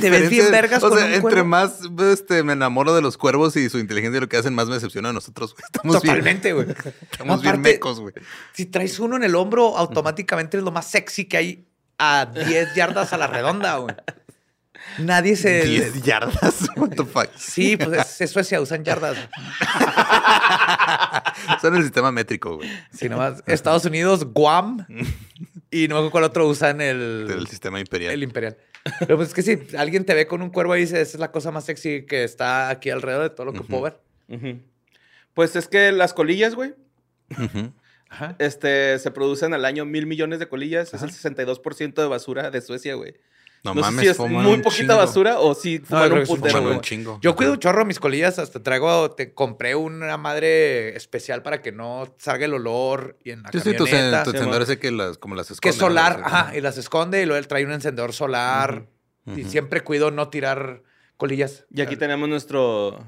te 0.00 0.10
ves 0.10 0.28
bien 0.28 0.50
vergas 0.50 0.82
o 0.82 0.90
con 0.90 0.98
sea, 0.98 1.06
un 1.06 1.12
entre 1.14 1.22
cuervo. 1.22 1.44
más 1.46 1.80
este, 2.12 2.42
me 2.42 2.52
enamoro 2.52 2.94
de 2.94 3.00
los 3.00 3.16
cuervos 3.16 3.56
y 3.56 3.70
su 3.70 3.78
inteligencia 3.78 4.18
y 4.18 4.20
lo 4.20 4.28
que 4.28 4.36
hacen, 4.36 4.52
más 4.54 4.66
me 4.68 4.74
decepciona 4.74 5.08
a 5.08 5.12
nosotros, 5.14 5.54
güey. 5.54 5.62
Estamos 5.64 6.02
bien- 6.02 6.14
Totalmente, 6.16 6.52
güey. 6.52 6.66
Estamos 7.10 7.40
bien 7.40 7.54
Aparte, 7.54 7.72
mecos, 7.72 8.00
güey. 8.00 8.12
Si 8.52 8.66
traes 8.66 8.98
uno 8.98 9.16
en 9.16 9.22
el 9.24 9.34
hombro, 9.34 9.78
automáticamente 9.78 10.58
es 10.58 10.62
lo 10.64 10.70
más 10.70 10.90
sexy 10.90 11.24
que 11.26 11.36
hay 11.38 11.64
a 11.96 12.26
10 12.26 12.74
yardas 12.74 13.12
a 13.14 13.16
la 13.16 13.26
redonda, 13.28 13.76
güey. 13.78 13.94
Nadie 14.98 15.36
se... 15.36 15.64
10 15.64 16.02
yardas. 16.02 16.68
What 16.76 16.90
the 16.90 17.04
fuck. 17.04 17.28
Sí, 17.36 17.76
pues 17.76 17.98
es, 17.98 18.20
es 18.20 18.30
Suecia, 18.30 18.60
usan 18.60 18.84
yardas. 18.84 19.16
Son 21.60 21.74
el 21.74 21.82
sistema 21.82 22.12
métrico, 22.12 22.56
güey. 22.56 22.70
Sí, 22.92 23.08
nomás 23.08 23.42
Estados 23.46 23.84
Unidos, 23.84 24.24
Guam 24.32 24.86
y 25.70 25.88
no 25.88 25.94
me 25.94 25.98
acuerdo 25.98 26.10
cuál 26.10 26.24
otro 26.24 26.48
usan 26.48 26.80
el, 26.80 27.26
Del 27.28 27.46
sistema 27.48 27.80
imperial. 27.80 28.14
el 28.14 28.22
imperial. 28.22 28.56
Pero 29.00 29.16
pues 29.16 29.28
es 29.28 29.34
que 29.34 29.42
si 29.42 29.76
alguien 29.76 30.04
te 30.04 30.14
ve 30.14 30.26
con 30.26 30.42
un 30.42 30.50
cuervo 30.50 30.76
y 30.76 30.80
dice, 30.80 31.00
esa 31.00 31.16
es 31.16 31.20
la 31.20 31.32
cosa 31.32 31.50
más 31.50 31.64
sexy 31.64 32.04
que 32.06 32.22
está 32.22 32.68
aquí 32.68 32.90
alrededor 32.90 33.22
de 33.22 33.30
todo 33.30 33.46
lo 33.46 33.52
que 33.52 33.62
puedo 33.62 33.82
ver. 33.82 33.98
Pues 35.32 35.56
es 35.56 35.66
que 35.68 35.90
las 35.90 36.14
colillas, 36.14 36.54
güey. 36.54 36.74
Ajá. 38.10 38.36
este, 38.38 38.98
se 39.00 39.10
producen 39.10 39.54
al 39.54 39.64
año 39.64 39.84
mil 39.84 40.06
millones 40.06 40.38
de 40.38 40.48
colillas. 40.48 40.94
Es 40.94 41.02
el 41.02 41.10
62% 41.10 41.94
de 41.94 42.06
basura 42.06 42.50
de 42.50 42.60
Suecia, 42.60 42.94
güey. 42.94 43.14
No, 43.64 43.74
No, 43.74 43.80
mames, 43.80 44.08
sé 44.08 44.14
si 44.14 44.22
es 44.22 44.30
muy 44.30 44.58
poquita 44.58 44.70
chingo. 44.82 44.96
basura 44.96 45.38
o 45.38 45.54
si 45.54 45.78
fuman 45.78 46.04
creo 46.10 46.20
un 46.20 46.20
que 46.22 46.26
putero, 46.28 46.48
Fuman 46.50 46.62
güey. 46.64 46.76
un 46.76 46.80
chingo. 46.82 47.18
Yo 47.22 47.34
cuido 47.34 47.52
un 47.52 47.58
chorro 47.58 47.84
mis 47.86 47.98
colillas, 47.98 48.38
hasta 48.38 48.62
traigo, 48.62 49.10
te 49.12 49.32
compré 49.32 49.74
una 49.74 50.18
madre 50.18 50.94
especial 50.96 51.42
para 51.42 51.62
que 51.62 51.72
no 51.72 52.14
salga 52.18 52.44
el 52.44 52.52
olor 52.52 53.18
y 53.24 53.30
en 53.30 53.42
la 53.42 53.50
Sí, 53.52 53.60
sí, 53.60 53.74
tu, 53.74 53.84
camioneta. 53.86 54.22
tu 54.24 54.30
Sí, 54.32 54.36
encendedor 54.36 54.60
mo. 54.60 54.64
ese 54.64 54.78
que 54.78 54.90
las, 54.92 55.16
como 55.16 55.34
las 55.34 55.46
que 55.48 55.54
esconde. 55.54 55.70
es 55.70 55.76
solar, 55.80 56.20
¿no? 56.20 56.26
ajá, 56.26 56.56
y 56.56 56.60
las 56.60 56.76
esconde 56.76 57.22
y 57.22 57.24
luego 57.26 57.38
él 57.38 57.46
trae 57.48 57.64
un 57.64 57.72
encendedor 57.72 58.12
solar 58.12 58.86
y 59.34 59.44
siempre 59.44 59.80
cuido 59.80 60.10
no 60.10 60.28
tirar 60.28 60.82
colillas. 61.16 61.64
Y 61.70 61.80
aquí 61.80 61.96
tenemos 61.96 62.28
nuestro, 62.28 62.98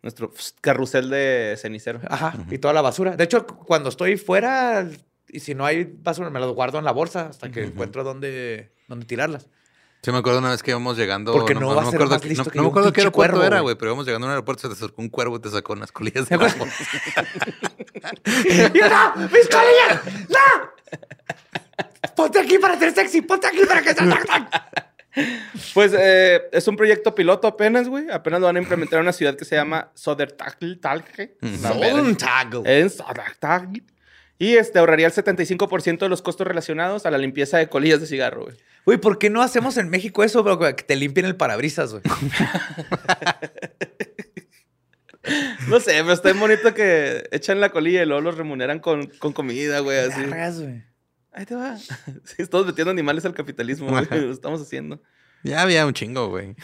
nuestro 0.00 0.32
carrusel 0.62 1.10
de 1.10 1.56
cenicero. 1.58 2.00
Ajá, 2.08 2.34
y 2.50 2.56
toda 2.56 2.72
la 2.72 2.80
basura. 2.80 3.14
De 3.16 3.24
hecho, 3.24 3.46
cu- 3.46 3.64
cuando 3.66 3.90
estoy 3.90 4.16
fuera 4.16 4.88
y 5.28 5.40
si 5.40 5.54
no 5.54 5.66
hay 5.66 5.84
basura, 5.84 6.30
me 6.30 6.40
las 6.40 6.48
guardo 6.50 6.78
en 6.78 6.86
la 6.86 6.92
bolsa 6.92 7.26
hasta 7.28 7.50
que 7.50 7.64
encuentro 7.64 8.02
dónde, 8.04 8.72
dónde 8.88 9.04
tirarlas. 9.04 9.48
Sí, 10.04 10.10
me 10.10 10.18
acuerdo 10.18 10.40
una 10.40 10.50
vez 10.50 10.64
que 10.64 10.72
íbamos 10.72 10.96
llegando. 10.96 11.32
Porque 11.32 11.54
no 11.54 11.68
va 11.76 11.82
a 11.82 11.84
me 11.84 11.90
ser 11.92 12.02
acuerdo 12.02 12.14
más 12.14 12.24
listo 12.24 12.44
no, 12.44 12.50
que 12.50 12.56
no 12.58 12.62
me 12.62 12.66
yo, 12.66 12.70
acuerdo 12.70 12.92
qué 12.92 13.00
aeropuerto 13.02 13.36
cuervo, 13.36 13.46
era, 13.46 13.60
güey. 13.60 13.76
pero 13.76 13.90
íbamos 13.92 14.04
llegando 14.04 14.26
a 14.26 14.28
un 14.28 14.32
aeropuerto, 14.32 14.62
se 14.62 14.68
te 14.68 14.74
acercó 14.74 15.00
un 15.00 15.08
cuervo 15.08 15.36
y 15.36 15.40
te 15.40 15.48
sacó 15.48 15.74
unas 15.74 15.92
colillas 15.92 16.26
¿Te 16.28 16.36
de 16.36 16.44
la 16.44 16.54
bolsa. 16.58 16.84
¡No! 19.14 19.28
¡Mis 19.28 19.48
colillas! 19.48 20.28
¡No! 20.28 20.72
Ponte 22.16 22.40
aquí 22.40 22.58
para 22.58 22.76
ser 22.80 22.92
sexy, 22.92 23.20
ponte 23.22 23.46
aquí 23.46 23.60
para 23.64 23.80
que 23.80 23.94
Pues 25.72 25.94
eh, 25.96 26.42
es 26.50 26.66
un 26.66 26.76
proyecto 26.76 27.14
piloto 27.14 27.46
apenas, 27.46 27.88
güey. 27.88 28.10
Apenas 28.10 28.40
lo 28.40 28.46
van 28.46 28.56
a 28.56 28.58
implementar 28.58 28.98
en 28.98 29.04
una 29.04 29.12
ciudad 29.12 29.36
que 29.36 29.44
se 29.44 29.54
llama 29.54 29.92
Sodertagl, 29.94 30.80
verga. 30.82 32.66
En 32.66 32.90
Sodertagl. 32.90 33.84
Y 34.36 34.56
este 34.56 34.80
ahorraría 34.80 35.06
el 35.06 35.12
75% 35.12 35.98
de 36.00 36.08
los 36.08 36.22
costos 36.22 36.44
relacionados 36.44 37.06
a 37.06 37.12
la 37.12 37.18
limpieza 37.18 37.58
de 37.58 37.68
colillas 37.68 38.00
de 38.00 38.08
cigarro, 38.08 38.46
güey. 38.46 38.56
Güey, 38.84 38.98
¿por 38.98 39.18
qué 39.18 39.30
no 39.30 39.42
hacemos 39.42 39.76
en 39.76 39.90
México 39.90 40.24
eso, 40.24 40.42
bro? 40.42 40.58
Que 40.58 40.74
te 40.74 40.96
limpien 40.96 41.26
el 41.26 41.36
parabrisas, 41.36 41.92
güey. 41.92 42.02
No 45.68 45.78
sé, 45.78 45.92
pero 46.00 46.12
está 46.12 46.30
bien 46.30 46.40
bonito 46.40 46.74
que 46.74 47.28
echan 47.30 47.60
la 47.60 47.70
colilla 47.70 48.02
y 48.02 48.06
luego 48.06 48.20
los 48.20 48.36
remuneran 48.36 48.80
con, 48.80 49.06
con 49.06 49.32
comida, 49.32 49.78
güey, 49.78 49.98
así. 49.98 50.20
Vergas, 50.20 50.60
güey. 50.60 50.82
Ahí 51.32 51.46
te 51.46 51.54
va. 51.54 51.76
Sí, 52.24 52.34
estamos 52.38 52.66
metiendo 52.66 52.90
animales 52.90 53.24
al 53.24 53.34
capitalismo, 53.34 53.88
güey. 53.88 54.06
Lo 54.10 54.32
estamos 54.32 54.60
haciendo. 54.60 55.00
Ya 55.44 55.62
había 55.62 55.86
un 55.86 55.92
chingo, 55.94 56.28
güey. 56.28 56.56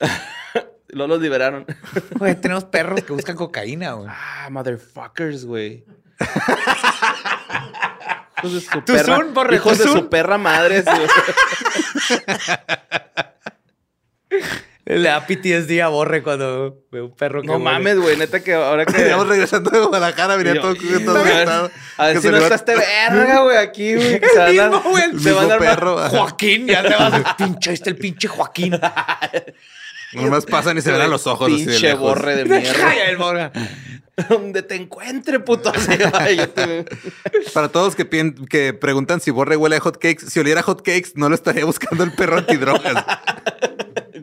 Luego 0.88 1.14
los 1.14 1.22
liberaron. 1.22 1.64
Güey, 2.18 2.34
tenemos 2.38 2.64
perros 2.64 3.02
que 3.02 3.12
buscan 3.12 3.36
cocaína, 3.36 3.92
güey. 3.92 4.08
Ah, 4.10 4.48
motherfuckers, 4.50 5.44
güey. 5.46 5.86
Hijos 8.42 8.54
de 8.54 8.60
su 8.60 8.80
Tu 8.82 8.92
perra. 8.92 9.16
son, 9.16 9.34
borre, 9.34 9.56
hijos 9.56 9.78
tu 9.78 9.84
de 9.84 9.90
su 9.90 10.08
perra 10.08 10.38
madre. 10.38 10.84
Le 14.84 15.00
da 15.08 15.24
PTSD 15.26 15.80
a 15.80 15.88
Borre 15.88 16.22
cuando 16.24 16.82
ve 16.90 17.02
un 17.02 17.14
perro 17.14 17.40
que 17.40 17.46
No 17.46 17.58
mames, 17.60 17.98
güey. 17.98 18.16
Neta 18.16 18.40
que 18.42 18.52
ahora 18.54 18.84
que... 18.84 18.92
Veníamos 18.92 19.28
regresando 19.28 19.70
de 19.70 19.78
Guadalajara, 19.78 20.42
yo, 20.42 20.60
todo, 20.60 20.74
todo 20.74 21.18
a 21.18 21.22
ver, 21.22 21.34
gastado. 21.46 21.70
A 21.98 22.06
ver 22.06 22.14
Que 22.16 22.20
si 22.20 22.26
no 22.28 22.32
va- 22.32 22.42
está 22.42 22.54
este 22.56 22.74
verga, 22.76 23.40
güey, 23.42 23.56
aquí, 23.58 23.94
güey. 23.94 24.20
que 24.20 24.28
Se 24.28 24.50
mismo, 24.52 24.82
güey. 24.82 25.04
el 25.04 25.20
Se 25.20 25.32
van 25.32 25.52
a 25.52 25.56
dar. 25.58 26.10
Joaquín, 26.10 26.66
ya 26.66 26.82
te 26.82 26.96
vas. 26.96 27.34
Pinche, 27.38 27.70
ahí 27.70 27.74
está 27.74 27.90
el 27.90 27.96
pinche 27.96 28.26
Joaquín. 28.28 28.78
Nomás 30.12 30.44
pasan 30.46 30.76
y 30.78 30.80
se 30.82 30.92
ven 30.92 31.00
a 31.00 31.06
los 31.06 31.26
ojos. 31.26 31.50
así 31.52 31.64
de 31.64 31.72
Pinche 31.72 31.86
lejos. 31.88 32.00
borre 32.02 32.36
de 32.36 32.44
mierda. 32.60 32.72
Calla 32.72 33.10
el 33.10 33.16
Borre. 33.16 33.50
Donde 34.28 34.62
te 34.62 34.74
encuentre, 34.74 35.40
puto. 35.40 35.72
Para 37.54 37.68
todos 37.68 37.96
que, 37.96 38.08
que 38.48 38.72
preguntan 38.74 39.20
si 39.20 39.30
Borre 39.30 39.56
huele 39.56 39.76
a 39.76 39.80
hot 39.80 39.96
cakes, 39.98 40.26
si 40.28 40.38
oliera 40.40 40.62
hot 40.62 40.82
cakes, 40.82 41.12
no 41.14 41.28
lo 41.28 41.34
estaría 41.34 41.64
buscando 41.64 42.04
el 42.04 42.12
perro 42.12 42.38
antidrogas. 42.38 43.04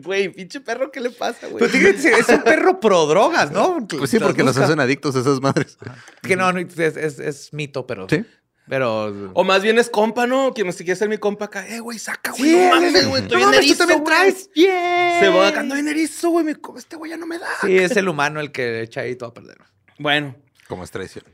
Güey, 0.02 0.30
pinche 0.30 0.60
perro, 0.60 0.90
¿qué 0.90 0.98
le 0.98 1.10
pasa, 1.10 1.46
güey? 1.46 1.58
Pero 1.70 1.98
ser- 1.98 2.14
es 2.14 2.28
un 2.30 2.42
perro 2.42 2.80
pro 2.80 3.06
drogas, 3.06 3.52
¿no? 3.52 3.86
Pues 3.86 4.08
sí, 4.10 4.18
porque 4.18 4.42
nos 4.42 4.56
hacen 4.56 4.80
adictos 4.80 5.14
a 5.14 5.20
esas 5.20 5.40
madres. 5.42 5.76
Que 6.22 6.36
no, 6.36 6.50
no, 6.52 6.58
es, 6.58 6.78
es- 6.78 7.18
es 7.18 7.52
mito, 7.52 7.86
pero. 7.86 8.06
Sí. 8.08 8.24
Pero. 8.70 9.32
O 9.34 9.44
más 9.44 9.62
bien 9.62 9.78
es 9.78 9.90
compa, 9.90 10.26
¿no? 10.26 10.54
Que 10.54 10.64
me 10.64 10.72
si 10.72 10.84
quiere 10.84 10.96
ser 10.96 11.08
mi 11.10 11.18
compa 11.18 11.44
acá. 11.46 11.66
Eh, 11.68 11.80
güey, 11.80 11.98
saca, 11.98 12.30
güey. 12.30 12.44
Sí, 12.44 12.56
no 12.56 12.62
es- 12.62 12.70
mames, 12.70 13.08
güey. 13.08 13.22
Estoy 13.22 13.42
no 13.42 13.50
tú 13.50 13.56
erizo, 13.58 13.76
también 13.78 14.00
güey. 14.00 14.14
traes. 14.16 14.50
Bien. 14.54 15.20
Se 15.20 15.28
va 15.28 15.48
acá, 15.48 15.62
bien 15.62 15.88
erizo, 15.88 16.30
güey. 16.30 16.46
Este 16.76 16.96
güey 16.96 17.10
ya 17.10 17.16
no 17.18 17.26
me 17.26 17.38
da. 17.38 17.48
Sí, 17.60 17.76
es 17.76 17.94
el 17.96 18.08
humano 18.08 18.40
el 18.40 18.52
que 18.52 18.80
echa 18.80 19.02
ahí 19.02 19.16
todo 19.16 19.28
a 19.30 19.34
perder. 19.34 19.58
Bueno, 19.98 20.34
Como 20.68 20.84
es 20.84 20.90
traición. 20.90 21.24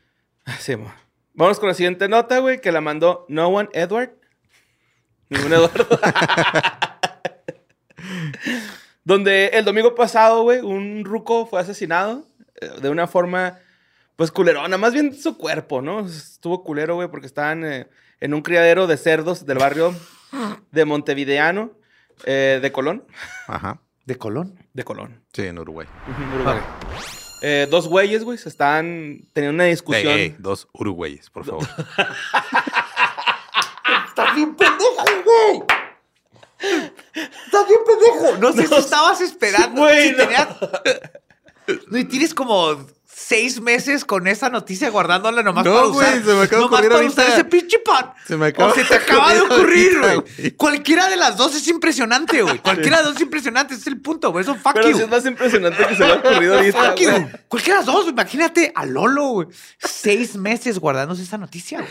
sí, 0.59 0.75
mo. 0.77 0.92
Vamos 1.35 1.61
con 1.61 1.68
la 1.68 1.75
siguiente 1.75 2.09
nota, 2.09 2.38
güey, 2.38 2.61
que 2.62 2.72
la 2.72 2.81
mandó 2.81 3.27
No 3.29 3.49
One 3.49 3.68
Edward. 3.75 4.12
Ningún 5.29 5.53
Eduardo. 5.53 5.87
Donde 9.05 9.49
el 9.49 9.64
domingo 9.64 9.94
pasado, 9.94 10.42
güey, 10.42 10.61
un 10.61 11.05
ruco 11.05 11.46
fue 11.46 11.61
asesinado 11.61 12.27
eh, 12.61 12.70
de 12.81 12.88
una 12.88 13.07
forma, 13.07 13.59
pues, 14.17 14.31
culerona. 14.31 14.77
Más 14.79 14.93
bien 14.93 15.15
su 15.15 15.37
cuerpo, 15.39 15.81
¿no? 15.83 16.01
Estuvo 16.07 16.65
culero, 16.65 16.95
güey, 16.97 17.09
porque 17.09 17.27
estaban 17.27 17.65
eh, 17.65 17.89
en 18.21 18.35
un 18.35 18.43
criadero 18.43 18.87
de 18.87 18.97
cerdos 18.97 19.47
del 19.47 19.59
barrio 19.59 19.95
de 20.73 20.85
Montevideano, 20.85 21.73
eh, 22.25 22.59
de 22.61 22.73
Colón. 22.73 23.05
Ajá. 23.47 23.81
¿De 24.05 24.17
Colón? 24.17 24.59
De 24.73 24.85
Colón. 24.85 25.23
Sí, 25.33 25.43
en 25.43 25.59
Uruguay. 25.59 25.87
Uruguay. 26.35 26.61
Eh, 27.43 27.67
dos 27.71 27.87
güeyes, 27.89 28.25
güey, 28.25 28.39
se 28.39 28.49
están 28.49 29.21
teniendo 29.33 29.55
una 29.57 29.65
discusión. 29.65 30.13
ey, 30.13 30.35
dos 30.39 30.69
uruguayes, 30.73 31.29
por 31.31 31.45
favor. 31.45 31.67
Estás 34.09 34.35
bien 34.35 34.55
pendejo, 34.57 35.05
güey. 35.25 35.63
Estás 37.13 37.69
bien 37.69 37.81
pendejo. 37.87 38.39
No 38.39 38.53
sé 38.53 38.67
si 38.67 38.75
estabas 38.75 39.21
esperando. 39.21 39.83
Güey, 39.83 40.09
si 40.09 40.13
no. 40.13 40.19
tenías- 40.19 40.49
No, 41.89 41.99
y 41.99 42.05
tienes 42.05 42.33
como 42.33 42.87
seis 43.19 43.63
meses 43.63 44.05
con 44.05 44.27
esa 44.27 44.51
noticia 44.51 44.91
guardándola 44.91 45.43
nomás 45.43 45.65
No, 45.65 45.73
para 45.73 45.87
güey, 45.87 46.07
usar. 46.07 46.25
se 46.25 46.35
me 46.35 46.43
acaba 46.43 46.45
de 46.45 46.49
nomás 46.49 46.67
ocurrir 46.67 46.89
para 46.91 46.95
ahorita. 46.97 47.23
usar 47.23 47.33
ese 47.33 47.45
pinche 47.45 47.79
pan. 47.79 48.13
Se 48.27 48.37
me 48.37 48.47
acaba 48.49 48.71
o 48.71 48.75
se 48.75 48.85
te 48.85 48.91
de 48.91 48.95
acaba 48.97 49.33
de 49.33 49.41
ocurrir 49.41 49.99
güey. 50.01 50.51
Cualquiera 50.57 51.09
de 51.09 51.17
las 51.17 51.37
dos 51.39 51.55
es 51.57 51.67
impresionante, 51.69 52.43
güey. 52.43 52.59
Cualquiera 52.59 52.99
de 52.99 53.03
las 53.05 53.05
dos 53.05 53.17
es 53.17 53.23
impresionante. 53.23 53.73
Ese 53.73 53.81
es 53.81 53.87
el 53.87 54.03
punto, 54.03 54.33
güey. 54.33 54.43
Eso 54.43 54.55
fuck 54.57 54.75
Pero 54.75 54.91
you. 54.91 54.99
es 54.99 55.09
más 55.09 55.25
impresionante 55.25 55.87
que 55.87 55.97
se 55.97 56.05
le 56.05 56.13
ha 56.13 56.17
ocurrido 56.17 56.57
ahorita. 56.57 56.91
Fuck 56.91 57.01
you. 57.01 57.11
güey. 57.11 57.27
Cualquiera 57.49 57.81
de 57.81 57.87
las 57.87 57.95
dos, 57.95 58.03
güey. 58.03 58.13
imagínate 58.13 58.73
a 58.75 58.85
Lolo, 58.85 59.25
güey. 59.29 59.49
Seis 59.79 60.37
meses 60.37 60.79
guardándose 60.79 61.23
esa 61.23 61.39
noticia, 61.39 61.79
güey. 61.79 61.91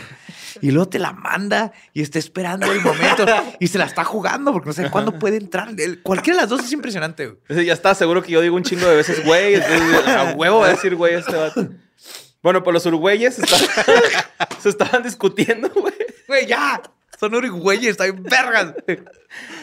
Y 0.62 0.70
luego 0.70 0.88
te 0.88 0.98
la 1.00 1.12
manda 1.12 1.72
y 1.92 2.02
está 2.02 2.20
esperando 2.20 2.70
el 2.70 2.80
momento 2.80 3.26
y 3.60 3.66
se 3.66 3.78
la 3.78 3.84
está 3.86 4.04
jugando 4.04 4.52
porque 4.52 4.68
no 4.68 4.72
sé 4.72 4.88
cuándo 4.90 5.18
puede 5.18 5.38
entrar. 5.38 5.70
Cualquiera 6.04 6.36
de 6.36 6.42
las 6.44 6.50
dos 6.50 6.64
es 6.64 6.72
impresionante, 6.72 7.26
güey. 7.26 7.38
Ese 7.48 7.64
Ya 7.64 7.72
está 7.72 7.94
seguro 7.96 8.22
que 8.22 8.30
yo 8.30 8.40
digo 8.40 8.54
un 8.54 8.62
chingo 8.62 8.86
de 8.86 8.94
veces, 8.94 9.24
güey. 9.24 9.56
A 9.56 10.34
huevo 10.36 10.60
va 10.60 10.66
a 10.66 10.70
decir, 10.70 10.94
güey, 10.94 11.15
este 11.18 11.34
vato. 11.36 11.68
Bueno, 12.42 12.62
pues 12.62 12.74
los 12.74 12.86
uruguayes 12.86 13.38
estaban- 13.38 13.66
se 14.60 14.68
estaban 14.68 15.02
discutiendo, 15.02 15.68
güey. 15.70 15.94
Güey, 16.28 16.46
ya. 16.46 16.82
Son 17.18 17.34
uruguayes, 17.34 17.92
están 17.92 18.22
vergas. 18.22 18.74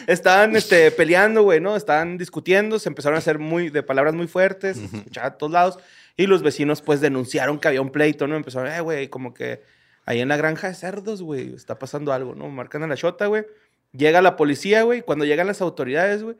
Estaban 0.06 0.56
este, 0.56 0.90
peleando, 0.90 1.42
güey, 1.42 1.60
¿no? 1.60 1.76
Estaban 1.76 2.18
discutiendo, 2.18 2.78
se 2.78 2.88
empezaron 2.88 3.16
a 3.16 3.18
hacer 3.18 3.38
muy, 3.38 3.70
de 3.70 3.82
palabras 3.82 4.14
muy 4.14 4.26
fuertes, 4.26 4.76
se 4.76 4.84
escuchaba 4.96 5.28
a 5.28 5.38
todos 5.38 5.52
lados. 5.52 5.78
Y 6.16 6.26
los 6.26 6.42
vecinos, 6.42 6.82
pues, 6.82 7.00
denunciaron 7.00 7.58
que 7.58 7.68
había 7.68 7.80
un 7.80 7.90
pleito, 7.90 8.26
¿no? 8.26 8.36
Empezaron, 8.36 8.70
eh, 8.72 8.80
güey, 8.80 9.08
como 9.08 9.34
que 9.34 9.62
ahí 10.04 10.20
en 10.20 10.28
la 10.28 10.36
granja 10.36 10.68
de 10.68 10.74
cerdos, 10.74 11.22
güey, 11.22 11.54
está 11.54 11.78
pasando 11.78 12.12
algo, 12.12 12.34
¿no? 12.34 12.48
Marcan 12.50 12.82
a 12.82 12.86
la 12.86 12.96
chota, 12.96 13.26
güey. 13.26 13.44
Llega 13.92 14.20
la 14.20 14.36
policía, 14.36 14.82
güey. 14.82 15.02
Cuando 15.02 15.24
llegan 15.24 15.46
las 15.46 15.60
autoridades, 15.60 16.22
güey, 16.22 16.36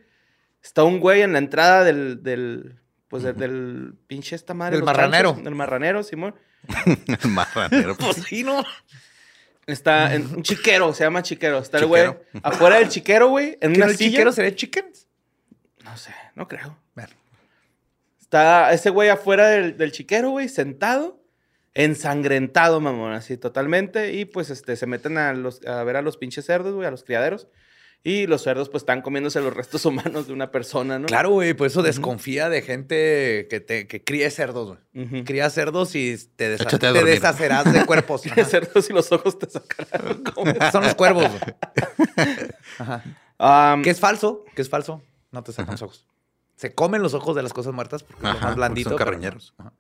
está 0.63 0.83
un 0.83 0.99
güey 1.01 1.23
en 1.23 1.33
la 1.33 1.39
entrada 1.39 1.85
del, 1.85 2.23
del 2.23 2.77
pues, 3.15 3.23
del, 3.23 3.37
del 3.37 3.95
pinche 4.09 4.35
esta 4.35 4.55
madre. 4.55 4.75
Del 4.75 4.85
marranero. 4.85 5.29
chanchos, 5.29 5.45
Del 5.45 5.55
marranero, 5.55 6.03
Simón. 6.03 6.35
El 7.23 7.31
marranero. 7.31 7.97
Pues 7.99 8.17
sí, 8.27 8.43
¿no? 8.43 8.65
Está 9.69 10.17
en 10.17 10.27
un 10.35 10.43
chiquero, 10.43 10.93
se 10.93 11.05
llama 11.05 11.23
chiquero. 11.23 11.59
Está 11.61 11.79
el 11.79 11.87
güey 11.87 12.13
afuera 12.43 12.79
del 12.79 12.89
chiquero, 12.89 13.29
güey, 13.29 13.57
en 13.61 13.73
¿Que 13.73 13.79
una 13.79 13.87
el 13.87 13.97
silla. 13.97 14.11
chiquero 14.11 14.33
sería 14.33 14.57
chickens? 14.57 15.07
No 15.85 15.97
sé, 15.97 16.13
no 16.35 16.49
creo. 16.49 16.77
Ver. 16.97 17.11
Está 18.21 18.73
ese 18.73 18.91
güey 18.91 19.09
afuera 19.11 19.47
del, 19.47 19.77
del 19.77 19.93
chiquero, 19.93 20.31
güey, 20.31 20.49
sentado, 20.49 21.23
ensangrentado, 21.73 22.81
mamón, 22.81 23.13
así 23.13 23.37
totalmente. 23.37 24.13
Y 24.15 24.25
pues 24.25 24.51
este, 24.51 24.75
se 24.75 24.87
meten 24.87 25.19
a, 25.19 25.33
los, 25.35 25.65
a 25.67 25.85
ver 25.85 25.95
a 25.97 26.03
los 26.03 26.17
pinches 26.17 26.47
cerdos, 26.47 26.75
güey, 26.75 26.89
a 26.89 26.91
los 26.91 27.05
criaderos. 27.05 27.47
Y 28.07 28.27
los 28.27 28.43
cerdos, 28.43 28.69
pues, 28.69 28.83
están 28.83 29.01
comiéndose 29.01 29.41
los 29.41 29.55
restos 29.55 29.85
humanos 29.87 30.27
de 30.27 30.35
una 30.35 30.51
persona, 30.51 30.99
¿no? 30.99 31.07
Claro, 31.07 31.31
güey, 31.31 31.55
por 31.55 31.67
eso 31.67 31.83
desconfía 31.83 32.51
de 32.51 32.61
gente 32.61 33.47
que, 33.49 33.61
te, 33.67 33.87
que 33.89 34.05
críe 34.05 34.31
cerdos, 34.31 34.77
güey. 34.93 35.07
Cría 35.09 35.25
Cría 35.25 35.51
cerdos 35.51 35.95
y 35.95 36.15
te, 36.37 36.55
desa- 36.55 36.65
Échate 36.65 36.87
a 36.89 36.93
te 36.93 37.03
deshacerás 37.03 37.73
de 37.73 37.87
cuerpos. 37.87 38.27
Ajá. 38.27 38.45
cerdos 38.45 38.91
y 38.91 38.93
los 38.93 39.11
ojos 39.11 39.39
te 39.39 39.49
sacarán. 39.49 40.23
Son 40.73 40.85
los 40.85 40.95
cuervos, 40.95 41.25
güey. 41.29 41.41
Ajá. 42.79 43.83
Que 43.83 43.91
es 43.91 44.01
falso, 44.01 44.45
que 44.55 44.61
es 44.63 44.69
falso. 44.69 45.03
No 45.33 45.43
te 45.43 45.53
sacan 45.53 45.73
los 45.73 45.83
ojos. 45.83 46.07
Se 46.57 46.75
comen 46.75 47.03
los 47.03 47.15
ojos 47.15 47.35
de 47.35 47.43
las 47.43 47.53
cosas 47.53 47.73
muertas 47.73 48.03
porque 48.05 48.21
Ajá, 48.27 48.33
más 48.35 48.41
porque 48.43 48.55
blandito. 48.57 48.91
son 48.91 48.99
pero 48.99 49.07
carroñeros. 49.11 49.55
Ajá. 49.59 49.73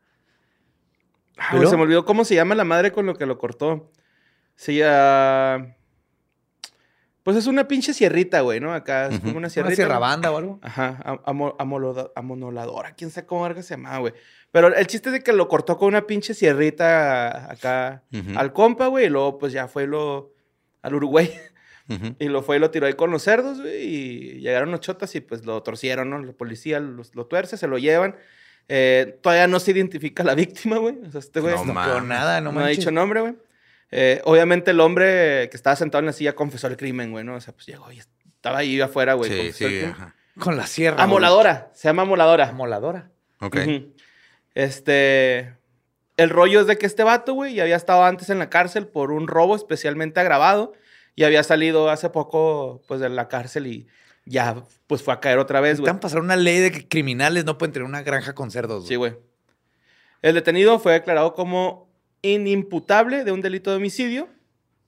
ah, 1.39 1.57
güey, 1.57 1.69
se 1.69 1.77
me 1.77 1.83
olvidó 1.83 2.05
cómo 2.05 2.25
se 2.25 2.35
llama 2.35 2.55
la 2.55 2.65
madre 2.65 2.91
con 2.91 3.05
lo 3.07 3.15
que 3.17 3.27
lo 3.27 3.39
cortó. 3.39 3.93
Se 4.57 4.75
llama... 4.75 5.77
Pues 7.25 7.37
es 7.37 7.47
una 7.49 7.67
pinche 7.67 7.93
sierrita, 7.95 8.43
güey, 8.43 8.61
¿no? 8.61 8.73
Acá 8.75 9.09
es 9.09 9.19
como 9.19 9.33
una 9.33 9.39
¿Una 9.39 9.51
sierrita. 9.51 9.75
sierra 9.77 9.95
¿no? 9.95 10.01
banda 10.01 10.31
o 10.31 10.37
algo? 10.37 10.61
Ajá, 10.63 11.21
amonoladora, 12.15 12.95
quién 12.95 13.11
sabe 13.11 13.27
cómo 13.27 13.43
verga 13.43 13.63
se 13.63 13.75
llama, 13.75 13.99
güey. 13.99 14.13
Pero 14.53 14.69
el 14.75 14.87
chiste 14.87 15.09
es 15.09 15.15
de 15.15 15.21
que 15.23 15.33
lo 15.33 15.49
cortó 15.49 15.77
con 15.79 15.89
una 15.89 16.07
pinche 16.07 16.35
sierrita 16.35 17.51
acá 17.51 18.03
al 18.37 18.53
compa, 18.53 18.87
güey, 18.87 19.07
y 19.07 19.09
luego 19.09 19.39
pues 19.39 19.53
ya 19.53 19.69
fue 19.69 19.87
lo 19.87 20.33
al 20.83 20.95
Uruguay 20.95 21.33
y 22.19 22.29
lo 22.29 22.43
fue 22.43 22.57
y 22.57 22.61
lo 22.61 22.71
tiró 22.71 22.87
ahí 22.87 22.93
con 22.95 23.11
los 23.11 23.23
cerdos, 23.23 23.61
güey, 23.61 23.83
y 23.85 24.41
llegaron 24.41 24.71
los 24.71 24.81
chotas 24.81 25.15
y 25.15 25.21
pues 25.21 25.45
lo 25.45 25.63
torcieron, 25.63 26.11
¿no? 26.11 26.19
La 26.19 26.33
policía 26.33 26.79
los- 26.81 27.15
lo 27.15 27.27
tuerce, 27.27 27.57
se 27.57 27.67
lo 27.67 27.79
llevan. 27.79 28.17
Eh, 28.69 29.19
todavía 29.23 29.47
no 29.47 29.61
se 29.61 29.73
identifica 29.73 30.23
la 30.25 30.35
víctima, 30.35 30.79
güey. 30.79 30.97
O 31.07 31.11
sea, 31.11 31.21
este 31.21 31.41
güey 31.41 31.55
No 31.55 31.65
no, 31.67 32.01
nada, 32.01 32.41
no, 32.41 32.53
no 32.53 32.61
ha 32.61 32.69
dicho 32.69 32.91
nombre, 32.91 33.21
güey. 33.21 33.35
Eh, 33.97 34.21
obviamente 34.25 34.73
el 34.73 34.81
hombre 34.81 35.49
que 35.51 35.57
estaba 35.57 35.77
sentado 35.77 36.01
en 36.01 36.07
la 36.07 36.13
silla 36.13 36.35
confesó 36.35 36.67
el 36.67 36.77
crimen, 36.77 37.13
güey, 37.13 37.23
¿no? 37.23 37.37
O 37.37 37.41
sea, 37.41 37.55
pues 37.55 37.67
llegó 37.67 37.93
y 37.93 38.01
estaba 38.01 38.59
ahí 38.59 38.81
afuera, 38.81 39.15
güey. 39.15 39.31
Sí, 39.31 39.41
el 39.47 39.53
sí, 39.53 39.85
ajá. 39.85 40.17
Con 40.37 40.57
la 40.57 40.67
sierra. 40.67 40.97
güey. 40.97 41.05
Amoladora, 41.05 41.71
se 41.75 41.87
llama 41.87 42.03
amoladora. 42.03 42.49
Amoladora. 42.49 43.13
Ok. 43.39 43.57
Este. 44.57 45.55
El 46.17 46.31
rollo 46.31 46.61
es 46.61 46.67
de 46.67 46.77
que 46.77 46.87
este 46.87 47.05
vato, 47.05 47.35
güey, 47.35 47.55
ya 47.55 47.63
había 47.63 47.77
estado 47.77 48.05
antes 48.05 48.31
en 48.31 48.41
la 48.41 48.51
cárcel 48.51 48.89
por 48.89 49.13
un 49.13 49.29
robo 49.29 49.55
especialmente 49.55 50.19
agravado 50.19 50.73
y 51.15 51.23
había 51.23 51.45
salido 51.45 51.88
hace 51.88 52.11
poco, 52.11 52.83
pues, 52.88 52.99
de 52.99 53.09
la 53.11 53.29
cárcel 53.29 53.69
y 53.69 53.87
ya, 54.25 54.57
pues, 54.88 55.05
fue 55.05 55.15
a 55.15 55.21
caer 55.21 55.38
otra 55.38 55.61
vez, 55.61 55.79
güey. 55.79 55.88
Están 55.88 56.01
pasar 56.01 56.21
una 56.21 56.35
ley 56.35 56.59
de 56.59 56.73
que 56.73 56.88
criminales 56.88 57.45
no 57.45 57.59
pueden 57.59 57.73
tener 57.73 57.87
una 57.87 58.03
granja 58.03 58.35
con 58.35 58.51
cerdos. 58.51 58.88
Sí, 58.88 58.97
güey. 58.97 59.13
güey. 59.13 59.23
El 60.23 60.35
detenido 60.35 60.81
fue 60.81 60.95
declarado 60.95 61.33
como 61.33 61.84
inimputable 62.25 63.22
de 63.25 63.33
un 63.33 63.40
delito 63.40 63.70
de 63.70 63.77
homicidio 63.77 64.29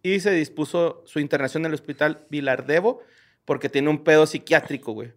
y 0.02 0.20
se 0.20 0.30
dispuso 0.32 1.02
su 1.06 1.20
internación 1.20 1.62
en 1.62 1.66
el 1.68 1.74
hospital 1.74 2.26
Vilardevo 2.30 3.02
porque 3.44 3.68
tiene 3.68 3.88
un 3.90 4.02
pedo 4.04 4.26
psiquiátrico, 4.26 4.92
güey. 4.92 5.12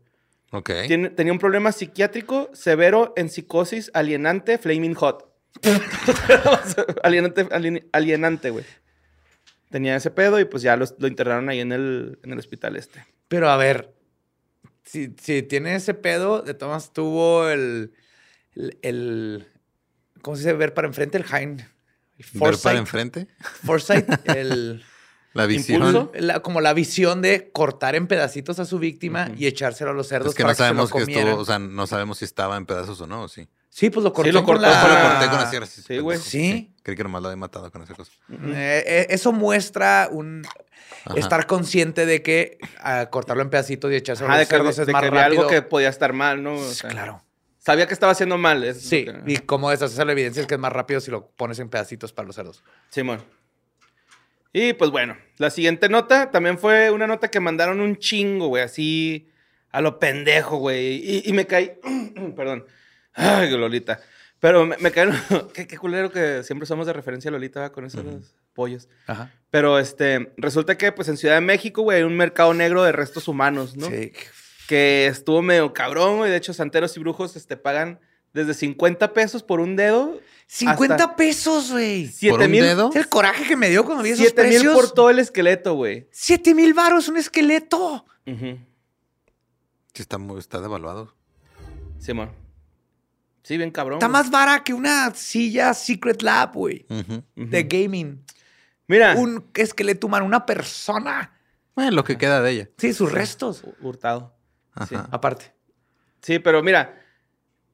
Ok. 0.51 0.71
Tiene- 0.87 1.09
tenía 1.09 1.31
un 1.33 1.39
problema 1.39 1.71
psiquiátrico 1.71 2.49
severo 2.53 3.13
en 3.15 3.29
psicosis 3.29 3.89
alienante 3.93 4.57
Flaming 4.57 4.95
Hot. 4.95 5.25
alienante, 7.03 7.47
alien- 7.51 7.87
alienante, 7.91 8.49
güey. 8.49 8.65
Tenía 9.69 9.95
ese 9.95 10.09
pedo 10.11 10.39
y 10.39 10.45
pues 10.45 10.63
ya 10.63 10.75
los- 10.75 10.95
lo 10.99 11.07
internaron 11.07 11.49
ahí 11.49 11.59
en 11.59 11.71
el, 11.71 12.19
en 12.23 12.31
el 12.33 12.39
hospital 12.39 12.75
este. 12.75 13.05
Pero 13.27 13.49
a 13.49 13.57
ver, 13.57 13.93
si, 14.83 15.13
si 15.21 15.43
tiene 15.43 15.75
ese 15.75 15.93
pedo, 15.93 16.41
de 16.41 16.53
todas 16.55 16.91
tuvo 16.93 17.47
el, 17.49 17.93
el, 18.55 18.77
el- 18.81 19.47
¿cómo 20.21 20.35
se 20.35 20.41
dice? 20.43 20.53
Ver 20.53 20.73
para 20.73 20.87
enfrente, 20.87 21.17
el 21.19 21.25
Hein. 21.31 21.65
Ver 22.19 22.39
para 22.39 22.51
Foresight. 22.51 22.77
enfrente. 22.77 23.27
Foresight, 23.65 24.07
el... 24.35 24.83
La 25.33 25.45
visión. 25.45 25.77
impulso. 25.85 26.11
La- 26.15 26.39
como 26.41 26.59
la 26.59 26.73
visión 26.73 27.21
de 27.21 27.51
cortar 27.51 27.95
en 27.95 28.07
pedacitos 28.07 28.57
a 28.59 28.65
su 28.65 28.79
víctima 28.79 29.29
y 29.37 29.45
echárselo 29.45 29.91
a 29.91 29.93
los 29.93 30.07
cerdos 30.07 30.29
Es 30.31 30.35
que 30.35 30.41
para 30.43 30.53
no 30.53 30.57
sabemos 30.57 30.89
se 30.89 30.99
lo 30.99 31.05
que 31.05 31.11
estuvo, 31.13 31.35
o 31.37 31.45
sea, 31.45 31.59
no 31.59 31.85
sabemos 31.87 32.17
si 32.17 32.25
estaba 32.25 32.57
en 32.57 32.65
pedazos 32.65 32.99
o 33.01 33.07
no, 33.07 33.21
¿o 33.23 33.27
sí. 33.27 33.47
Sí, 33.69 33.91
pues 33.91 34.03
lo 34.03 34.11
cortó, 34.11 34.29
Sí, 34.29 34.33
lo 34.33 34.43
con 34.43 34.59
la... 34.59 34.69
Lo 34.69 35.09
corté 35.11 35.29
con 35.29 35.37
la 35.39 35.49
sierra. 35.49 35.65
Sí, 35.67 35.99
güey. 35.99 36.17
Sí. 36.17 36.73
Creí 36.81 36.97
que 36.97 37.03
nomás 37.03 37.21
lo 37.21 37.27
había 37.27 37.37
matado 37.37 37.71
con 37.71 37.83
esa 37.83 37.93
cosa. 37.93 38.11
Eh, 38.31 38.83
eh, 38.87 39.07
eso 39.11 39.31
muestra 39.31 40.09
un 40.11 40.41
Ajá. 41.05 41.19
estar 41.19 41.45
consciente 41.45 42.07
de 42.07 42.23
que 42.23 42.57
ah, 42.81 43.07
cortarlo 43.11 43.43
en 43.43 43.51
pedacitos 43.51 43.91
y 43.91 43.95
echárselo 43.95 44.31
a 44.31 44.33
de 44.33 44.39
los 44.41 44.49
que, 44.49 44.55
cerdos 44.55 44.79
es 44.79 44.87
de 44.87 44.93
más 44.93 45.03
que 45.03 45.09
rápido. 45.11 45.41
algo 45.41 45.47
que 45.51 45.61
podía 45.61 45.89
estar 45.89 46.11
mal, 46.13 46.41
¿no? 46.41 46.55
O 46.55 46.71
sea, 46.71 46.89
Claro. 46.89 47.23
Sabía 47.59 47.87
que 47.87 47.93
estaba 47.93 48.11
haciendo 48.13 48.37
mal. 48.37 48.63
es 48.63 48.81
Sí, 48.81 49.05
que- 49.05 49.21
y 49.27 49.37
como 49.37 49.69
deshacerse 49.69 50.03
la 50.05 50.13
evidencia 50.13 50.41
es 50.41 50.47
que 50.47 50.55
es 50.55 50.59
más 50.59 50.73
rápido 50.73 50.99
si 51.01 51.11
lo 51.11 51.27
pones 51.27 51.59
en 51.59 51.69
pedacitos 51.69 52.11
para 52.13 52.25
los 52.27 52.35
cerdos. 52.35 52.63
Simón. 52.89 53.23
Y 54.51 54.73
pues 54.73 54.89
bueno, 54.89 55.15
la 55.37 55.49
siguiente 55.51 55.89
nota 55.89 56.31
también 56.31 56.57
fue 56.57 56.89
una 56.89 57.05
nota 57.05 57.29
que 57.29 57.39
mandaron 57.39 57.79
un 57.81 57.97
chingo, 57.97 58.47
güey, 58.47 58.63
así 58.63 59.29
a 59.71 59.81
lo 59.81 59.99
pendejo, 59.99 60.57
güey. 60.57 60.95
Y, 60.95 61.29
y 61.29 61.33
me 61.33 61.45
caí. 61.45 61.73
Perdón. 62.35 62.65
Ay, 63.13 63.51
Lolita. 63.51 63.99
Pero 64.39 64.65
me, 64.65 64.77
me 64.77 64.91
caí. 64.91 65.09
qué, 65.53 65.67
qué 65.67 65.77
culero 65.77 66.11
que 66.11 66.41
siempre 66.43 66.65
somos 66.65 66.87
de 66.87 66.93
referencia 66.93 67.29
a 67.29 67.31
Lolita 67.33 67.71
con 67.71 67.85
esos 67.85 68.03
pollos. 68.53 68.87
Ajá. 69.05 69.31
Pero 69.51 69.77
este, 69.77 70.31
resulta 70.37 70.77
que 70.77 70.91
pues 70.91 71.07
en 71.09 71.17
Ciudad 71.17 71.35
de 71.35 71.41
México, 71.41 71.83
güey, 71.83 71.97
hay 71.99 72.03
un 72.03 72.17
mercado 72.17 72.53
negro 72.55 72.81
de 72.83 72.91
restos 72.91 73.27
humanos, 73.27 73.75
¿no? 73.77 73.87
Sí. 73.87 74.11
Que 74.69 75.07
estuvo 75.07 75.41
medio 75.41 75.73
cabrón, 75.73 76.17
güey. 76.17 76.29
De 76.29 76.37
hecho, 76.37 76.53
santeros 76.53 76.95
y 76.95 76.99
brujos 76.99 77.35
este, 77.35 77.57
pagan 77.57 77.99
desde 78.33 78.53
50 78.53 79.13
pesos 79.13 79.41
por 79.41 79.61
un 79.61 79.75
dedo. 79.75 80.19
50 80.45 80.93
hasta 80.93 81.15
pesos, 81.15 81.71
güey. 81.71 82.05
7 82.05 82.29
¿Por 82.31 82.45
un 82.45 82.51
mil. 82.51 82.61
dedo? 82.61 82.91
Es 82.91 82.97
el 82.97 83.09
coraje 83.09 83.45
que 83.47 83.55
me 83.55 83.67
dio 83.71 83.83
cuando 83.83 84.03
vi 84.03 84.11
esos 84.11 84.27
7 84.27 84.43
mil 84.43 84.51
precios. 84.51 84.75
por 84.75 84.91
todo 84.91 85.09
el 85.09 85.17
esqueleto, 85.17 85.73
güey. 85.73 86.07
7 86.11 86.53
mil 86.53 86.75
baros 86.75 87.07
un 87.07 87.17
esqueleto. 87.17 88.05
Sí, 88.27 88.59
está, 89.95 90.19
muy, 90.19 90.37
está 90.37 90.61
devaluado. 90.61 91.15
Simón. 91.97 92.29
Sí, 93.41 93.57
bien 93.57 93.71
cabrón. 93.71 93.97
Está 93.97 94.05
güey. 94.05 94.21
más 94.21 94.29
vara 94.29 94.63
que 94.63 94.75
una 94.75 95.15
silla 95.15 95.73
Secret 95.73 96.21
Lab, 96.21 96.53
güey. 96.53 96.85
De 97.35 97.63
gaming. 97.63 98.23
Mira. 98.85 99.15
Un 99.15 99.49
esqueleto 99.55 100.05
humano, 100.05 100.27
una 100.27 100.45
persona. 100.45 101.33
Bueno, 101.73 101.89
lo 101.89 102.03
que 102.03 102.19
queda 102.19 102.39
de 102.39 102.51
ella. 102.51 102.69
Sí, 102.77 102.93
sus 102.93 103.11
restos. 103.11 103.63
Hurtado. 103.81 104.37
Sí. 104.87 104.95
Aparte. 105.11 105.53
Sí, 106.21 106.39
pero 106.39 106.61
mira. 106.63 106.95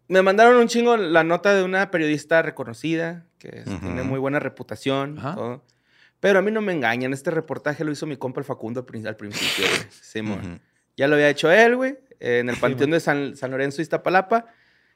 Me 0.07 0.21
mandaron 0.21 0.55
un 0.57 0.67
chingo 0.67 0.97
la 0.97 1.23
nota 1.23 1.55
de 1.55 1.63
una 1.63 1.89
periodista 1.89 2.43
reconocida 2.43 3.25
que 3.39 3.63
tiene 3.63 4.03
muy 4.03 4.19
buena 4.19 4.39
reputación. 4.39 5.15
Todo. 5.15 5.65
Pero 6.19 6.39
a 6.39 6.41
mí 6.43 6.51
no 6.51 6.61
me 6.61 6.73
engañan. 6.73 7.11
Este 7.11 7.31
reportaje 7.31 7.83
lo 7.83 7.91
hizo 7.91 8.05
mi 8.05 8.15
compa 8.15 8.39
el 8.39 8.45
Facundo 8.45 8.81
al, 8.81 8.85
prin- 8.85 9.07
al 9.07 9.15
principio, 9.15 9.65
güey. 9.67 9.87
Simón. 9.89 10.61
Ya 10.95 11.07
lo 11.07 11.15
había 11.15 11.29
hecho 11.29 11.51
él, 11.51 11.75
güey. 11.75 11.97
En 12.19 12.49
el 12.49 12.55
panteón 12.57 12.91
de 12.91 12.99
San, 12.99 13.35
San 13.35 13.49
Lorenzo, 13.49 13.81
Iztapalapa. 13.81 14.45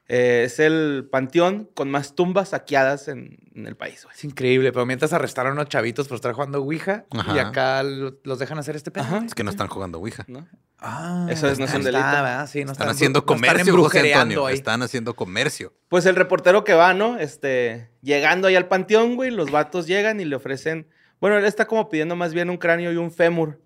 Eh, 0.06 0.44
es 0.46 0.58
el 0.60 1.08
panteón 1.10 1.68
con 1.74 1.90
más 1.90 2.14
tumbas 2.14 2.50
saqueadas 2.50 3.06
en, 3.08 3.38
en 3.54 3.66
el 3.66 3.76
país, 3.76 4.02
güey. 4.04 4.14
Es 4.16 4.24
increíble, 4.24 4.72
pero 4.72 4.86
mientras 4.86 5.12
arrestaron 5.12 5.52
a 5.52 5.54
unos 5.54 5.68
chavitos 5.68 6.06
por 6.08 6.16
estar 6.16 6.32
jugando 6.32 6.58
Ouija 6.62 7.04
Ajá. 7.10 7.36
y 7.36 7.38
acá 7.40 7.82
lo- 7.82 8.16
los 8.24 8.38
dejan 8.38 8.58
hacer 8.58 8.74
este 8.76 8.90
pedo. 8.92 9.04
Ajá. 9.04 9.22
Es 9.26 9.34
que 9.34 9.44
no 9.44 9.50
están 9.50 9.68
jugando 9.68 9.98
Ouija. 9.98 10.24
¿no? 10.28 10.46
Ah, 10.82 11.26
Eso 11.30 11.46
es- 11.48 11.58
no 11.58 11.66
es 11.66 11.74
un 11.74 11.82
delito. 11.82 12.02
Sí, 12.46 12.64
no 12.64 12.72
Están 12.72 12.88
están 12.88 12.88
haciendo 12.88 13.20
bru- 13.22 13.26
no 13.28 13.34
están 13.34 13.54
comercio, 13.54 13.58
José 13.58 13.70
embrujereando 13.70 14.20
Antonio. 14.22 14.46
ahí. 14.46 14.54
Están 14.54 14.82
haciendo 14.82 15.14
comercio. 15.14 15.74
Pues 15.88 16.06
el 16.06 16.16
reportero 16.16 16.64
que 16.64 16.72
va, 16.74 16.94
¿no? 16.94 17.18
Este, 17.18 17.90
llegando 18.02 18.48
ahí 18.48 18.56
al 18.56 18.68
panteón, 18.68 19.16
güey, 19.16 19.30
los 19.30 19.50
vatos 19.50 19.86
llegan 19.86 20.20
y 20.20 20.24
le 20.24 20.36
ofrecen. 20.36 20.86
Bueno, 21.20 21.36
él 21.36 21.44
está 21.44 21.66
como 21.66 21.88
pidiendo 21.90 22.16
más 22.16 22.32
bien 22.32 22.48
un 22.48 22.56
cráneo 22.56 22.92
y 22.92 22.96
un 22.96 23.10
fémur. 23.12 23.60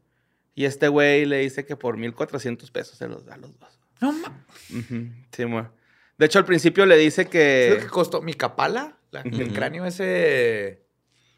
Y 0.56 0.64
este 0.64 0.88
güey 0.88 1.24
le 1.24 1.38
dice 1.38 1.64
que 1.64 1.76
por 1.76 1.96
1400 1.96 2.70
pesos 2.70 2.98
se 2.98 3.06
los 3.08 3.24
da 3.24 3.34
a 3.34 3.38
los 3.38 3.58
dos. 3.58 3.78
No 4.00 4.12
ma- 4.12 4.44
Ujú, 4.70 5.08
Sí, 5.32 5.44
bueno. 5.44 5.70
De 6.18 6.26
hecho, 6.26 6.38
al 6.38 6.44
principio 6.44 6.86
le 6.86 6.96
dice 6.96 7.22
¿Sabes 7.24 7.30
que. 7.30 7.70
lo 7.76 7.80
que 7.80 7.86
costó? 7.88 8.22
Mi 8.22 8.34
capala, 8.34 8.96
la- 9.10 9.20
el 9.22 9.52
cráneo 9.52 9.84
ese 9.84 10.83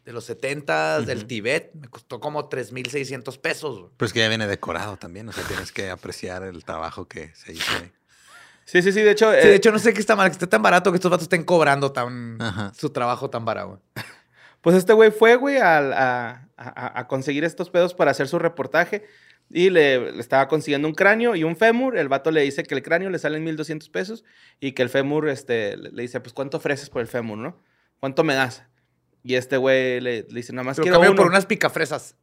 de 0.07 0.13
los 0.13 0.23
70 0.23 1.01
del 1.01 1.17
Ujú. 1.19 1.27
Tibet, 1.27 1.71
me 1.75 1.89
costó 1.89 2.21
como 2.21 2.47
3,600 2.47 3.37
pesos. 3.37 3.77
güey. 3.79 3.91
Pero 3.97 4.07
es 4.07 4.13
que 4.13 4.19
ya 4.19 4.29
viene 4.29 4.47
decorado 4.47 4.95
también. 4.95 5.27
O 5.27 5.33
sea, 5.33 5.43
tienes 5.43 5.73
que 5.73 5.89
apreciar 5.89 6.43
el 6.43 6.63
trabajo 6.63 7.09
que 7.09 7.35
se 7.35 7.51
hizo 7.51 7.69
ahí. 7.75 7.91
Sí, 8.63 8.81
sí, 8.81 8.93
sí. 8.93 9.01
De 9.01 9.11
hecho, 9.11 9.29
Sí, 9.33 9.37
eh, 9.37 9.47
de 9.49 9.55
hecho, 9.55 9.69
no 9.73 9.79
sé 9.79 9.93
qué 9.93 9.99
está 9.99 10.15
mal, 10.15 10.29
que 10.29 10.33
esté 10.33 10.47
tan 10.47 10.61
barato 10.61 10.91
que 10.91 10.95
estos 10.95 11.11
vatos 11.11 11.25
estén 11.25 11.43
cobrando 11.43 11.91
tan, 11.91 12.41
Ajá. 12.41 12.71
su 12.73 12.89
trabajo 12.89 13.29
tan 13.29 13.43
barato. 13.43 13.81
pues 14.61 14.77
este 14.77 14.93
güey 14.93 15.11
fue, 15.11 15.35
güey, 15.35 15.57
al- 15.57 15.91
a, 15.91 16.47
a- 16.55 16.99
a 17.01 17.07
conseguir 17.09 17.43
estos 17.43 17.69
pedos 17.69 17.93
para 17.93 18.11
hacer 18.11 18.29
su 18.29 18.39
reportaje. 18.39 19.05
Y 19.49 19.69
le, 19.69 20.13
le 20.13 20.19
estaba 20.21 20.47
consiguiendo 20.47 20.87
un 20.87 20.93
cráneo 20.93 21.35
y 21.35 21.43
un 21.43 21.57
fémur. 21.57 21.97
El 21.97 22.07
vato 22.07 22.31
le 22.31 22.41
dice 22.43 22.63
que 22.63 22.75
el 22.75 22.81
cráneo 22.81 23.09
le 23.09 23.19
sale 23.19 23.37
en 23.37 23.43
1200 23.43 23.89
pesos 23.89 24.23
y 24.61 24.71
que 24.71 24.83
el 24.83 24.89
fémur 24.89 25.27
este, 25.27 25.75
le 25.75 25.91
le 25.91 26.01
dice, 26.01 26.19
pues, 26.21 26.31
¿cuánto 26.33 26.55
ofreces 26.57 26.89
por 26.89 27.01
el 27.01 27.07
fémur, 27.09 27.37
no? 27.37 27.57
¿Cuánto 27.99 28.23
me 28.23 28.33
das? 28.35 28.63
Y 29.27 29.35
este 29.35 29.57
güey 29.57 29.99
le, 29.99 30.23
le 30.23 30.35
dice, 30.35 30.53
nada 30.53 30.63
más 30.63 30.79
quiero 30.79 30.99
uno. 31.01 31.15
por 31.15 31.27
unas 31.27 31.45
picafresas. 31.45 32.15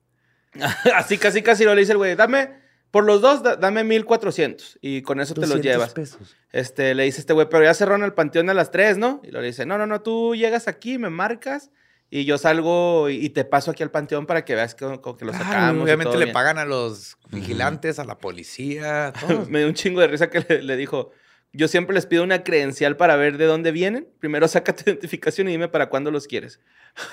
Así 0.95 1.19
casi 1.19 1.43
casi 1.43 1.65
lo 1.65 1.75
le 1.75 1.81
dice 1.81 1.93
el 1.93 1.99
güey, 1.99 2.15
dame, 2.15 2.51
por 2.91 3.05
los 3.05 3.21
dos, 3.21 3.43
da- 3.43 3.57
dame 3.57 3.83
1400 3.85 4.79
y 4.81 5.03
con 5.03 5.21
eso 5.21 5.35
te 5.35 5.41
los 5.43 5.51
200 5.51 5.65
llevas. 5.73 5.93
pesos. 5.93 6.37
Este, 6.53 6.95
le 6.95 7.03
dice 7.05 7.21
este 7.21 7.33
güey, 7.33 7.49
pero 7.51 7.65
ya 7.65 7.75
cerraron 7.75 8.05
el 8.05 8.15
panteón 8.15 8.49
a 8.51 8.55
las 8.55 8.71
3, 8.71 8.97
¿no? 8.99 9.21
Y 9.25 9.31
lo 9.33 9.41
le 9.41 9.49
dice, 9.49 9.67
no, 9.67 9.77
no, 9.79 9.87
no, 9.87 10.01
tú 10.01 10.35
llegas 10.37 10.69
aquí, 10.69 10.97
me 10.99 11.11
marcas 11.11 11.71
y 12.09 12.25
yo 12.25 12.39
salgo 12.39 13.11
y, 13.11 13.17
y 13.17 13.31
te 13.31 13.45
paso 13.45 13.73
aquí 13.73 13.83
al 13.83 13.91
panteón 13.91 14.27
para 14.27 14.45
que 14.45 14.55
veas 14.55 14.75
que, 14.77 14.87
que 14.87 15.25
lo 15.25 15.33
Claro, 15.33 15.33
sacamos. 15.33 15.83
obviamente 15.83 16.13
le 16.17 16.27
bien". 16.27 16.33
pagan 16.33 16.59
a 16.59 16.65
los 16.65 17.17
vigilantes, 17.31 17.99
a 17.99 18.05
la 18.05 18.19
policía, 18.19 19.09
a 19.09 19.13
todos. 19.13 19.49
Me 19.51 19.59
dio 19.59 19.69
un 19.69 19.75
chingo 19.75 20.01
de 20.01 20.07
risa 20.07 20.31
que 20.31 20.41
le, 20.49 20.63
le 20.63 20.77
dijo, 20.77 21.11
yo 21.55 21.69
siempre 21.69 21.95
les 21.95 22.07
pido 22.07 22.23
una 22.23 22.43
credencial 22.43 22.97
para 22.97 23.17
ver 23.17 23.39
de 23.39 23.47
dónde 23.47 23.73
vienen. 23.73 24.09
Primero 24.21 24.49
saca 24.49 24.75
tu 24.75 24.83
identificación 24.91 25.49
y 25.49 25.53
dime 25.53 25.69
para 25.69 25.89
cuándo 25.89 26.11
los 26.11 26.27
quieres. 26.27 26.61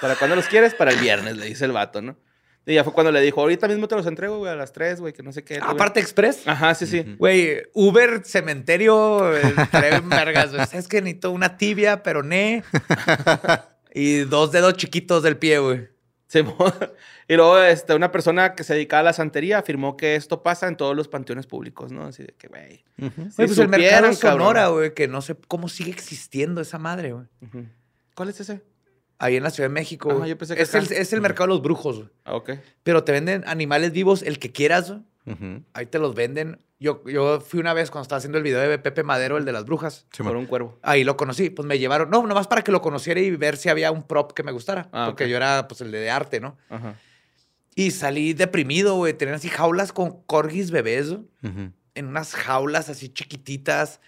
¿Para 0.02 0.16
cuándo 0.16 0.36
los 0.36 0.48
quieres? 0.48 0.74
Para 0.74 0.92
el 0.92 1.00
viernes, 1.00 1.38
le 1.38 1.46
dice 1.46 1.66
el 1.66 1.72
vato, 1.72 2.02
¿no? 2.02 2.18
Y 2.66 2.76
ya 2.76 2.84
fue 2.84 2.94
cuando 2.94 3.12
le 3.12 3.22
dijo, 3.22 3.42
ahorita 3.42 3.68
mismo 3.68 3.88
te 3.88 3.96
los 3.96 4.06
entrego, 4.06 4.38
güey, 4.38 4.52
a 4.52 4.56
las 4.56 4.72
3, 4.72 5.00
güey, 5.02 5.14
que 5.14 5.24
no 5.24 5.32
sé 5.32 5.44
qué. 5.44 5.56
bien". 5.56 5.66
Aparte 5.66 6.00
Express. 6.00 6.48
Ajá, 6.48 6.76
sí, 6.76 6.86
sí. 6.86 7.16
Güey, 7.18 7.64
Uber, 7.74 8.22
cementerio, 8.24 9.36
eh, 9.36 9.42
vergas. 10.04 10.52
güey. 10.52 10.62
Es 10.74 10.88
que 10.88 11.02
necesito 11.02 11.32
una 11.32 11.58
tibia, 11.58 12.04
pero 12.04 12.22
ne. 12.24 12.64
Y 13.94 14.20
dos 14.20 14.52
dedos 14.52 14.76
chiquitos 14.76 15.22
del 15.22 15.38
pie, 15.38 15.60
güey. 15.60 15.89
Y 17.28 17.36
luego 17.36 17.60
este, 17.60 17.94
una 17.96 18.12
persona 18.12 18.56
que 18.56 18.64
se 18.64 18.74
dedicaba 18.74 19.02
a 19.02 19.04
la 19.04 19.14
santería 19.14 19.60
afirmó 19.60 19.96
que 19.96 20.16
esto 20.16 20.44
pasa 20.44 20.68
en 20.68 20.76
todos 20.76 20.96
los 20.96 21.08
panteones 21.08 21.48
públicos, 21.48 21.92
¿no? 21.92 22.06
Así 22.06 22.24
de 22.24 22.34
que, 22.38 22.48
güey. 22.48 22.84
Si 22.98 23.10
Güey, 23.10 23.30
pues 23.36 23.58
el 23.58 23.70
mercado 23.70 24.12
supieran, 24.14 24.16
Sonora, 24.16 24.68
güey, 24.68 24.94
que 24.94 25.08
no 25.08 25.22
sé 25.22 25.36
cómo 25.48 25.70
sigue 25.70 25.92
existiendo 25.92 26.62
esa 26.62 26.78
madre, 26.78 27.14
güey. 27.14 27.26
¿Cuál 28.16 28.30
es 28.30 28.40
ese? 28.42 28.62
Ahí 29.18 29.38
en 29.38 29.44
la 29.44 29.50
Ciudad 29.50 29.70
de 29.70 29.74
México. 29.74 30.12
Ajá, 30.12 30.28
yo 30.28 30.38
pensé 30.38 30.56
que 30.56 30.62
es, 30.64 30.74
el, 30.74 30.92
es 30.92 31.14
el 31.14 31.22
mercado 31.22 31.48
de 31.48 31.54
los 31.54 31.62
brujos, 31.62 31.98
güey. 31.98 32.10
Ah, 32.26 32.36
ok. 32.36 32.52
Pero 32.84 33.04
te 33.04 33.12
venden 33.12 33.44
animales 33.48 33.92
vivos, 33.92 34.24
el 34.24 34.40
que 34.40 34.52
quieras, 34.52 34.90
güey. 34.90 35.02
Ujú. 35.26 35.64
Ahí 35.74 35.86
te 35.86 36.00
los 36.00 36.16
venden. 36.16 36.60
Yo, 36.80 37.04
yo 37.08 37.40
fui 37.42 37.60
una 37.60 37.74
vez 37.74 37.92
cuando 37.92 38.04
estaba 38.04 38.18
haciendo 38.18 38.38
el 38.40 38.44
video 38.44 38.60
de 38.60 38.80
Pepe 38.80 39.04
Madero, 39.04 39.38
el 39.38 39.46
de 39.46 39.52
las 39.52 39.66
brujas. 39.66 40.08
Sí, 40.12 40.24
Por 40.24 40.34
man. 40.34 40.38
un 40.38 40.46
cuervo. 40.48 40.80
Ahí 40.82 41.04
lo 41.04 41.16
conocí. 41.16 41.50
Pues 41.52 41.68
me 41.68 41.78
llevaron, 41.78 42.10
no, 42.10 42.26
nomás 42.26 42.48
para 42.48 42.64
que 42.64 42.72
lo 42.72 42.82
conociera 42.82 43.20
y 43.20 43.30
ver 43.36 43.58
si 43.58 43.70
había 43.70 43.92
un 43.92 44.04
prop 44.04 44.32
que 44.34 44.42
me 44.44 44.52
gustara. 44.52 44.90
Ah, 44.92 45.06
porque 45.08 45.26
ok. 45.26 45.30
yo 45.30 45.38
era, 45.38 45.68
pues, 45.68 45.82
el 45.82 45.92
de 45.92 46.10
arte, 46.10 46.40
¿no? 46.40 46.58
Ajá. 46.70 46.96
Y 47.76 47.92
salí 47.92 48.34
deprimido, 48.34 48.96
güey. 48.96 49.14
Tenían 49.14 49.36
así 49.36 49.48
jaulas 49.50 49.94
con 49.94 50.24
corgis 50.24 50.72
bebés, 50.72 51.12
Ujú. 51.12 51.72
en 51.96 52.06
unas 52.08 52.34
jaulas 52.34 52.90
así 52.90 53.10
chiquititas. 53.10 54.02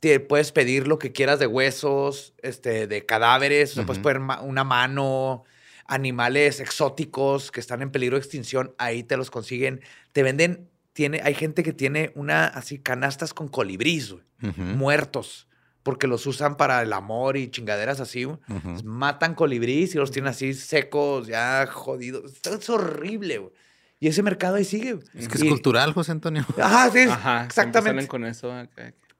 Te 0.00 0.18
puedes 0.20 0.50
pedir 0.52 0.88
lo 0.88 0.98
que 0.98 1.12
quieras 1.12 1.38
de 1.38 1.46
huesos, 1.46 2.34
este, 2.42 2.86
de 2.86 3.04
cadáveres, 3.06 3.72
o 3.72 3.74
sea, 3.74 3.86
puedes 3.86 4.02
poner 4.02 4.18
ma- 4.20 4.40
una 4.42 4.64
mano, 4.64 5.44
animales 5.92 6.60
exóticos 6.60 7.50
que 7.50 7.60
están 7.60 7.82
en 7.82 7.90
peligro 7.90 8.16
de 8.16 8.20
extinción, 8.22 8.74
ahí 8.78 9.02
te 9.02 9.16
los 9.16 9.30
consiguen. 9.30 9.80
Te 10.12 10.22
venden, 10.22 10.68
tiene, 10.92 11.20
hay 11.22 11.34
gente 11.34 11.62
que 11.62 11.72
tiene 11.72 12.12
una 12.14 12.46
así 12.46 12.78
canastas 12.78 13.34
con 13.34 13.48
colibrís, 13.48 14.12
güey, 14.12 14.24
Ujú. 14.42 14.60
muertos, 14.62 15.48
porque 15.82 16.06
los 16.06 16.26
usan 16.26 16.56
para 16.56 16.80
el 16.82 16.92
amor 16.92 17.36
y 17.36 17.50
chingaderas 17.50 18.00
así, 18.00 18.24
güey. 18.24 18.38
Matan 18.84 19.34
colibrís 19.34 19.94
y 19.94 19.98
los 19.98 20.10
tienen 20.10 20.30
así 20.30 20.54
secos, 20.54 21.26
ya 21.26 21.66
jodidos. 21.66 22.32
Es 22.44 22.70
horrible, 22.70 23.38
güey. 23.38 23.52
Y 24.00 24.08
ese 24.08 24.22
mercado 24.22 24.56
ahí 24.56 24.64
sigue. 24.64 24.98
Es 25.14 25.28
que 25.28 25.36
es 25.38 25.44
Y- 25.44 25.48
cultural, 25.48 25.92
José 25.92 26.10
Antonio. 26.12 26.44
Ajá, 26.60 26.90
sí, 26.90 27.00
Ajá. 27.08 27.44
exactamente. 27.44 28.08
con 28.08 28.24
eso. 28.24 28.52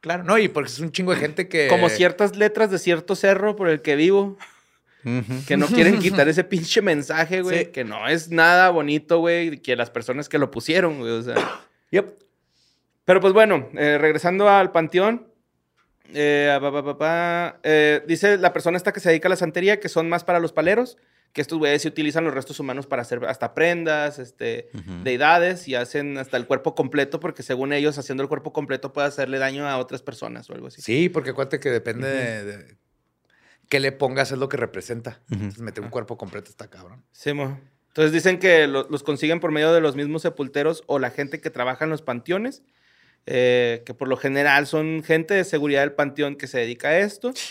Claro, 0.01 0.25
no, 0.25 0.37
y 0.39 0.49
porque 0.49 0.69
es 0.71 0.81
un 0.81 0.91
chingo 0.91 1.13
de 1.15 1.21
gente 1.21 1.49
que. 1.49 1.69
Como 1.69 1.89
ciertas 1.89 2.35
letras 2.35 2.71
de 2.73 2.79
cierto 2.81 3.15
cerro 3.15 3.55
por 3.55 3.69
el 3.69 3.81
que 3.83 3.95
vivo, 3.95 4.37
Que 5.47 5.57
no 5.57 5.67
quieren 5.67 5.99
quitar 5.99 6.29
ese 6.29 6.45
pinche 6.45 6.81
mensaje, 6.83 7.43
güey. 7.43 7.65
Sí. 7.65 7.67
Que 7.73 7.85
no 7.85 8.07
es 8.09 8.31
nada 8.31 8.71
bonito, 8.71 9.19
güey, 9.19 9.59
que 9.59 9.75
las 9.77 9.91
personas 9.91 10.29
que 10.29 10.39
lo 10.39 10.51
pusieron, 10.51 10.99
güey. 10.99 11.13
O 11.13 11.23
sea. 11.23 11.35
Yep. 11.91 12.19
Pero 13.05 13.21
pues 13.21 13.33
bueno, 13.35 13.69
eh, 13.75 13.99
regresando 13.99 14.49
al 14.49 14.73
panteón, 14.73 15.27
Eh, 16.15 16.57
pa, 16.61 16.71
pa, 16.85 16.99
pa. 16.99 17.61
Eh, 17.63 18.03
dice 18.07 18.37
la 18.39 18.53
persona 18.53 18.77
esta 18.77 18.93
que 18.93 19.01
se 19.01 19.09
dedica 19.11 19.29
a 19.29 19.31
la 19.31 19.37
santería 19.37 19.79
que 19.81 19.89
son 19.89 20.09
más 20.09 20.25
para 20.25 20.41
los 20.41 20.53
paleros, 20.53 20.97
que 21.33 21.41
estos 21.41 21.59
güeyes 21.59 21.83
sí 21.83 21.89
utilizan 21.89 22.25
los 22.25 22.35
restos 22.35 22.61
humanos 22.61 22.87
para 22.87 23.03
hacer 23.03 23.25
hasta 23.27 23.55
prendas, 23.55 24.19
este, 24.19 24.69
Ujú. 24.75 25.03
deidades 25.05 25.67
y 25.69 25.75
hacen 25.75 26.19
hasta 26.19 26.37
el 26.37 26.47
cuerpo 26.47 26.75
completo 26.75 27.19
porque 27.21 27.43
según 27.43 27.73
ellos 27.73 27.97
haciendo 27.99 28.23
el 28.23 28.29
cuerpo 28.29 28.53
completo 28.53 28.93
puede 28.93 29.09
hacerle 29.09 29.39
daño 29.39 29.67
a 29.67 29.79
otras 29.79 30.03
personas 30.03 30.49
o 30.51 30.55
algo 30.55 30.67
así. 30.69 30.83
Sí, 30.83 31.09
porque 31.09 31.31
acuérdate 31.31 31.61
que 31.61 31.71
depende 31.71 32.09
de, 32.09 32.45
de 32.45 32.77
qué 33.73 33.81
le 33.81 33.91
pongas 33.91 34.31
es 34.33 34.37
lo 34.39 34.51
que 34.51 34.59
representa. 34.59 35.21
Entonces, 35.31 35.59
meter 35.63 35.83
un 35.83 35.89
cuerpo 35.89 36.19
completo 36.19 36.51
está 36.51 36.69
cabrón. 36.69 37.03
Sí, 37.11 37.33
mo. 37.33 37.59
Entonces 37.89 38.13
dicen 38.13 38.39
que 38.39 38.67
lo- 38.67 38.87
los 38.91 39.03
consiguen 39.03 39.41
por 39.41 39.51
medio 39.51 39.73
de 39.73 39.81
los 39.81 39.97
mismos 39.97 40.21
sepulteros 40.21 40.83
o 40.87 40.99
la 40.99 41.11
gente 41.11 41.41
que 41.41 41.49
trabaja 41.49 41.85
en 41.85 41.91
los 41.91 42.03
panteones, 42.03 42.63
eh, 43.25 43.83
que 43.87 43.95
por 43.95 44.09
lo 44.09 44.19
general 44.19 44.67
son 44.67 45.03
gente 45.03 45.33
de 45.33 45.45
seguridad 45.45 45.81
del 45.81 45.93
panteón 45.93 46.37
que 46.37 46.49
se 46.49 46.59
dedica 46.59 46.89
a 46.89 46.99
esto. 46.99 47.33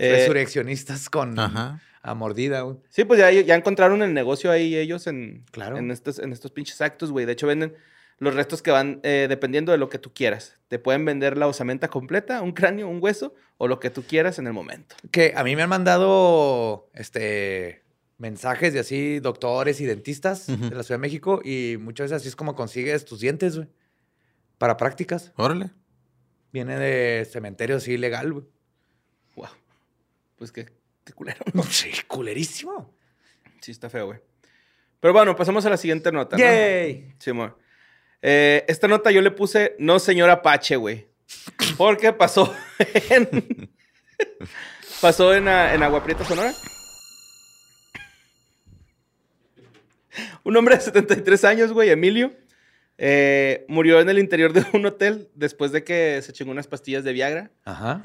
Eh, 0.00 0.12
Resurreccionistas 0.12 1.10
con 1.10 1.36
Ajá. 1.40 1.80
a 2.02 2.14
mordida, 2.14 2.60
güey. 2.60 2.76
sí, 2.88 3.02
pues 3.04 3.18
ya, 3.18 3.32
ya 3.32 3.56
encontraron 3.56 4.00
el 4.02 4.14
negocio 4.14 4.52
ahí 4.52 4.76
ellos 4.76 5.08
en, 5.08 5.44
Claro. 5.50 5.76
en, 5.76 5.90
estos, 5.90 6.20
en 6.20 6.32
estos 6.32 6.52
pinches 6.52 6.80
actos, 6.80 7.10
güey. 7.10 7.26
De 7.26 7.32
hecho, 7.32 7.48
venden 7.48 7.74
los 8.18 8.34
restos 8.34 8.62
que 8.62 8.70
van 8.70 9.00
eh, 9.02 9.26
dependiendo 9.28 9.72
de 9.72 9.78
lo 9.78 9.88
que 9.88 9.98
tú 9.98 10.12
quieras. 10.12 10.54
Te 10.68 10.78
pueden 10.78 11.04
vender 11.04 11.38
la 11.38 11.46
osamenta 11.46 11.88
completa, 11.88 12.42
un 12.42 12.52
cráneo, 12.52 12.88
un 12.88 13.02
hueso 13.02 13.34
o 13.56 13.68
lo 13.68 13.80
que 13.80 13.90
tú 13.90 14.02
quieras 14.02 14.38
en 14.38 14.46
el 14.46 14.52
momento. 14.52 14.96
Que 15.10 15.32
a 15.36 15.44
mí 15.44 15.56
me 15.56 15.62
han 15.62 15.68
mandado 15.68 16.90
este 16.94 17.84
mensajes 18.18 18.72
de 18.72 18.80
así 18.80 19.20
doctores 19.20 19.80
y 19.80 19.86
dentistas 19.86 20.48
de 20.48 20.74
la 20.74 20.82
Ciudad 20.82 20.98
de 20.98 21.02
México 21.02 21.40
y 21.44 21.76
muchas 21.78 22.06
veces 22.06 22.22
así 22.22 22.28
es 22.28 22.36
como 22.36 22.56
consigues 22.56 23.04
tus 23.04 23.20
dientes, 23.20 23.56
güey. 23.56 23.68
Para 24.58 24.76
prácticas. 24.76 25.32
Órale. 25.36 25.70
Viene 26.52 26.76
de 26.78 27.24
cementerio 27.24 27.76
así 27.76 27.96
legal, 27.96 28.32
güey. 28.32 28.46
Wow. 29.36 29.46
Pues 30.36 30.50
qué, 30.50 30.66
qué 31.04 31.12
culero. 31.12 31.44
Sí, 31.70 31.90
culerísimo. 32.08 32.92
Sí, 33.60 33.70
está 33.70 33.88
feo, 33.88 34.06
güey. 34.06 34.18
Pero 34.98 35.12
bueno, 35.12 35.36
pasamos 35.36 35.64
a 35.64 35.70
la 35.70 35.76
siguiente 35.76 36.10
nota. 36.10 36.36
¿no? 36.36 36.42
Yay. 36.42 37.14
Sí, 37.18 37.30
amor. 37.30 37.56
Eh, 38.22 38.64
esta 38.68 38.88
nota 38.88 39.10
yo 39.10 39.22
le 39.22 39.30
puse 39.30 39.76
no 39.78 39.98
señor 39.98 40.30
Apache, 40.30 40.76
güey. 40.76 41.08
Porque 41.76 42.12
pasó 42.12 42.54
en. 43.10 43.70
pasó 45.00 45.34
en, 45.34 45.48
ah, 45.48 45.74
en 45.74 45.82
Agua 45.82 46.02
Prieta, 46.02 46.24
Sonora. 46.24 46.52
Un 50.42 50.56
hombre 50.56 50.76
de 50.76 50.80
73 50.80 51.44
años, 51.44 51.72
güey, 51.72 51.90
Emilio, 51.90 52.32
eh, 52.96 53.64
murió 53.68 54.00
en 54.00 54.08
el 54.08 54.18
interior 54.18 54.52
de 54.52 54.66
un 54.72 54.84
hotel 54.86 55.28
después 55.34 55.70
de 55.70 55.84
que 55.84 56.20
se 56.22 56.32
chingó 56.32 56.50
unas 56.50 56.66
pastillas 56.66 57.04
de 57.04 57.12
Viagra 57.12 57.50
Ajá. 57.64 58.02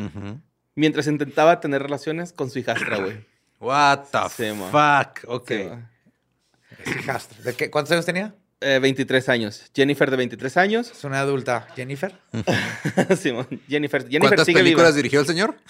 Mientras 0.76 1.08
intentaba 1.08 1.60
tener 1.60 1.82
relaciones 1.82 2.34
con 2.34 2.50
su 2.52 2.60
hijastra, 2.60 2.98
güey. 2.98 3.26
What 3.60 4.06
the 4.12 4.20
Sí, 4.30 4.60
fuck. 4.72 5.28
Ok. 5.28 5.48
Sí, 5.50 6.92
hijastra. 7.00 7.42
¿De 7.44 7.56
qué? 7.56 7.72
¿Cuántos 7.72 7.92
años 7.94 8.06
tenía? 8.06 8.36
Eh, 8.64 8.80
23 8.80 9.30
años. 9.30 9.64
Jennifer 9.76 10.10
de 10.10 10.18
23 10.18 10.58
años. 10.58 10.92
Es 10.92 11.04
una 11.04 11.20
adulta. 11.20 11.68
¿Jennifer? 11.76 12.14
Simón, 13.20 13.48
Jennifer, 13.68 14.02
Jennifer 14.04 14.22
¿Cuántas 14.22 14.46
sigue 14.46 14.60
películas 14.60 14.90
viva. 14.92 14.98
dirigió 14.98 15.20
el 15.20 15.26
señor? 15.28 15.56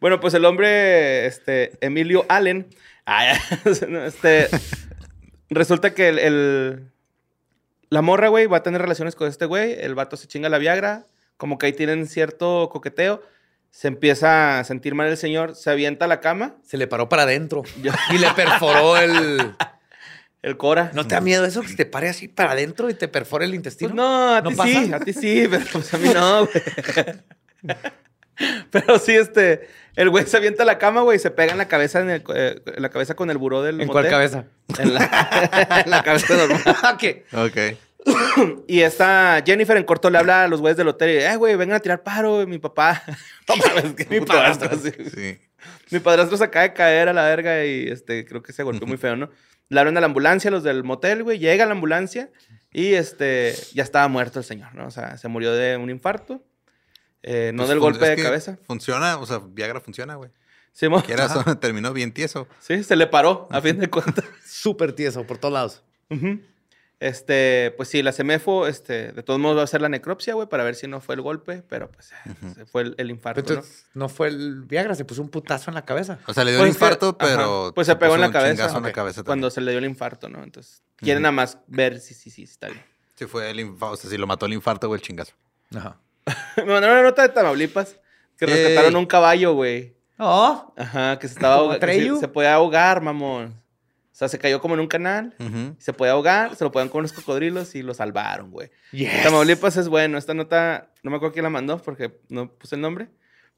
Bueno, 0.00 0.20
pues 0.20 0.34
el 0.34 0.44
hombre, 0.44 1.26
este, 1.26 1.72
Emilio 1.84 2.24
Allen, 2.28 2.68
este, 3.64 4.48
resulta 5.50 5.94
que 5.94 6.08
el, 6.08 6.18
el- 6.18 6.90
la 7.90 8.02
morra, 8.02 8.28
güey, 8.28 8.46
va 8.46 8.58
a 8.58 8.62
tener 8.62 8.82
relaciones 8.82 9.14
con 9.14 9.28
este 9.28 9.46
güey, 9.46 9.72
el 9.80 9.94
vato 9.94 10.16
se 10.18 10.26
chinga 10.28 10.48
la 10.50 10.58
Viagra, 10.58 11.06
como 11.38 11.56
que 11.56 11.66
ahí 11.66 11.72
tienen 11.72 12.06
cierto 12.06 12.68
coqueteo, 12.70 13.22
se 13.70 13.88
empieza 13.88 14.58
a 14.58 14.64
sentir 14.64 14.94
mal 14.94 15.06
el 15.08 15.16
señor, 15.16 15.54
se 15.54 15.70
avienta 15.70 16.06
a 16.06 16.08
la 16.08 16.20
cama, 16.20 16.56
Se 16.64 16.76
le 16.76 16.86
paró 16.86 17.08
para 17.08 17.22
adentro. 17.22 17.62
Yo- 17.82 17.92
Y 18.10 18.18
le 18.18 18.30
perforó 18.32 18.96
el. 18.96 19.54
el 20.42 20.56
cora. 20.56 20.90
¿No 20.94 21.06
te 21.06 21.14
da 21.14 21.20
miedo 21.20 21.44
eso 21.44 21.62
que 21.62 21.74
te 21.74 21.84
pare 21.86 22.08
así 22.08 22.28
para 22.28 22.52
adentro 22.52 22.88
y 22.90 22.94
te 22.94 23.08
perfore 23.08 23.44
el 23.44 23.54
intestino? 23.54 23.90
Pues 23.90 23.96
no, 23.96 24.34
a 24.34 24.40
¿No 24.40 24.50
ti 24.50 24.56
pasa? 24.56 24.70
sí, 24.84 24.92
a 24.92 25.00
ti 25.00 25.12
sí, 25.12 25.46
pero 25.50 25.64
pues 25.72 25.92
a 25.94 25.98
mí 25.98 26.08
no, 26.14 26.46
güey. 26.46 26.62
Pero 28.70 29.00
sí, 29.00 29.16
este, 29.16 29.68
el 29.96 30.10
güey 30.10 30.24
se 30.26 30.36
avienta 30.36 30.62
a 30.62 30.66
la 30.66 30.78
cama, 30.78 31.00
güey, 31.00 31.16
y 31.16 31.18
se 31.18 31.32
pega 31.32 31.50
en 31.50 31.58
la 31.58 31.66
cabeza, 31.66 31.98
en, 32.00 32.10
el- 32.10 32.22
eh, 32.36 32.60
en 32.66 32.82
la 32.82 32.88
cabeza 32.88 33.14
con 33.16 33.30
el 33.30 33.36
buró 33.38 33.62
del 33.64 33.80
¿En 33.80 33.88
cuál 33.88 34.08
cabeza? 34.08 34.44
En 34.78 34.94
la, 34.94 35.82
en 35.84 35.90
la 35.90 36.02
cabeza 36.04 36.36
normal. 36.36 36.62
¿Qué? 37.00 37.24
Ok. 37.32 37.76
Y 38.66 38.80
esta 38.80 39.42
Jennifer 39.44 39.76
en 39.76 39.84
corto 39.84 40.10
le 40.10 40.18
habla 40.18 40.44
a 40.44 40.48
los 40.48 40.60
güeyes 40.60 40.76
del 40.76 40.88
hotel 40.88 41.10
y, 41.10 41.22
eh, 41.22 41.36
güey, 41.36 41.56
vengan 41.56 41.76
a 41.76 41.80
tirar 41.80 42.02
paro, 42.02 42.46
mi 42.46 42.58
papá. 42.58 43.02
No 43.48 43.56
mames, 43.56 43.94
que 43.94 44.06
mi 44.10 44.24
padrastro, 44.24 44.70
sí. 44.78 45.38
Mi 45.90 45.98
padrastro 46.00 46.36
se 46.36 46.44
acaba 46.44 46.64
de 46.64 46.72
caer 46.74 47.08
a 47.08 47.12
la 47.12 47.24
verga 47.24 47.64
y 47.64 47.88
este, 47.88 48.24
creo 48.26 48.42
que 48.42 48.52
se 48.52 48.62
golpeó 48.62 48.86
muy 48.86 48.98
feo, 48.98 49.16
¿no? 49.16 49.30
Le 49.70 49.80
hablan 49.80 49.96
a 49.96 50.00
la 50.00 50.06
ambulancia, 50.06 50.50
los 50.50 50.62
del 50.62 50.84
motel, 50.84 51.22
güey. 51.22 51.38
Llega 51.38 51.66
la 51.66 51.72
ambulancia 51.72 52.30
y 52.72 52.94
este, 52.94 53.54
ya 53.74 53.82
estaba 53.82 54.06
muerto 54.08 54.38
el 54.38 54.44
señor, 54.44 54.74
¿no? 54.74 54.86
O 54.86 54.90
sea, 54.90 55.16
se 55.18 55.28
murió 55.28 55.52
de 55.52 55.76
un 55.76 55.90
infarto. 55.90 56.42
eh, 57.22 57.52
no 57.54 57.62
Pues 57.62 57.68
del 57.70 57.78
golpe 57.80 58.10
es 58.12 58.16
de 58.16 58.22
cabeza. 58.22 58.58
Funciona, 58.66 59.18
o 59.18 59.26
sea, 59.26 59.38
Viagra 59.38 59.80
funciona, 59.80 60.14
güey. 60.16 60.30
Sí, 60.72 60.86
terminó 61.60 61.92
bien 61.92 62.12
tieso. 62.12 62.46
sí, 62.60 62.84
se 62.84 62.94
le 62.96 63.06
paró, 63.06 63.48
a 63.50 63.60
fin 63.60 63.78
de 63.78 63.90
cuentas. 63.90 64.24
Súper 64.46 64.92
tieso 64.92 65.26
por 65.26 65.38
todos 65.38 65.52
lados. 65.54 65.82
Ujú. 66.10 66.40
Este, 67.00 67.72
pues 67.76 67.88
sí, 67.88 68.02
la 68.02 68.12
CEMEFO, 68.12 68.66
este, 68.66 69.12
de 69.12 69.22
todos 69.22 69.38
modos 69.38 69.56
va 69.58 69.60
a 69.60 69.64
hacer 69.64 69.80
la 69.80 69.88
necropsia, 69.88 70.34
güey, 70.34 70.48
para 70.48 70.64
ver 70.64 70.74
si 70.74 70.88
no 70.88 71.00
fue 71.00 71.14
el 71.14 71.20
golpe, 71.20 71.62
pero 71.68 71.90
pues 71.92 72.10
eh, 72.10 72.34
se 72.56 72.66
fue 72.66 72.82
el, 72.82 72.94
el 72.98 73.10
infarto, 73.10 73.40
¿no? 73.40 73.48
Entonces, 73.60 73.86
¿no? 73.94 74.08
fue 74.08 74.26
el 74.28 74.62
Viagra, 74.64 74.96
se 74.96 75.04
puso 75.04 75.22
un 75.22 75.28
putazo 75.28 75.70
en 75.70 75.76
la 75.76 75.84
cabeza. 75.84 76.18
O 76.26 76.34
sea, 76.34 76.42
le 76.42 76.50
dio 76.50 76.58
Pues 76.60 76.70
que- 76.70 76.74
infarto, 76.76 77.16
ajá, 77.20 77.36
pero. 77.36 77.72
pues 77.72 77.86
se 77.86 77.94
pegó 77.94 78.16
en 78.16 78.22
la 78.22 78.26
un 78.26 78.32
cabeza, 78.32 78.54
chingazo 78.54 78.78
en 78.78 78.82
la 78.82 78.92
cabeza 78.92 79.22
cuando 79.22 79.48
se 79.50 79.60
le 79.60 79.70
dio 79.70 79.78
el 79.78 79.84
infarto, 79.84 80.28
¿no? 80.28 80.42
Entonces, 80.42 80.82
quieren 80.96 81.22
nada 81.22 81.32
más 81.32 81.58
ver 81.68 82.00
si 82.00 82.14
sí, 82.14 82.30
sí, 82.30 82.42
está 82.42 82.66
bien. 82.68 82.82
Sí, 83.14 83.26
fue 83.26 83.48
el 83.48 83.60
infarto. 83.60 83.94
O 83.94 83.96
sea, 83.96 84.10
si 84.10 84.16
lo 84.16 84.26
mató 84.26 84.46
el 84.46 84.54
infarto 84.54 84.90
o 84.90 84.94
el 84.96 85.00
chingazo. 85.00 85.34
Ajá. 85.76 85.98
Me 86.56 86.64
mandaron 86.64 86.96
una 86.98 87.02
nota 87.04 87.22
de 87.22 87.28
Tamaulipas 87.28 87.96
que 88.36 88.44
Ey. 88.44 88.50
rescataron 88.50 88.96
un 88.96 89.06
caballo, 89.06 89.54
güey. 89.54 89.96
Oh, 90.18 90.74
Ajá, 90.76 91.16
que 91.20 91.28
se 91.28 91.34
estaba 91.34 91.58
¿Como 91.58 91.72
ahogando. 91.74 92.14
Se, 92.16 92.20
se 92.20 92.28
podía 92.28 92.54
ahogar, 92.54 93.00
mamón. 93.00 93.54
O 94.18 94.22
sea, 94.22 94.26
se 94.26 94.40
cayó 94.40 94.60
como 94.60 94.74
en 94.74 94.80
un 94.80 94.88
canal. 94.88 95.32
Se 95.78 95.92
podía 95.92 96.10
ahogar, 96.10 96.56
se 96.56 96.64
lo 96.64 96.72
podían 96.72 96.88
con 96.88 96.98
unos 96.98 97.12
cocodrilos 97.12 97.76
y 97.76 97.82
lo 97.82 97.94
salvaron, 97.94 98.50
güey. 98.50 98.68
yes. 98.90 99.22
Tamaulipas 99.22 99.76
es 99.76 99.86
bueno. 99.86 100.18
Esta 100.18 100.34
nota, 100.34 100.90
no 101.04 101.12
me 101.12 101.18
acuerdo 101.18 101.34
quién 101.34 101.44
la 101.44 101.50
mandó 101.50 101.80
porque 101.80 102.18
no 102.28 102.50
puse 102.52 102.74
el 102.74 102.80
nombre, 102.80 103.10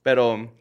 pero 0.02 0.54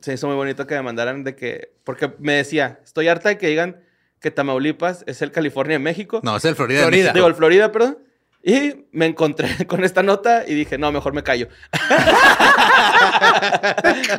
se 0.00 0.14
hizo 0.14 0.26
muy 0.26 0.34
bonito 0.34 0.66
que 0.66 0.74
me 0.74 0.82
mandaran 0.82 1.22
de 1.22 1.36
que, 1.36 1.72
porque 1.84 2.12
me 2.18 2.32
decía, 2.32 2.80
estoy 2.82 3.06
harta 3.06 3.28
de 3.28 3.38
que 3.38 3.46
digan 3.46 3.84
que 4.18 4.32
Tamaulipas 4.32 5.04
es 5.06 5.22
el 5.22 5.30
California 5.30 5.74
de 5.74 5.84
México. 5.84 6.18
No, 6.24 6.36
es 6.36 6.44
el 6.44 6.56
Florida. 6.56 6.80
de. 6.80 6.90
México. 6.90 7.14
Digo, 7.14 7.28
el 7.28 7.34
Florida, 7.36 7.70
perdón. 7.70 7.98
Y 8.44 8.86
me 8.92 9.06
encontré 9.06 9.66
con 9.68 9.84
esta 9.84 10.02
nota 10.02 10.44
y 10.46 10.54
dije, 10.54 10.76
no, 10.78 10.90
mejor 10.90 11.12
me 11.12 11.22
callo. 11.22 11.48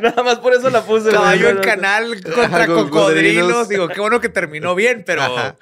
Nada 0.02 0.22
más 0.22 0.38
por 0.38 0.54
eso 0.54 0.70
la 0.70 0.82
puse. 0.82 1.10
Caballo 1.10 1.48
en 1.50 1.58
canal 1.58 2.22
contra 2.22 2.66
con 2.66 2.84
cocodrilos. 2.88 2.90
cocodrilos. 2.90 3.68
Digo, 3.68 3.88
qué 3.88 4.00
bueno 4.00 4.20
que 4.20 4.28
terminó 4.28 4.74
bien, 4.74 5.02
pero 5.06 5.22
Ajá. 5.22 5.56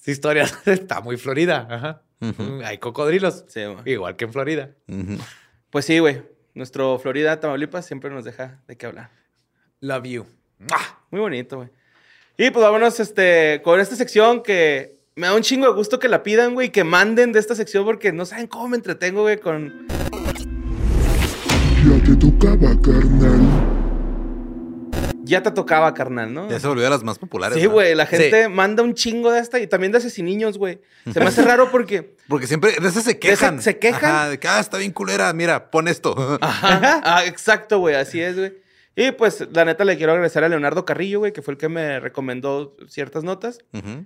esa 0.00 0.10
historia 0.10 0.46
está 0.66 1.00
muy 1.00 1.16
Florida. 1.16 1.66
Ajá. 1.70 2.02
Mm, 2.20 2.62
Hay 2.64 2.78
cocodrilos. 2.78 3.44
Sí. 3.48 3.60
Igual 3.84 4.16
que 4.16 4.24
en 4.24 4.32
Florida. 4.32 4.70
Pues 5.70 5.84
sí, 5.84 5.98
güey. 5.98 6.22
Nuestro 6.54 6.98
Florida, 7.00 7.40
Tamaulipas, 7.40 7.84
siempre 7.84 8.10
nos 8.10 8.24
deja 8.24 8.60
de 8.68 8.76
qué 8.76 8.86
hablar. 8.86 9.10
Love 9.80 10.04
you. 10.04 10.26
Muy 11.10 11.20
bonito, 11.20 11.56
güey. 11.56 11.68
Y 12.36 12.50
pues 12.50 12.64
vámonos 12.64 12.98
este, 13.00 13.60
con 13.62 13.80
esta 13.80 13.96
sección 13.96 14.42
que 14.42 14.93
me 15.16 15.28
da 15.28 15.34
un 15.34 15.42
chingo 15.42 15.66
de 15.68 15.72
gusto 15.74 16.00
que 16.00 16.08
la 16.08 16.24
pidan, 16.24 16.54
güey, 16.54 16.72
que 16.72 16.82
manden 16.82 17.30
de 17.30 17.38
esta 17.38 17.54
sección 17.54 17.84
porque 17.84 18.12
no 18.12 18.26
saben 18.26 18.48
cómo 18.48 18.66
me 18.68 18.76
entretengo, 18.76 19.22
güey, 19.22 19.38
con... 19.38 19.86
Ya 21.86 22.02
te 22.04 22.16
tocaba, 22.16 22.76
carnal. 22.82 23.40
Ya 25.22 25.42
te 25.42 25.52
tocaba, 25.52 25.94
carnal, 25.94 26.34
¿no? 26.34 26.50
Ya 26.50 26.58
se 26.58 26.66
volvió 26.66 26.82
de 26.82 26.90
las 26.90 27.04
más 27.04 27.18
populares. 27.18 27.56
Sí, 27.56 27.64
¿no? 27.64 27.70
güey, 27.70 27.94
la 27.94 28.06
gente 28.06 28.48
manda 28.48 28.82
un 28.82 28.94
chingo 28.94 29.30
de 29.30 29.38
esta 29.38 29.60
y 29.60 29.68
también 29.68 29.92
de 29.92 29.98
asesiniños, 29.98 30.58
güey. 30.58 30.80
Se 31.12 31.20
me 31.20 31.26
hace 31.26 31.42
raro 31.44 31.70
porque... 31.70 32.16
Porque 32.26 32.48
siempre 32.48 32.72
de 32.72 32.88
esas 32.88 33.04
se 33.04 33.20
quejan. 33.20 33.62
se 33.62 33.78
quejan. 33.78 34.04
Ajá, 34.10 34.28
de 34.30 34.40
que, 34.40 34.48
ah, 34.48 34.58
está 34.58 34.78
bien 34.78 34.90
culera. 34.90 35.32
Mira, 35.32 35.70
pon 35.70 35.86
esto. 35.86 36.38
Ajá. 36.40 37.02
Ah, 37.04 37.24
exacto, 37.24 37.78
güey, 37.78 37.94
así 37.94 38.20
es, 38.20 38.36
güey. 38.36 38.63
Y 38.96 39.10
pues, 39.12 39.46
la 39.52 39.64
neta, 39.64 39.84
le 39.84 39.96
quiero 39.96 40.12
agradecer 40.12 40.44
a 40.44 40.48
Leonardo 40.48 40.84
Carrillo, 40.84 41.18
güey, 41.20 41.32
que 41.32 41.42
fue 41.42 41.52
el 41.54 41.58
que 41.58 41.68
me 41.68 41.98
recomendó 42.00 42.76
ciertas 42.88 43.24
notas 43.24 43.58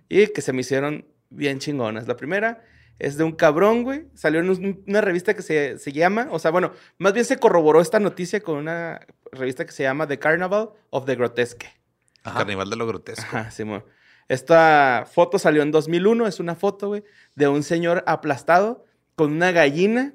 y 0.08 0.26
que 0.28 0.40
se 0.40 0.52
me 0.52 0.60
hicieron 0.62 1.06
bien 1.30 1.58
chingonas. 1.58 2.08
La 2.08 2.16
primera 2.16 2.62
es 2.98 3.16
de 3.18 3.24
un 3.24 3.32
cabrón, 3.32 3.82
güey. 3.84 4.06
Salió 4.14 4.40
en 4.40 4.48
un- 4.50 4.82
una 4.86 5.00
revista 5.02 5.34
que 5.34 5.42
se, 5.42 5.78
se 5.78 5.92
llama, 5.92 6.28
o 6.30 6.38
sea, 6.38 6.50
bueno, 6.50 6.72
más 6.96 7.12
bien 7.12 7.24
se 7.26 7.38
corroboró 7.38 7.80
esta 7.80 8.00
noticia 8.00 8.40
con 8.40 8.56
una 8.56 9.00
revista 9.30 9.66
que 9.66 9.72
se 9.72 9.82
llama 9.82 10.06
The 10.08 10.18
Carnival 10.18 10.70
of 10.90 11.04
the 11.04 11.14
Grotesque. 11.16 11.68
Carnival 12.22 12.68
de 12.70 12.76
lo 12.76 12.86
grotesco. 12.86 13.24
Ajá, 13.24 13.50
Simón. 13.50 13.84
Esta 14.28 15.06
foto 15.10 15.38
salió 15.38 15.62
en 15.62 15.70
2001, 15.70 16.26
es 16.26 16.40
una 16.40 16.54
foto, 16.54 16.88
güey, 16.88 17.04
de 17.34 17.48
un 17.48 17.62
señor 17.62 18.04
aplastado 18.06 18.84
con 19.16 19.32
una 19.32 19.52
gallina 19.52 20.12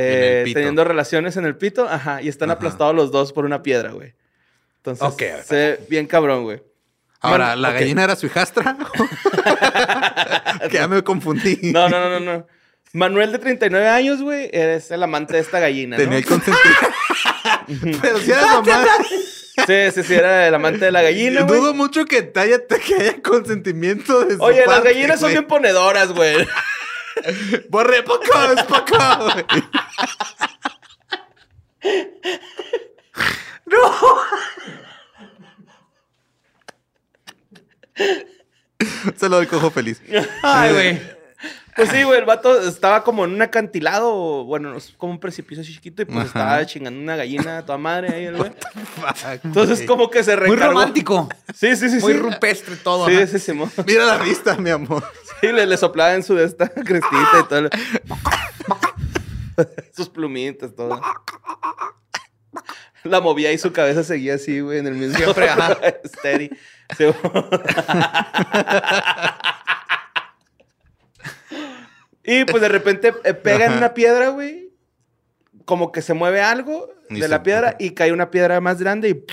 eh, 0.00 0.50
teniendo 0.54 0.84
relaciones 0.84 1.36
en 1.36 1.44
el 1.46 1.56
pito, 1.56 1.88
ajá, 1.88 2.22
y 2.22 2.28
están 2.28 2.50
Ajá. 2.50 2.56
aplastados 2.56 2.94
los 2.94 3.10
dos 3.12 3.32
por 3.32 3.44
una 3.44 3.62
piedra, 3.62 3.92
güey. 3.92 4.14
Entonces, 4.78 5.02
Ok, 5.06 5.22
a 5.22 5.36
ver. 5.36 5.44
se 5.44 5.54
ve 5.54 5.80
bien 5.88 6.06
cabrón, 6.06 6.44
güey. 6.44 6.62
Ahora, 7.20 7.48
Man, 7.48 7.62
¿la 7.62 7.68
ok. 7.68 7.74
gallina 7.74 8.04
era 8.04 8.16
su 8.16 8.26
hijastra? 8.26 8.76
que 10.70 10.74
ya 10.76 10.88
me 10.88 11.02
confundí. 11.02 11.58
No, 11.72 11.88
no, 11.88 12.00
no, 12.00 12.18
no, 12.18 12.38
no. 12.38 12.46
Manuel 12.92 13.30
de 13.30 13.38
39 13.38 13.88
años, 13.88 14.20
güey, 14.22 14.48
es 14.52 14.90
el 14.90 15.02
amante 15.02 15.34
de 15.34 15.40
esta 15.40 15.60
gallina, 15.60 15.96
¿no? 15.96 16.02
Tenía 16.02 16.18
el 16.18 16.24
consentimiento. 16.26 18.00
Pero 18.02 18.18
si 18.18 18.30
era 18.32 18.46
mamá. 18.46 18.84
Sí, 19.66 19.90
sí, 19.92 20.02
sí, 20.02 20.14
era 20.14 20.48
el 20.48 20.54
amante 20.54 20.86
de 20.86 20.90
la 20.90 21.02
gallina, 21.02 21.42
güey. 21.42 21.60
Dudo 21.60 21.74
mucho 21.74 22.04
que, 22.06 22.22
te 22.22 22.40
haya, 22.40 22.58
que 22.66 22.94
haya 22.94 23.22
consentimiento 23.22 24.24
de 24.24 24.36
su 24.36 24.42
Oye, 24.42 24.60
las 24.60 24.66
parte, 24.66 24.88
gallinas 24.94 25.20
son 25.20 25.26
güey. 25.28 25.34
bien 25.34 25.46
ponedoras, 25.46 26.12
güey. 26.12 26.36
Borre, 27.68 28.02
poco, 28.02 28.24
es 28.56 28.62
poco. 28.64 28.98
no. 33.66 34.16
Se 39.16 39.28
lo 39.28 39.36
doy 39.36 39.46
cojo 39.46 39.70
feliz. 39.70 40.00
Ay, 40.42 40.72
güey. 40.72 41.19
Pues 41.76 41.90
sí, 41.90 42.02
güey, 42.02 42.18
el 42.18 42.24
vato 42.24 42.60
estaba 42.68 43.04
como 43.04 43.24
en 43.24 43.32
un 43.34 43.42
acantilado, 43.42 44.44
bueno, 44.44 44.76
como 44.96 45.12
un 45.12 45.20
precipicio 45.20 45.62
así 45.62 45.72
chiquito 45.74 46.02
y 46.02 46.04
pues 46.04 46.18
Ajá. 46.18 46.26
estaba 46.26 46.66
chingando 46.66 47.00
una 47.00 47.16
gallina 47.16 47.58
a 47.58 47.64
toda 47.64 47.78
madre 47.78 48.14
ahí, 48.14 48.24
el 48.24 48.36
güey. 48.36 48.52
Entonces 49.44 49.82
como 49.86 50.10
que 50.10 50.22
se 50.24 50.36
Muy 50.36 50.46
recargó. 50.50 50.72
romántico. 50.74 51.28
Sí, 51.54 51.76
sí, 51.76 51.88
sí, 51.88 51.98
Muy 52.00 52.12
sí. 52.14 52.18
rupestre 52.18 52.76
todo. 52.76 53.06
Sí, 53.08 53.26
sí, 53.26 53.38
sí, 53.38 53.52
Mira 53.86 54.04
la 54.04 54.18
vista, 54.18 54.56
mi 54.56 54.70
amor. 54.70 55.04
sí, 55.40 55.52
le, 55.52 55.66
le 55.66 55.76
soplaba 55.76 56.14
en 56.14 56.22
su 56.22 56.34
de 56.34 56.44
esta 56.44 56.68
crestita 56.68 57.40
y 57.40 57.44
todo. 57.48 57.70
Sus 59.94 60.08
plumitas, 60.08 60.74
todo. 60.74 61.00
La 63.04 63.20
movía 63.20 63.52
y 63.52 63.58
su 63.58 63.72
cabeza 63.72 64.02
seguía 64.04 64.34
así, 64.34 64.60
güey, 64.60 64.78
en 64.78 64.86
el 64.86 64.94
mismo. 64.94 65.16
Siempre, 65.16 65.48
ajá. 65.48 65.76
Steady. 66.06 66.50
Sí, 66.98 67.04
y 72.24 72.44
pues 72.44 72.60
de 72.60 72.68
repente 72.68 73.14
eh, 73.24 73.34
pega 73.34 73.64
en 73.64 73.72
Ajá. 73.72 73.78
una 73.78 73.94
piedra, 73.94 74.28
güey. 74.28 74.70
Como 75.64 75.92
que 75.92 76.02
se 76.02 76.14
mueve 76.14 76.42
algo 76.42 76.88
de 77.08 77.28
la 77.28 77.42
piedra 77.42 77.76
y 77.78 77.90
cae 77.90 78.12
una 78.12 78.30
piedra 78.30 78.60
más 78.60 78.80
grande 78.80 79.10
y 79.10 79.24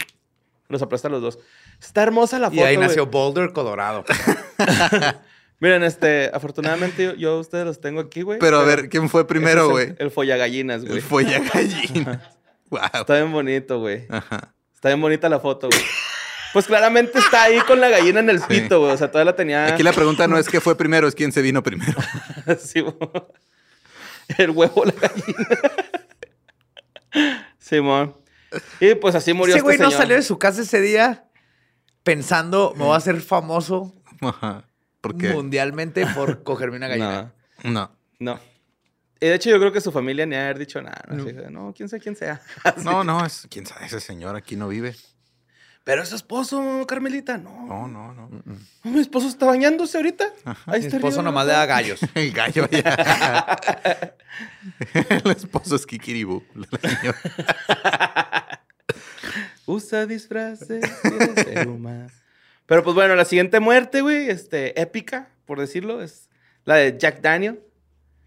los 0.67 0.81
aplasta 0.81 1.07
a 1.07 1.11
los 1.11 1.21
dos. 1.21 1.39
Está 1.81 2.03
hermosa 2.03 2.39
la 2.39 2.49
foto. 2.49 2.61
Y 2.61 2.63
ahí 2.63 2.77
nació 2.77 3.05
Boulder, 3.07 3.51
Colorado. 3.53 4.03
Miren, 5.59 5.83
este, 5.83 6.29
afortunadamente 6.33 7.03
yo, 7.03 7.15
yo 7.15 7.31
a 7.31 7.39
ustedes 7.39 7.65
los 7.65 7.81
tengo 7.81 7.99
aquí, 7.99 8.21
güey. 8.21 8.39
Pero 8.39 8.59
a 8.59 8.63
ver, 8.63 8.89
¿quién 8.89 9.09
fue 9.09 9.27
primero, 9.27 9.65
es 9.65 9.71
güey? 9.71 9.88
El, 9.89 9.95
el 9.99 10.11
follagallinas, 10.11 10.83
güey. 10.83 10.97
El 10.97 11.01
folla 11.01 11.39
gallina. 11.39 12.31
Wow. 12.69 12.81
Está 12.93 13.15
bien 13.15 13.31
bonito, 13.31 13.79
güey. 13.79 14.05
Ajá. 14.09 14.53
Está 14.73 14.89
bien 14.89 15.01
bonita 15.01 15.29
la 15.29 15.39
foto, 15.39 15.69
güey. 15.69 15.81
Pues 16.57 16.65
claramente 16.65 17.19
está 17.19 17.43
ahí 17.43 17.59
con 17.67 17.79
la 17.79 17.87
gallina 17.87 18.19
en 18.19 18.31
el 18.31 18.41
pito, 18.41 18.79
güey. 18.79 18.91
O 18.91 18.97
sea, 18.97 19.11
todavía 19.11 19.29
la 19.31 19.35
tenía. 19.35 19.67
Aquí 19.67 19.83
la 19.83 19.93
pregunta 19.93 20.27
no 20.27 20.39
es 20.39 20.49
qué 20.49 20.59
fue 20.59 20.75
primero, 20.75 21.07
es 21.07 21.13
quién 21.13 21.31
se 21.31 21.43
vino 21.43 21.61
primero. 21.61 21.93
Sí, 22.59 22.79
güey. 22.79 22.95
el 24.39 24.49
huevo, 24.49 24.83
la 24.83 24.93
gallina. 24.93 25.47
Simón. 27.59 28.15
y 28.79 28.95
pues 28.95 29.13
así 29.13 29.33
murió 29.33 29.53
Ese 29.53 29.59
este 29.59 29.63
güey 29.65 29.77
no 29.77 29.85
señor. 29.91 30.01
salió 30.01 30.15
de 30.15 30.23
su 30.23 30.39
casa 30.39 30.63
ese 30.63 30.81
día 30.81 31.25
pensando, 32.01 32.73
me 32.75 32.85
voy 32.85 32.95
a 32.95 32.97
hacer 32.97 33.21
famoso. 33.21 33.93
¿Por 34.99 35.15
qué? 35.15 35.29
mundialmente 35.29 36.07
por 36.07 36.41
cogerme 36.43 36.77
una 36.77 36.87
gallina. 36.87 37.33
No, 37.65 37.71
No. 37.71 37.91
no. 38.17 38.39
Y 39.19 39.27
de 39.27 39.35
hecho, 39.35 39.51
yo 39.51 39.59
creo 39.59 39.71
que 39.71 39.79
su 39.79 39.91
familia 39.91 40.25
ni 40.25 40.35
haber 40.35 40.57
dicho 40.57 40.81
nada. 40.81 41.03
No, 41.07 41.21
Así 41.23 41.35
que, 41.35 41.51
no 41.51 41.71
quién 41.77 41.87
sabe 41.87 42.01
quién 42.01 42.15
sea. 42.15 42.41
No, 42.83 43.03
no, 43.03 43.23
es 43.23 43.45
quién 43.47 43.67
sabe, 43.67 43.85
ese 43.85 43.99
señor 43.99 44.35
aquí 44.35 44.55
no 44.55 44.67
vive. 44.67 44.95
Pero 45.88 46.03
es 46.03 46.09
su 46.09 46.17
esposo, 46.17 46.85
Carmelita. 46.85 47.38
No. 47.38 47.65
No, 47.65 47.88
no, 47.88 48.13
no. 48.13 48.29
No, 48.29 48.57
Mi 48.83 48.99
esposo 48.99 49.29
está 49.29 49.45
bañándose 49.45 49.95
ahorita. 49.95 50.25
Ahí 50.65 50.81
Mi 50.81 50.85
está 50.85 50.97
esposo 50.97 51.21
arriba, 51.21 51.23
nomás 51.23 51.45
¿no? 51.45 51.51
le 51.53 51.57
da 51.57 51.65
gallos. 51.65 51.99
El 52.13 52.33
gallo 52.33 52.67
ya. 52.69 53.57
El 54.93 55.31
esposo 55.31 55.77
es 55.77 55.85
Kikiribu. 55.85 56.43
la 56.55 56.89
señora. 56.89 57.17
Usa 59.65 60.05
disfraces, 60.05 60.83
quiere 61.03 61.33
ser 61.41 61.69
humano. 61.69 62.09
Pero 62.65 62.83
pues 62.83 62.93
bueno, 62.93 63.15
la 63.15 63.23
siguiente 63.23 63.61
muerte, 63.61 64.01
güey, 64.01 64.29
este, 64.29 64.81
épica, 64.81 65.29
por 65.45 65.57
decirlo, 65.57 66.01
es 66.01 66.27
la 66.65 66.75
de 66.75 66.97
Jack 66.97 67.21
Daniel. 67.21 67.61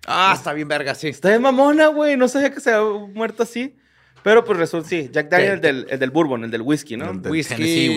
Ah, 0.07 0.33
está 0.35 0.55
bien 0.55 0.67
verga, 0.67 0.95
sí. 0.95 1.09
Está 1.09 1.29
de 1.29 1.39
mamona, 1.39 1.89
güey. 1.89 2.17
No 2.17 2.27
sabía 2.27 2.55
que 2.55 2.61
se 2.61 2.73
había 2.73 3.07
muerto 3.09 3.43
así. 3.43 3.77
Pero 4.23 4.45
pues 4.45 4.59
resulta, 4.59 4.89
sí, 4.89 5.09
Jack 5.13 5.29
Daniel, 5.31 5.53
el 5.55 5.61
del, 5.61 5.87
el 5.91 5.99
del 5.99 6.11
bourbon, 6.11 6.45
el 6.45 6.51
del 6.51 6.63
whisky, 6.63 6.97
¿no? 6.97 7.11
El 7.11 7.23
de 7.23 7.31
Whisky, 7.31 7.55
Tennessee. 7.55 7.89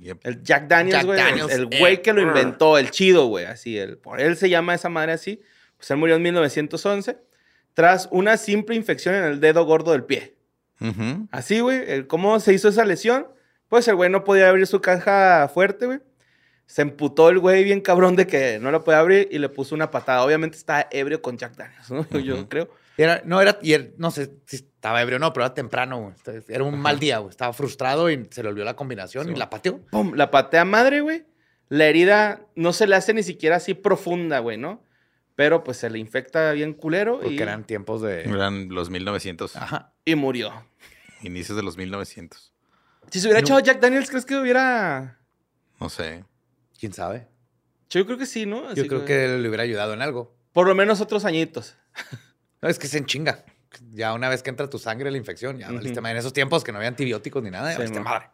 Yep. 0.00 0.18
El 0.26 0.42
Jack 0.42 0.66
Daniels, 0.68 0.98
güey. 1.06 1.18
el- 1.18 1.26
El 1.52 1.66
güey 1.80 1.94
eh, 1.94 2.00
que 2.02 2.12
lo 2.12 2.20
inventó, 2.22 2.78
el 2.78 2.90
chido, 2.90 3.26
güey. 3.26 3.44
Así, 3.44 3.78
el, 3.78 3.98
por 3.98 4.20
él 4.20 4.36
se 4.36 4.48
llama 4.50 4.74
esa 4.74 4.88
madre 4.88 5.12
así. 5.12 5.40
Pues 5.76 5.90
él 5.90 5.96
murió 5.98 6.16
en 6.16 6.22
1911 6.22 7.16
tras 7.74 8.08
una 8.10 8.36
simple 8.36 8.74
infección 8.76 9.14
en 9.14 9.24
el 9.24 9.40
dedo 9.40 9.64
gordo 9.64 9.92
del 9.92 10.04
pie. 10.04 10.34
Así, 11.30 11.60
güey. 11.60 11.82
el- 11.90 12.06
¿Cómo 12.06 12.38
se 12.40 12.52
hizo 12.52 12.68
esa 12.68 12.84
lesión? 12.84 13.26
Pues 13.68 13.86
el 13.88 13.94
güey 13.94 14.10
no 14.10 14.24
podía 14.24 14.48
abrir 14.48 14.66
su 14.66 14.80
caja 14.80 15.48
fuerte, 15.52 15.86
güey. 15.86 16.00
Se 16.66 16.82
emputó 16.82 17.28
el 17.28 17.38
güey 17.38 17.64
bien 17.64 17.80
cabrón 17.80 18.16
de 18.16 18.26
que 18.26 18.58
no 18.60 18.70
la 18.70 18.82
podía 18.82 18.98
abrir 19.00 19.28
y 19.30 19.38
le 19.38 19.48
puso 19.48 19.74
una 19.74 19.90
patada. 19.90 20.22
Obviamente 20.24 20.56
estaba 20.56 20.88
ebrio 20.90 21.20
con 21.22 21.36
Jack 21.38 21.54
Daniels, 21.56 21.90
¿no? 21.90 22.06
Yo 22.20 22.48
creo. 22.48 22.68
Era, 22.96 23.22
no, 23.24 23.40
era, 23.40 23.58
y 23.62 23.72
él- 23.74 23.94
no 23.98 24.10
sé 24.10 24.30
si 24.46 24.68
estaba 24.82 25.00
ebrio 25.00 25.20
no, 25.20 25.32
pero 25.32 25.46
era 25.46 25.54
temprano, 25.54 26.00
güey. 26.26 26.42
Era 26.48 26.64
un 26.64 26.76
mal 26.76 26.98
día, 26.98 27.18
güey. 27.18 27.30
Estaba 27.30 27.52
frustrado 27.52 28.10
y 28.10 28.26
se 28.32 28.42
le 28.42 28.48
olvidó 28.48 28.64
la 28.64 28.74
combinación 28.74 29.30
y 29.30 29.36
la 29.36 29.48
pateó. 29.48 29.78
¡Pum! 29.92 30.14
La 30.16 30.32
patea 30.32 30.64
madre, 30.64 31.02
güey. 31.02 31.24
La 31.68 31.86
herida 31.86 32.44
no 32.56 32.72
se 32.72 32.88
le 32.88 32.96
hace 32.96 33.14
ni 33.14 33.22
siquiera 33.22 33.56
así 33.56 33.74
profunda, 33.74 34.40
güey, 34.40 34.58
¿no? 34.58 34.82
Pero 35.36 35.62
pues 35.62 35.76
se 35.76 35.88
le 35.88 36.00
infecta 36.00 36.50
bien 36.50 36.74
culero 36.74 37.20
Porque 37.20 37.34
y, 37.34 37.38
eran 37.38 37.62
tiempos 37.62 38.02
de. 38.02 38.22
Eran 38.22 38.70
los 38.70 38.90
1900. 38.90 39.54
Ajá. 39.54 39.92
y 40.04 40.16
murió. 40.16 40.52
Inicios 41.22 41.56
de 41.56 41.62
los 41.62 41.76
1900. 41.76 42.52
Si 43.08 43.20
se 43.20 43.28
hubiera 43.28 43.40
No. 43.40 43.44
echado 43.46 43.60
Jack 43.60 43.78
Daniels, 43.78 44.10
¿crees 44.10 44.26
que 44.26 44.34
hubiera...? 44.36 45.20
No 45.78 45.90
sé. 45.90 46.24
¿Quién 46.80 46.92
sabe? 46.92 47.28
Yo 47.88 48.04
creo 48.04 48.18
que 48.18 48.26
sí, 48.26 48.46
¿no? 48.46 48.66
Así 48.66 48.82
Yo 48.82 48.88
creo 48.88 49.04
que 49.04 49.28
le 49.28 49.46
hubiera 49.46 49.62
ayudado 49.62 49.94
en 49.94 50.02
algo. 50.02 50.34
Por 50.52 50.66
lo 50.66 50.74
menos 50.74 51.00
otros 51.00 51.24
añitos. 51.24 51.76
No, 52.60 52.68
es 52.68 52.78
que 52.78 52.86
se 52.86 52.98
enchinga. 52.98 53.44
Ya 53.90 54.12
una 54.14 54.28
vez 54.28 54.42
que 54.42 54.50
entra 54.50 54.68
tu 54.68 54.78
sangre 54.78 55.10
la 55.10 55.16
infección, 55.18 55.58
ya 55.58 55.66
valiste 55.68 55.92
Ujú. 55.92 56.02
madre. 56.02 56.12
En 56.12 56.18
esos 56.18 56.32
tiempos 56.32 56.62
que 56.64 56.72
no 56.72 56.78
había 56.78 56.88
antibióticos 56.88 57.42
ni 57.42 57.50
nada, 57.50 57.68
ya 57.70 57.72
Sí, 57.72 57.78
valiste 57.78 58.00
madre. 58.00 58.30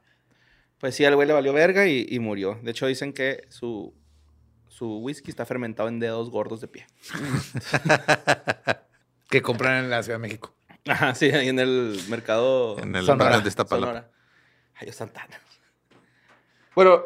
Pues 0.78 0.95
sí, 0.95 1.05
al 1.05 1.14
güey 1.16 1.26
le 1.26 1.34
valió 1.34 1.53
verga 1.53 1.86
y, 1.86 2.07
y 2.09 2.18
murió. 2.20 2.59
De 2.62 2.70
hecho, 2.70 2.86
dicen 2.86 3.12
que 3.12 3.47
su, 3.49 3.95
su 4.68 4.99
whisky 4.99 5.30
está 5.30 5.45
fermentado 5.45 5.89
en 5.89 5.99
dedos 5.99 6.30
gordos 6.30 6.61
de 6.61 6.68
pie. 6.68 6.86
Que 9.30 9.43
compran 9.43 9.84
en 9.84 9.91
la 9.91 10.03
Ciudad 10.03 10.18
de 10.18 10.22
México. 10.22 10.55
Ajá, 10.86 11.14
sí, 11.14 11.26
ahí 11.30 11.49
en 11.51 11.59
el 11.59 12.01
mercado 12.09 12.78
En 12.78 12.97
el 12.97 13.05
Sonora. 13.05 13.41
de 13.41 13.49
Iztapalapa. 13.49 13.86
Sonora. 13.93 14.11
Ay, 14.76 14.91
Santana. 14.93 15.39
Bueno, 16.74 17.03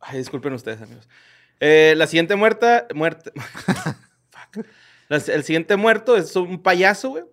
ay, 0.00 0.16
disculpen 0.18 0.54
ustedes, 0.54 0.80
amigos. 0.80 1.06
Eh, 1.58 1.92
la 1.96 2.06
siguiente 2.06 2.36
muerta, 2.36 2.86
muerte. 2.94 3.32
Fuck. 4.30 4.64
El 5.10 5.44
siguiente 5.44 5.76
muerto 5.76 6.16
es 6.16 6.34
un 6.36 6.62
payaso, 6.62 7.10
güey. 7.10 7.24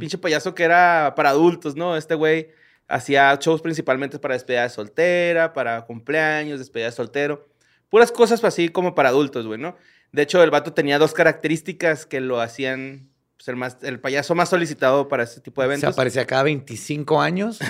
Pinche 0.00 0.18
payaso 0.18 0.54
que 0.54 0.64
era 0.64 1.12
para 1.14 1.30
adultos, 1.30 1.76
¿no? 1.76 1.96
Este 1.96 2.14
güey 2.16 2.48
hacía 2.88 3.36
shows 3.40 3.62
principalmente 3.62 4.18
para 4.18 4.34
despedida 4.34 4.62
de 4.64 4.70
soltera, 4.70 5.52
para 5.52 5.82
cumpleaños, 5.82 6.58
despedida 6.58 6.86
de 6.86 6.92
soltero. 6.92 7.46
Puras 7.88 8.10
cosas 8.10 8.42
así 8.42 8.68
como 8.68 8.94
para 8.94 9.10
adultos, 9.10 9.46
güey, 9.46 9.60
¿no? 9.60 9.76
De 10.12 10.22
hecho, 10.22 10.42
el 10.42 10.50
vato 10.50 10.72
tenía 10.72 10.98
dos 10.98 11.12
características 11.12 12.04
que 12.04 12.20
lo 12.20 12.40
hacían 12.40 13.10
pues, 13.36 13.48
el, 13.48 13.56
más, 13.56 13.76
el 13.82 14.00
payaso 14.00 14.34
más 14.34 14.48
solicitado 14.48 15.06
para 15.08 15.22
este 15.22 15.40
tipo 15.40 15.62
de 15.62 15.68
Se 15.68 15.72
eventos. 15.72 15.94
aparecía 15.94 16.26
cada 16.26 16.42
25 16.42 17.20
años 17.20 17.60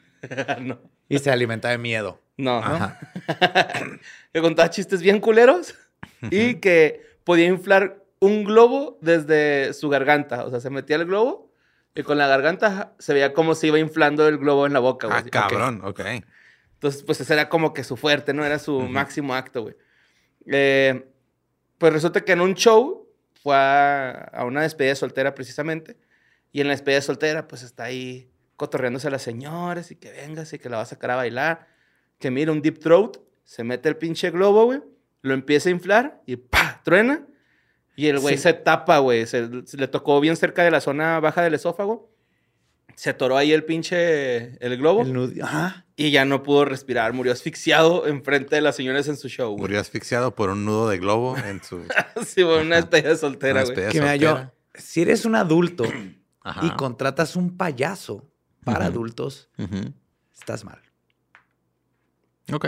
no, 0.60 0.80
y 1.08 1.18
se 1.18 1.30
alimenta 1.30 1.68
de 1.68 1.78
miedo. 1.78 2.20
no, 2.36 2.60
no. 2.60 2.66
Ajá. 2.66 2.98
que 4.32 4.40
contaba 4.40 4.68
chistes 4.70 5.00
bien 5.00 5.20
culeros 5.20 5.74
y 6.30 6.56
que 6.56 7.02
podía 7.24 7.46
inflar 7.46 8.02
un 8.20 8.44
globo 8.44 8.98
desde 9.00 9.72
su 9.72 9.88
garganta. 9.88 10.44
O 10.44 10.50
sea, 10.50 10.60
se 10.60 10.70
metía 10.70 10.96
el 10.96 11.06
globo 11.06 11.52
y 11.94 12.02
con 12.02 12.18
la 12.18 12.26
garganta 12.26 12.94
se 12.98 13.14
veía 13.14 13.32
como 13.32 13.54
se 13.54 13.68
iba 13.68 13.78
inflando 13.78 14.26
el 14.28 14.38
globo 14.38 14.66
en 14.66 14.72
la 14.72 14.80
boca, 14.80 15.06
güey. 15.06 15.18
Ah, 15.18 15.24
cabrón, 15.30 15.80
ok. 15.84 16.00
Entonces, 16.74 17.02
pues 17.02 17.20
ese 17.20 17.32
era 17.32 17.48
como 17.48 17.72
que 17.72 17.84
su 17.84 17.96
fuerte, 17.96 18.34
¿no? 18.34 18.44
Era 18.44 18.58
su 18.58 18.80
máximo 18.80 19.34
acto, 19.34 19.62
güey. 19.62 19.76
Eh, 20.46 21.08
pues 21.78 21.92
resulta 21.92 22.20
que 22.20 22.32
en 22.32 22.40
un 22.40 22.54
show 22.54 23.08
fue 23.42 23.54
a, 23.56 24.10
a 24.10 24.44
una 24.44 24.62
despedida 24.62 24.90
de 24.90 24.96
soltera 24.96 25.34
precisamente. 25.34 25.96
Y 26.52 26.60
en 26.60 26.68
la 26.68 26.74
despedida 26.74 26.96
de 26.96 27.02
soltera, 27.02 27.48
pues 27.48 27.62
está 27.62 27.84
ahí 27.84 28.30
cotorreándose 28.56 29.08
a 29.08 29.10
las 29.10 29.22
señoras 29.22 29.90
y 29.90 29.96
que 29.96 30.10
vengas 30.10 30.52
y 30.52 30.58
que 30.58 30.68
la 30.68 30.78
va 30.78 30.82
a 30.82 30.86
sacar 30.86 31.10
a 31.10 31.16
bailar. 31.16 31.68
Que 32.18 32.30
mira 32.30 32.52
un 32.52 32.62
deep 32.62 32.78
throat, 32.78 33.18
se 33.44 33.62
mete 33.62 33.88
el 33.88 33.96
pinche 33.96 34.30
globo, 34.30 34.64
güey, 34.64 34.82
lo 35.22 35.34
empieza 35.34 35.68
a 35.68 35.72
inflar 35.72 36.22
y 36.26 36.36
¡pa! 36.36 36.80
truena. 36.84 37.26
Y 37.96 38.06
el 38.08 38.18
güey 38.20 38.36
se 38.38 38.52
tapa, 38.52 38.98
güey. 38.98 39.26
Se, 39.26 39.48
se 39.66 39.76
le 39.78 39.88
tocó 39.88 40.20
bien 40.20 40.36
cerca 40.36 40.62
de 40.62 40.70
la 40.70 40.80
zona 40.80 41.18
baja 41.20 41.42
del 41.42 41.54
esófago. 41.54 42.10
Se 42.94 43.10
atoró 43.10 43.36
ahí 43.36 43.52
el 43.52 43.64
pinche 43.64 44.56
el 44.64 44.76
globo. 44.78 45.02
El 45.02 45.12
nudo- 45.12 45.42
Ajá. 45.44 45.84
Y 45.96 46.10
ya 46.10 46.24
no 46.26 46.42
pudo 46.42 46.64
respirar. 46.66 47.12
Murió 47.14 47.32
asfixiado 47.32 48.06
enfrente 48.06 48.54
de 48.56 48.60
las 48.62 48.76
señoras 48.76 49.08
en 49.08 49.16
su 49.16 49.28
show, 49.28 49.50
güey. 49.52 49.60
Murió 49.62 49.80
asfixiado 49.80 50.34
por 50.34 50.50
un 50.50 50.64
nudo 50.66 50.88
de 50.88 50.98
globo 50.98 51.36
en 51.38 51.62
su 51.62 51.82
Sí, 52.26 52.42
güey, 52.42 52.60
una 52.60 52.76
despedida 52.76 53.10
de 53.10 53.16
soltera, 53.16 53.64
Una 53.64 53.72
güey. 53.74 53.88
Que 53.90 54.00
mira, 54.00 54.16
yo, 54.16 54.28
soltera. 54.30 54.52
si 54.74 55.02
eres 55.02 55.24
un 55.24 55.34
adulto 55.34 55.84
Ajá. 56.42 56.66
y 56.66 56.70
contratas 56.76 57.36
un 57.36 57.56
payaso 57.56 58.26
para 58.64 58.86
adultos, 58.86 59.48
estás 60.38 60.64
mal. 60.64 60.80
Ok. 62.52 62.66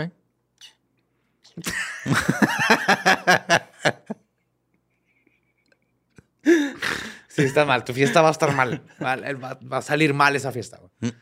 Sí, 7.39 7.45
estás 7.45 7.67
mal. 7.67 7.83
Tu 7.83 7.93
fiesta 7.93 8.21
va 8.21 8.29
a 8.29 8.31
estar 8.31 8.53
mal. 8.55 8.81
Va, 9.01 9.77
a 9.77 9.81
salir 9.81 10.13
mal 10.13 10.35
esa 10.35 10.51
fiesta. 10.51 10.79
güey. 10.79 11.13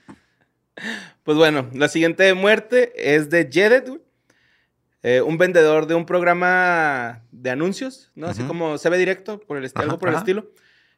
Pues 1.24 1.38
bueno, 1.38 1.70
la 1.74 1.88
siguiente 1.88 2.34
muerte 2.34 2.94
es 3.16 3.30
de 3.30 3.50
Jedet. 3.52 3.90
Eh, 5.04 5.22
un 5.22 5.38
vendedor 5.38 5.88
de 5.88 5.96
un 5.96 6.06
programa 6.06 7.24
de 7.32 7.50
anuncios, 7.50 8.12
¿no? 8.16 8.28
Así 8.28 8.44
como 8.44 8.78
se 8.78 8.90
ve 8.90 8.98
directo, 8.98 9.40
por 9.40 9.58
el 9.58 9.66
Ajá, 9.66 9.84
algo 9.84 10.00
por 10.00 10.10
el 10.10 10.16
estilo. 10.16 10.52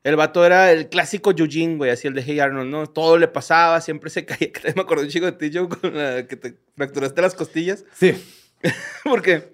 El 0.04 0.16
vato 0.16 0.46
era 0.46 0.72
el 0.72 0.88
clásico 0.88 1.32
Eugene, 1.32 1.76
güey, 1.76 1.92
así 1.92 2.08
el 2.08 2.14
de 2.14 2.24
Hey 2.24 2.40
Arnold, 2.40 2.72
¿no? 2.72 2.88
Todo 2.88 3.18
le 3.18 3.28
pasaba, 3.28 3.82
siempre 3.82 4.10
se 4.10 4.26
caía. 4.28 4.52
Me 4.76 4.82
acordé 4.82 5.04
un 5.04 5.10
chico 5.10 5.26
de 5.26 5.34
ti, 5.34 5.52
Joe, 5.54 5.68
con 5.68 5.96
la 5.96 6.26
que 6.26 6.38
te 6.38 6.58
fracturaste 6.76 7.22
las 7.22 7.36
costillas. 7.36 7.86
Sí. 7.94 8.16
Porque 9.04 9.54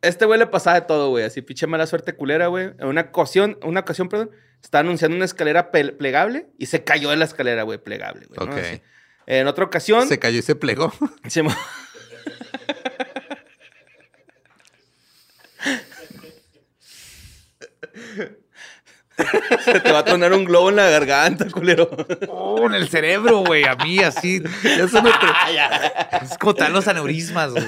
este 0.00 0.24
güey 0.24 0.38
le 0.38 0.46
pasaba 0.46 0.80
de 0.80 0.86
todo, 0.86 1.10
güey. 1.10 1.24
Así 1.24 1.42
pinche 1.42 1.66
mala 1.66 1.86
suerte 1.86 2.14
culera, 2.14 2.46
güey. 2.46 2.72
En 2.78 2.86
una 2.86 3.02
ocasión, 3.02 3.58
una 3.62 3.80
ocasión, 3.80 4.08
perdón, 4.08 4.30
estaba 4.62 4.80
anunciando 4.80 5.16
una 5.16 5.24
escalera 5.24 5.70
plegable 5.70 6.46
y 6.58 6.66
se 6.66 6.84
cayó 6.84 7.10
de 7.10 7.16
la 7.16 7.24
escalera, 7.24 7.62
güey, 7.64 7.78
plegable, 7.78 8.26
güey. 8.26 8.48
Ok. 8.48 8.82
En 9.26 9.46
otra 9.46 9.64
ocasión, 9.64 10.08
Se 10.08 10.18
cayó 10.18 10.38
y 10.38 10.42
se 10.42 10.54
plegó. 10.56 10.92
se 19.64 19.80
te 19.80 19.92
va 19.92 19.98
a 20.00 20.04
tronar 20.04 20.32
un 20.32 20.44
globo 20.44 20.70
en 20.70 20.76
la 20.76 20.88
garganta, 20.88 21.46
culero. 21.50 21.88
Oh, 22.28 22.66
en 22.66 22.74
el 22.74 22.88
cerebro, 22.88 23.38
güey. 23.40 23.64
A 23.64 23.74
mí, 23.76 23.98
así. 24.00 24.42
Ya 24.64 24.88
se 24.88 25.02
me 25.02 25.10
tra- 25.12 26.22
Es 26.22 26.38
como 26.38 26.54
tal 26.54 26.72
los 26.72 26.88
aneurismas, 26.88 27.52
güey. 27.52 27.64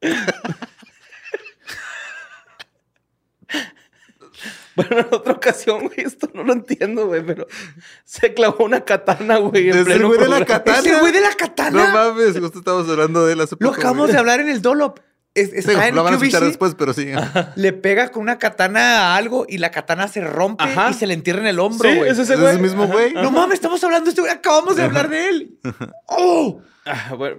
Bueno, 4.78 4.98
en 5.00 5.06
otra 5.14 5.32
ocasión, 5.32 5.80
güey, 5.80 6.00
esto 6.06 6.28
no 6.34 6.44
lo 6.44 6.52
entiendo, 6.52 7.06
güey, 7.06 7.24
pero 7.24 7.46
se 8.04 8.32
clavó 8.34 8.64
una 8.64 8.84
katana, 8.84 9.38
güey, 9.38 9.70
en 9.70 9.78
¿Es 9.78 9.86
el 9.88 10.06
güey 10.06 10.18
de 10.20 10.28
la 10.28 10.44
katana? 10.44 10.78
Ese 10.78 10.98
güey 11.00 11.12
de 11.12 11.20
la 11.20 11.30
No 11.30 11.36
katana. 11.36 11.86
mames, 11.92 12.38
justo 12.38 12.58
estábamos 12.60 12.88
hablando 12.88 13.26
de 13.26 13.32
él 13.32 13.40
hace 13.40 13.56
Lo 13.58 13.68
poco, 13.70 13.80
acabamos 13.80 14.04
güey. 14.06 14.12
de 14.12 14.18
hablar 14.18 14.40
en 14.40 14.48
el 14.48 14.62
Dolop. 14.62 15.00
Es- 15.34 15.50
Sí, 15.50 15.56
está 15.58 15.90
lo 15.92 16.02
van 16.02 16.14
a 16.14 16.16
escuchar 16.16 16.42
después, 16.44 16.74
pero 16.76 16.92
sí. 16.92 17.12
Le 17.56 17.72
pega 17.72 18.08
con 18.08 18.22
una 18.22 18.38
katana 18.38 19.12
a 19.12 19.16
algo 19.16 19.46
y 19.48 19.58
la 19.58 19.70
katana 19.70 20.08
se 20.08 20.20
rompe 20.22 20.64
Ajá. 20.64 20.90
y 20.90 20.94
se 20.94 21.06
le 21.06 21.14
entierra 21.14 21.40
en 21.40 21.46
el 21.48 21.58
hombro, 21.60 21.88
Sí, 21.88 21.96
güey. 21.96 22.10
es 22.10 22.18
ese 22.18 22.34
¿Es 22.34 22.40
güey. 22.40 22.54
el 22.56 22.60
mismo 22.62 22.86
güey? 22.88 23.12
No 23.14 23.30
mames, 23.30 23.54
estamos 23.54 23.82
hablando 23.84 24.06
de 24.06 24.10
este 24.10 24.20
güey. 24.20 24.32
Acabamos 24.32 24.76
de 24.76 24.82
hablar 24.82 25.08
de 25.08 25.28
él. 25.28 25.58
¡Oh! 26.06 26.60
Ah, 26.86 27.14
bueno, 27.16 27.36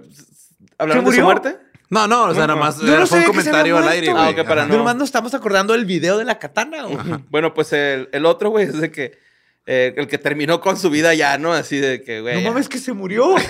¿Hablaron 0.78 1.04
¿Se 1.04 1.10
de 1.10 1.16
su 1.16 1.22
murió? 1.22 1.24
muerte? 1.24 1.58
No, 1.90 2.06
no, 2.06 2.26
o 2.26 2.34
sea, 2.34 2.46
nada 2.46 2.58
más 2.58 2.78
Yo 2.78 2.86
no 2.86 2.92
era- 2.94 3.06
fue 3.06 3.18
un 3.18 3.24
sabía 3.24 3.26
que 3.26 3.26
se 3.26 3.32
comentario 3.50 3.76
había 3.76 3.88
al 3.90 3.94
aire, 3.94 4.06
muerto, 4.12 4.22
güey. 4.24 4.38
Ah, 4.38 4.42
ok, 4.42 4.48
para 4.48 4.62
Ajá. 4.62 4.70
no- 4.70 4.76
Nomás 4.78 4.96
nos 4.96 5.08
estamos 5.08 5.34
acordando 5.34 5.72
del 5.72 5.84
video 5.84 6.18
de 6.18 6.24
la 6.24 6.38
katana, 6.38 6.84
güey. 6.84 6.96
Bueno, 7.30 7.52
pues 7.52 7.72
el, 7.72 8.08
el 8.12 8.26
otro, 8.26 8.50
güey, 8.50 8.66
es 8.66 8.80
de 8.80 8.90
que 8.92 9.18
eh, 9.66 9.92
el 9.96 10.06
que 10.08 10.18
terminó 10.18 10.60
con 10.60 10.76
su 10.78 10.88
vida 10.88 11.12
ya, 11.14 11.36
¿no? 11.38 11.52
Así 11.52 11.78
de 11.78 12.02
que, 12.02 12.20
güey. 12.20 12.34
No 12.36 12.40
ya. 12.40 12.48
mames 12.50 12.68
que 12.68 12.78
se 12.78 12.92
murió. 12.92 13.34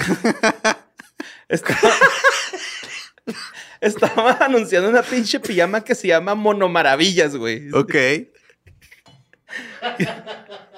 Estaba, 1.49 1.79
estaba 3.81 4.33
anunciando 4.41 4.89
una 4.89 5.03
pinche 5.03 5.41
pijama 5.41 5.83
que 5.85 5.95
se 5.95 6.09
llama 6.09 6.35
Monomaravillas, 6.35 7.37
güey. 7.37 7.71
Ok. 7.73 7.95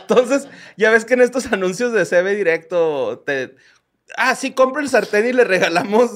Entonces, 0.01 0.49
ya 0.77 0.91
ves 0.91 1.05
que 1.05 1.15
en 1.15 1.21
estos 1.21 1.47
anuncios 1.53 1.93
de 1.93 2.05
CB 2.07 2.37
Directo 2.37 3.23
te. 3.27 3.55
Ah, 4.17 4.35
sí, 4.35 4.53
compra 4.53 4.83
el 4.83 4.89
sartén 4.89 5.27
y 5.27 5.33
le 5.33 5.45
regalamos 5.45 6.11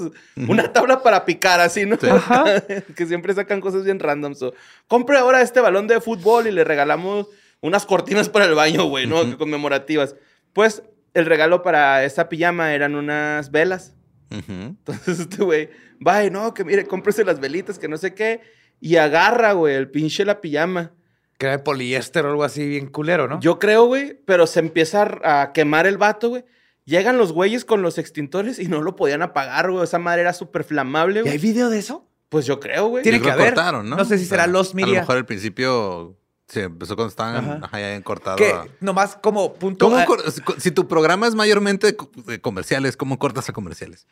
una 0.48 0.72
tabla 0.72 1.02
para 1.02 1.24
picar, 1.24 1.60
así, 1.60 1.86
¿no? 1.86 1.96
Sí. 1.96 2.08
que 2.94 3.06
siempre 3.06 3.34
sacan 3.34 3.60
cosas 3.60 3.84
bien 3.84 4.00
random. 4.00 4.34
So, 4.34 4.54
compre 4.86 5.18
ahora 5.18 5.40
este 5.40 5.60
balón 5.60 5.86
de 5.86 6.00
fútbol 6.00 6.46
y 6.46 6.50
le 6.50 6.64
regalamos 6.64 7.28
unas 7.60 7.86
cortinas 7.86 8.28
para 8.28 8.44
el 8.44 8.54
baño, 8.54 8.84
güey, 8.84 9.06
¿no? 9.06 9.38
Conmemorativas. 9.38 10.16
Pues 10.52 10.82
el 11.14 11.26
regalo 11.26 11.62
para 11.62 12.04
esa 12.04 12.28
pijama 12.28 12.74
eran 12.74 12.94
unas 12.94 13.50
velas. 13.50 13.94
Ujú. 14.30 14.52
Entonces 14.52 15.20
este 15.20 15.42
güey 15.42 15.70
va 16.06 16.24
y 16.24 16.30
no, 16.30 16.52
que 16.52 16.64
mire, 16.64 16.86
cómprese 16.86 17.24
las 17.24 17.40
velitas, 17.40 17.78
que 17.78 17.88
no 17.88 17.96
sé 17.96 18.14
qué. 18.14 18.40
Y 18.80 18.96
agarra, 18.96 19.52
güey, 19.52 19.74
el 19.74 19.90
pinche 19.90 20.24
la 20.24 20.40
pijama. 20.40 20.92
Que 21.38 21.46
era 21.46 21.56
de 21.56 21.62
poliéster 21.62 22.24
o 22.26 22.30
algo 22.30 22.44
así 22.44 22.66
bien 22.66 22.88
culero, 22.88 23.28
¿no? 23.28 23.40
Yo 23.40 23.58
creo, 23.58 23.86
güey, 23.86 24.18
pero 24.24 24.46
se 24.46 24.60
empieza 24.60 25.02
a 25.22 25.42
a 25.42 25.52
quemar 25.52 25.86
el 25.86 25.98
vato, 25.98 26.30
güey. 26.30 26.44
Llegan 26.86 27.18
los 27.18 27.32
güeyes 27.32 27.64
con 27.64 27.82
los 27.82 27.98
extintores 27.98 28.58
y 28.58 28.68
no 28.68 28.80
lo 28.80 28.96
podían 28.96 29.20
apagar, 29.20 29.70
güey. 29.70 29.84
Esa 29.84 29.98
madre 29.98 30.22
era 30.22 30.32
súper 30.32 30.64
flamable, 30.64 31.16
¿Y 31.20 31.28
hay 31.28 31.38
güey. 31.38 31.38
video 31.38 31.68
de 31.68 31.78
eso? 31.80 32.08
Pues 32.28 32.46
yo 32.46 32.58
creo, 32.60 32.86
güey. 32.88 33.02
Tiene 33.02 33.20
que 33.20 33.26
lo 33.26 33.32
haber. 33.34 33.54
cortaron, 33.54 33.90
¿no? 33.90 33.96
No 33.96 34.04
sé 34.04 34.16
si 34.18 34.24
será 34.24 34.46
Lost 34.46 34.72
A 34.72 34.76
Media. 34.76 34.94
lo 34.94 35.00
mejor 35.00 35.16
al 35.16 35.26
principio 35.26 36.16
se 36.48 36.62
empezó 36.62 36.94
cuando 36.94 37.10
estaban 37.10 37.36
Ajá. 37.36 37.58
ajá, 37.62 37.80
ya 37.80 37.86
habían 37.86 38.02
cortado. 38.02 38.36
Que 38.36 38.50
a- 38.52 38.66
nomás 38.80 39.16
como 39.16 39.54
punto. 39.54 39.84
¿Cómo 39.90 40.04
cor- 40.06 40.22
si 40.58 40.70
tu 40.70 40.86
programa 40.86 41.26
es 41.26 41.34
mayormente 41.34 41.96
de 42.26 42.40
comerciales, 42.40 42.96
¿cómo 42.96 43.18
cortas 43.18 43.48
a 43.48 43.52
comerciales? 43.52 44.06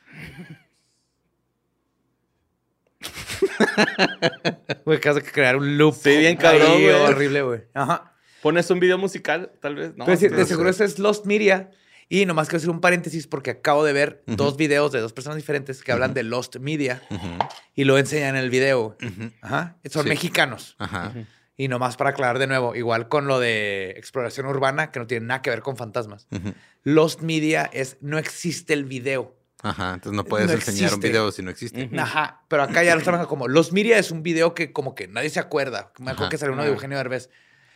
Güey, 4.85 5.01
que 5.01 5.09
has 5.09 5.15
de 5.17 5.23
crear 5.23 5.57
un 5.57 5.79
loop. 5.79 5.95
Sí, 5.95 6.17
bien 6.17 6.37
cabrón, 6.37 6.73
ahí 6.73 6.83
güey. 6.85 6.95
Horrible, 6.95 7.43
güey. 7.43 7.61
Ajá. 7.75 8.13
Pones 8.43 8.71
un 8.71 8.81
video 8.81 8.99
musical, 8.99 9.53
tal 9.61 9.75
vez. 9.75 9.97
No, 9.97 10.05
Pero 10.05 10.19
sí, 10.19 10.29
de 10.29 10.45
seguro 10.45 10.69
ese 10.69 10.85
es 10.85 10.99
Lost 10.99 11.25
Media. 11.27 11.71
Y 12.15 12.27
nomás 12.27 12.47
quiero 12.49 12.59
hacer 12.59 12.71
un 12.71 12.81
paréntesis 12.81 13.27
porque 13.27 13.51
acabo 13.51 13.83
de 13.85 13.93
ver 13.93 14.23
dos 14.27 14.57
videos 14.57 14.93
de 14.93 15.01
dos 15.01 15.13
personas 15.13 15.35
diferentes 15.37 15.83
que 15.83 15.91
hablan 15.91 16.15
de 16.15 16.23
Lost 16.23 16.57
Media 16.59 17.03
y 17.75 17.83
lo 17.83 17.99
enseñan 17.99 18.37
en 18.37 18.45
el 18.45 18.51
video. 18.51 18.97
Ajá. 19.41 19.79
Son 19.91 20.05
Sí. 20.05 20.09
mexicanos. 20.11 20.77
Ajá. 20.79 21.13
Y 21.57 21.67
nomás 21.67 21.97
para 21.97 22.11
aclarar 22.11 22.39
de 22.39 22.47
nuevo, 22.47 22.77
igual 22.77 23.09
con 23.09 23.27
lo 23.27 23.41
de 23.41 23.91
exploración 23.97 24.47
urbana, 24.47 24.93
que 24.93 25.01
no 25.01 25.09
tiene 25.09 25.27
nada 25.27 25.43
que 25.43 25.51
ver 25.51 25.63
con 25.63 25.77
fantasmas. 25.77 26.29
Lost 26.85 27.21
Media 27.23 27.69
es 27.73 27.97
no 28.01 28.19
existe 28.19 28.75
el 28.75 28.85
video. 28.85 29.35
Ajá. 29.63 29.95
Entonces 29.95 30.17
no 30.17 30.25
puedes 30.25 30.47
No 30.47 30.53
enseñar 30.53 30.95
un 30.95 31.01
video 31.01 31.33
si 31.33 31.43
no 31.43 31.51
existe. 31.51 31.91
Ajá. 31.99 32.43
Pero 32.47 32.63
acá 32.63 32.85
ya 32.85 32.95
lo 32.95 33.01
están 33.01 33.27
como 33.27 33.49
Lost 33.49 33.73
Media 33.73 33.99
es 33.99 34.13
un 34.13 34.23
video 34.23 34.55
que 34.55 34.73
como 34.73 34.95
que 34.95 35.09
nadie 35.09 35.31
se 35.31 35.41
acuerda. 35.41 35.91
Me 35.99 36.13
acuerdo 36.13 36.25
Ajá. 36.27 36.29
que 36.31 36.39
salió 36.39 36.53
uno 36.53 36.63
de 36.63 36.69
Ah. 36.69 36.73
Eugenio 36.75 36.97
Derbez. 36.97 37.29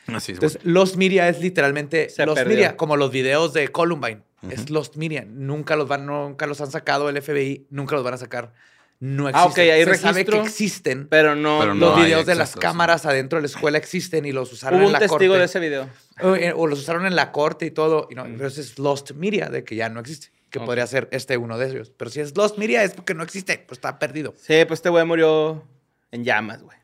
Así 0.07 0.31
es. 0.33 0.37
Entonces, 0.39 0.61
Lost 0.65 0.95
Media 0.97 1.29
es 1.29 1.41
literalmente 1.41 2.09
Se 2.09 2.25
Lost 2.25 2.39
perdió. 2.39 2.55
Media, 2.55 2.77
como 2.77 2.97
los 2.97 3.11
videos 3.11 3.53
de 3.53 3.69
Columbine. 3.69 4.23
Es. 4.49 4.71
Lost 4.71 4.97
Media. 4.97 5.25
Nunca 5.27 5.77
los 5.77 5.89
van, 5.89 6.07
nunca 6.07 6.47
los 6.47 6.61
han 6.61 6.71
sacado 6.71 7.09
el 7.09 7.21
FBI, 7.21 7.67
nunca 7.71 7.95
los 7.97 8.05
van 8.05 8.15
a 8.15 8.19
sacar. 8.19 8.53
No 9.01 9.27
Ah, 9.29 9.31
existen. 9.31 9.51
ok, 9.53 9.59
hay 9.59 9.85
Se 9.85 9.95
sabe 9.97 10.25
que 10.25 10.39
existen. 10.41 11.07
Pero 11.09 11.37
no. 11.37 11.61
Pero 11.61 11.75
los 11.75 11.97
no 11.97 12.03
videos 12.03 12.27
de 12.27 12.35
las 12.35 12.57
cámaras 12.57 13.07
adentro 13.07 13.37
de 13.39 13.43
la 13.43 13.47
escuela 13.47 13.79
existen 13.79 14.25
y 14.27 14.33
los 14.33 14.53
usaron 14.53 14.79
Hubo 14.81 14.83
en 14.83 14.87
un 14.89 14.93
la 14.93 14.99
testigo 14.99 15.19
corte. 15.35 15.39
de 15.39 15.45
ese 15.45 15.61
video. 15.61 15.89
O, 16.21 16.35
eh, 16.35 16.53
o 16.53 16.67
los 16.67 16.81
usaron 16.81 17.07
en 17.07 17.15
la 17.15 17.31
corte 17.31 17.67
y 17.67 17.71
todo. 17.71 18.09
Y 18.11 18.17
no, 18.17 18.25
Mm. 18.25 18.35
pero 18.37 18.49
ese 18.49 18.61
es 18.61 18.77
Lost 18.79 19.13
Media, 19.13 19.49
de 19.51 19.63
que 19.63 19.77
ya 19.77 19.89
no 19.89 20.01
existe. 20.01 20.33
Que 20.51 20.59
podría 20.61 20.87
ser 20.87 21.09
este 21.13 21.37
uno 21.37 21.59
de 21.59 21.69
ellos. 21.69 21.93
Pero 21.97 22.11
si 22.11 22.21
es 22.21 22.37
Lost 22.37 22.59
Media 22.59 22.83
es 22.83 22.95
porque 22.95 23.15
no 23.15 23.23
existe, 23.23 23.59
pues 23.69 23.77
está 23.79 23.99
perdido. 24.01 24.35
Sí, 24.37 24.65
pues 24.67 24.79
este 24.79 24.89
güey 24.89 25.05
murió 25.05 25.63
en 26.11 26.25
llamas, 26.25 26.63
güey. 26.63 26.77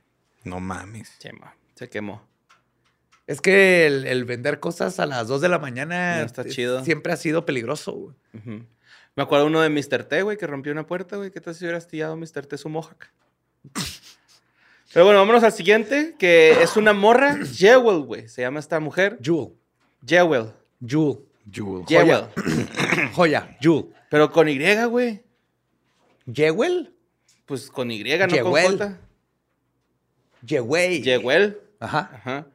No 0.44 0.60
mames. 0.60 1.08
Se 1.18 1.30
quemó. 1.30 1.50
Se 1.74 1.88
quemó. 1.88 2.22
Es 3.26 3.40
que 3.40 3.86
el, 3.86 4.06
el 4.06 4.24
vender 4.24 4.60
cosas 4.60 5.00
a 5.00 5.06
las 5.06 5.28
2 5.28 5.40
de 5.40 5.48
la 5.48 5.58
mañana 5.58 6.18
No 6.20 6.26
está 6.26 6.42
es- 6.42 6.54
chido. 6.54 6.84
siempre 6.84 7.12
ha 7.12 7.16
sido 7.16 7.46
peligroso. 7.46 7.92
güey. 7.92 8.14
Ujú. 8.34 8.66
Me 9.16 9.22
acuerdo 9.22 9.46
uno 9.46 9.60
de 9.60 9.70
Mr. 9.70 10.04
T, 10.04 10.22
güey, 10.22 10.36
que 10.36 10.46
rompió 10.46 10.72
una 10.72 10.86
puerta, 10.86 11.16
güey. 11.16 11.30
¿Qué 11.30 11.40
tal 11.40 11.54
si 11.54 11.64
hubiera 11.64 11.78
astillado 11.78 12.16
Mr. 12.16 12.46
T 12.46 12.58
su 12.58 12.68
mohawk? 12.68 13.06
Pero 14.92 15.04
bueno, 15.06 15.18
vámonos 15.20 15.42
al 15.42 15.52
siguiente, 15.52 16.14
que 16.18 16.62
es 16.62 16.76
una 16.76 16.92
morra, 16.92 17.36
Jewel, 17.52 18.02
güey. 18.04 18.28
Se 18.28 18.42
llama 18.42 18.60
esta 18.60 18.78
mujer. 18.78 19.18
Jewel. 19.22 19.52
Jewel. 20.06 20.52
Jewel. 20.86 21.18
Jewel. 21.50 21.84
Jewel. 21.88 22.24
Joya. 23.12 23.56
Jewel. 23.60 23.86
Pero 24.10 24.30
con 24.30 24.48
Y, 24.48 24.58
güey. 24.86 25.22
Jewel. 26.32 26.94
Pues 27.46 27.70
con 27.70 27.90
Y, 27.90 28.04
no 28.04 28.18
con 28.18 28.30
Jewel. 28.30 28.78
J. 28.78 28.98
Jewel. 30.46 31.02
Jewel. 31.02 31.60
Ajá. 31.80 32.10
Ajá. 32.14 32.46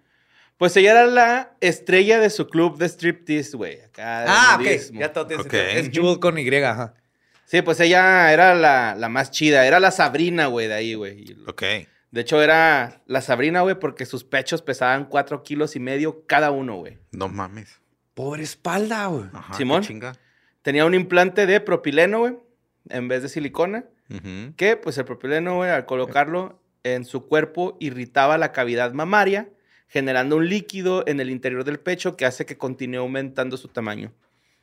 Pues 0.59 0.75
ella 0.77 0.91
era 0.91 1.05
la 1.07 1.55
estrella 1.61 2.19
de 2.19 2.29
su 2.29 2.47
club 2.47 2.77
de 2.77 2.85
striptease, 2.87 3.55
güey. 3.57 3.81
Acá 3.81 4.21
de 4.21 4.25
Ah, 4.29 4.57
ok. 4.59 4.93
Ya 4.93 5.11
todo 5.13 5.25
tiene 5.25 5.41
Ok. 5.41 5.49
sentido. 5.51 5.79
Es 5.79 5.89
Jewel 5.89 6.19
con 6.19 6.37
Y, 6.37 6.53
ajá. 6.57 6.93
Sí, 7.45 7.61
pues 7.63 7.79
ella 7.79 8.31
era 8.31 8.53
la, 8.53 8.93
la 8.95 9.09
más 9.09 9.31
chida. 9.31 9.65
Era 9.65 9.79
la 9.79 9.89
Sabrina, 9.91 10.47
güey, 10.47 10.67
de 10.67 10.73
ahí, 10.73 10.93
güey. 10.95 11.35
Ok. 11.47 11.63
De 12.11 12.21
hecho, 12.21 12.41
era 12.41 13.01
la 13.07 13.21
Sabrina, 13.21 13.61
güey, 13.61 13.79
porque 13.79 14.05
sus 14.05 14.23
pechos 14.25 14.61
pesaban 14.61 15.05
cuatro 15.05 15.43
kilos 15.43 15.75
y 15.75 15.79
medio 15.79 16.25
cada 16.27 16.51
uno, 16.51 16.75
güey. 16.75 16.97
No 17.13 17.29
mames. 17.29 17.79
Pobre 18.13 18.43
espalda, 18.43 19.05
güey. 19.07 19.25
Ajá, 19.31 19.53
Simón. 19.55 19.81
qué 19.81 19.87
chinga. 19.87 20.13
Tenía 20.61 20.85
un 20.85 20.93
implante 20.93 21.45
de 21.45 21.61
propileno, 21.61 22.19
güey, 22.19 22.37
en 22.89 23.07
vez 23.07 23.23
de 23.23 23.29
silicona. 23.29 23.85
Que, 24.57 24.75
pues, 24.75 24.97
el 24.97 25.05
propileno, 25.05 25.55
güey, 25.55 25.69
al 25.69 25.85
colocarlo 25.85 26.59
en 26.83 27.05
su 27.05 27.27
cuerpo, 27.27 27.77
irritaba 27.79 28.37
la 28.37 28.51
cavidad 28.51 28.91
mamaria, 28.91 29.47
generando 29.89 30.37
un 30.37 30.47
líquido 30.47 31.03
en 31.07 31.19
el 31.19 31.29
interior 31.29 31.63
del 31.65 31.79
pecho 31.79 32.15
que 32.15 32.25
hace 32.25 32.45
que 32.45 32.57
continúe 32.57 32.99
aumentando 32.99 33.57
su 33.57 33.67
tamaño. 33.67 34.13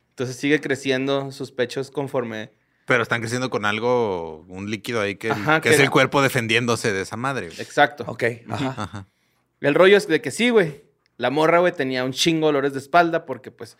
Entonces 0.09 0.35
sigue 0.37 0.59
creciendo 0.59 1.31
sus 1.31 1.51
pechos 1.51 1.91
conforme. 1.91 2.49
Pero 2.85 3.03
están 3.03 3.19
creciendo 3.21 3.49
con 3.49 3.65
algo, 3.65 4.45
un 4.47 4.71
líquido 4.71 5.01
ahí 5.01 5.15
que, 5.15 5.29
Ajá, 5.29 5.61
que 5.61 5.69
que- 5.69 5.75
es 5.75 5.81
el 5.81 5.89
cuerpo 5.91 6.21
defendiéndose 6.21 6.91
de 6.93 7.01
esa 7.01 7.17
madre. 7.17 7.47
güey. 7.47 7.61
Exacto. 7.61 8.03
Ok, 8.07 8.23
ajá. 8.49 8.73
Ajá. 8.77 9.07
El 9.61 9.75
rollo 9.75 9.97
es 9.97 10.07
de 10.07 10.21
que 10.21 10.31
sí, 10.31 10.49
güey. 10.49 10.85
La 11.17 11.29
morra, 11.29 11.59
güey, 11.59 11.73
tenía 11.73 12.03
un 12.03 12.13
chingo 12.13 12.47
de 12.47 12.53
dolores 12.53 12.73
de 12.73 12.79
espalda 12.79 13.25
porque, 13.25 13.51
pues, 13.51 13.77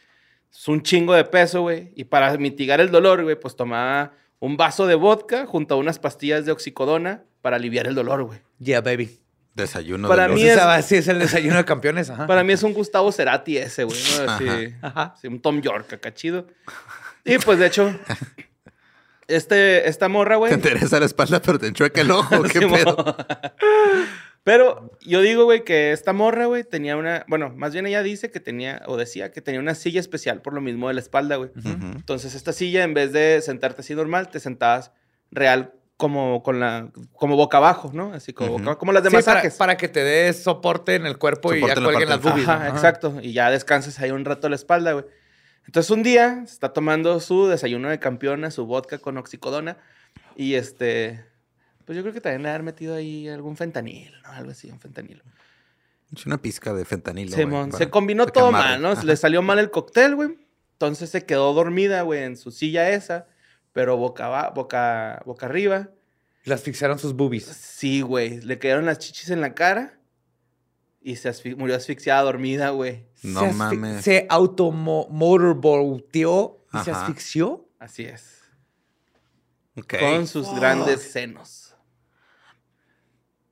es 0.52 0.68
un 0.68 0.82
chingo 0.82 1.14
de 1.14 1.24
peso, 1.24 1.62
güey. 1.62 1.92
Y 1.96 2.04
para 2.06 2.36
mitigar 2.38 2.82
el 2.82 2.92
dolor, 2.92 3.24
güey, 3.24 3.40
pues 3.40 3.56
tomaba 3.56 4.12
un 4.40 4.58
vaso 4.58 4.86
de 4.88 4.96
vodka 4.96 5.46
junto 5.46 5.76
a 5.76 5.78
unas 5.78 6.00
pastillas 6.00 6.46
de 6.46 6.52
oxicodona 6.52 7.24
para 7.42 7.56
aliviar 7.56 7.88
el 7.88 7.96
dolor, 7.96 8.24
güey. 8.24 8.40
Yeah, 8.60 8.82
baby. 8.82 9.20
Desayuno 9.58 10.08
Para 10.08 10.28
de 10.30 10.36
mí 10.36 10.44
es- 10.48 10.86
sí, 10.86 10.96
es 10.96 11.08
el 11.10 11.20
desayuno 11.20 11.58
de 11.58 11.66
campeones, 11.66 12.10
ajá. 12.10 12.28
Para 12.28 12.44
mí 12.44 12.54
es 12.54 12.64
un 12.64 12.74
Gustavo 12.74 13.12
Cerati 13.12 13.58
ese, 13.58 13.84
güey. 13.84 13.98
¿no? 14.26 14.32
Así, 14.32 14.46
Ajá. 14.82 15.14
así, 15.16 15.28
un 15.28 15.42
Tom 15.42 15.62
York 15.62 15.92
acá 15.94 16.14
chido. 16.14 16.48
Y 17.26 17.38
pues, 17.40 17.60
de 17.60 17.66
hecho, 17.68 17.94
este, 19.28 19.90
esta 19.90 20.08
morra, 20.08 20.36
Te 20.36 20.40
güey. 20.40 20.54
interesa 20.54 21.00
la 21.00 21.06
espalda, 21.08 21.42
pero 21.42 21.60
te 21.60 21.68
enchueca 21.68 22.00
el 22.02 22.12
ojo. 22.12 22.44
¿Qué 22.44 22.60
pedo? 22.68 23.18
Pero 24.44 24.92
yo 25.02 25.22
digo, 25.22 25.44
güey, 25.44 25.66
que 25.66 25.92
esta 25.92 26.14
morra, 26.14 26.46
güey, 26.46 26.64
tenía 26.64 26.96
una. 26.96 27.26
Bueno, 27.28 27.52
más 27.54 27.74
bien 27.74 27.86
ella 27.86 28.02
dice 28.02 28.32
que 28.32 28.40
tenía, 28.40 28.82
o 28.86 28.96
decía 28.96 29.32
que 29.34 29.42
tenía 29.42 29.60
una 29.60 29.76
silla 29.76 30.00
especial 30.00 30.42
por 30.42 30.54
lo 30.54 30.62
mismo 30.62 30.88
de 30.88 30.94
la 30.94 31.02
espalda, 31.02 31.36
güey. 31.36 31.50
Entonces, 31.66 32.34
esta 32.34 32.54
silla, 32.54 32.84
en 32.84 32.94
vez 32.94 33.12
de 33.12 33.42
sentarte 33.42 33.82
así 33.82 33.94
normal, 33.94 34.30
te 34.30 34.40
sentabas 34.40 34.92
real 35.32 35.74
como 35.98 36.44
con 36.44 36.60
la. 36.60 36.90
como 37.14 37.36
boca 37.36 37.58
abajo, 37.58 37.92
¿no? 37.94 38.14
Así 38.14 38.32
como, 38.32 38.52
boca 38.52 38.64
abajo, 38.64 38.80
como 38.80 38.92
las 38.94 39.04
de 39.04 39.10
Sí, 39.10 39.16
para, 39.16 39.26
masajes. 39.26 39.56
para 39.56 39.78
que 39.78 39.88
te 39.88 40.04
des 40.04 40.42
soporte 40.42 40.96
en 40.96 41.06
el 41.06 41.18
cuerpo 41.18 41.54
y 41.54 41.60
ya 41.60 41.74
en 41.74 41.84
la 41.84 41.86
cuelguen 41.86 42.10
las 42.10 42.22
boobies. 42.22 42.48
Ajá, 42.48 42.70
¿no? 42.70 42.76
exacto. 42.76 43.20
Y 43.22 43.34
ya 43.34 43.50
descansas 43.50 44.00
ahí 44.00 44.12
un 44.12 44.24
rato 44.24 44.48
la 44.48 44.56
espalda, 44.56 44.94
güey. 44.94 45.06
Entonces 45.66 45.90
un 45.90 46.04
día 46.04 46.44
se 46.46 46.54
está 46.54 46.72
tomando 46.72 47.20
su 47.20 47.48
desayuno 47.48 47.90
de 47.90 48.00
campeona, 48.00 48.52
su 48.52 48.66
vodka 48.66 49.00
con 49.00 49.18
oxicodona. 49.18 49.78
Y 50.36 50.54
este. 50.54 51.26
Pues 51.86 51.96
yo 51.96 52.04
creo 52.04 52.14
que 52.14 52.22
también 52.22 52.44
le 52.44 52.50
haber 52.50 52.64
metido 52.64 52.96
ahí 52.96 53.28
algún 53.28 53.58
fentanil, 53.58 54.14
¿no? 54.24 54.32
Algo 54.32 54.52
así, 54.52 54.70
un 54.70 54.80
fentanil. 54.80 55.24
Es 56.16 56.26
una 56.26 56.38
pizca 56.38 56.74
de 56.74 56.86
fentanilo. 56.86 57.36
Simón, 57.36 57.70
güey, 57.70 57.78
se 57.78 57.90
combinó 57.90 58.28
todo 58.28 58.52
mal, 58.52 58.82
¿no? 58.82 58.92
Ajá. 58.92 59.04
Le 59.04 59.16
salió 59.18 59.42
mal 59.42 59.58
el 59.60 59.72
cóctel, 59.72 60.16
güey. 60.16 60.38
Entonces 60.74 61.10
se 61.10 61.26
quedó 61.26 61.54
dormida, 61.54 62.04
güey, 62.04 62.24
en 62.24 62.38
su 62.38 62.52
silla 62.52 62.92
esa, 62.92 63.26
pero 63.78 63.96
boca, 63.96 64.50
boca, 64.56 65.22
boca 65.24 65.46
arriba. 65.46 65.90
Las 66.46 66.64
fixaron 66.64 66.98
sus 66.98 67.14
boobies. 67.14 67.46
Sí, 67.46 68.02
güey. 68.02 68.42
Le 68.42 68.58
quedaron 68.58 68.88
las 68.88 68.98
chichis 68.98 69.30
en 69.30 69.40
la 69.40 69.54
cara 69.54 70.00
y 71.00 71.18
se 71.18 71.30
asfi- 71.30 71.56
murió 71.56 71.76
asfixiada 71.76 72.24
dormida, 72.24 72.72
güey. 72.72 73.06
No 73.22 73.42
se 73.42 73.54
mames. 73.54 74.04
Se 74.04 74.26
automotorboteó 74.32 76.66
y 76.74 76.78
se 76.80 76.90
asfixió. 76.90 77.70
Así 77.78 78.06
es. 78.06 78.42
Con 80.00 80.26
sus 80.26 80.52
grandes 80.56 81.12
senos. 81.12 81.76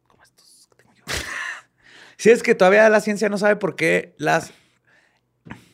Como 0.07 0.23
estos 0.23 0.67
que 0.71 0.75
tengo 0.83 0.91
yo. 0.95 1.03
Sí, 2.17 2.31
es 2.31 2.41
que 2.41 2.55
todavía 2.55 2.89
la 2.89 2.99
ciencia 2.99 3.29
no 3.29 3.37
sabe 3.37 3.57
por 3.57 3.75
qué 3.75 4.15
las 4.17 4.51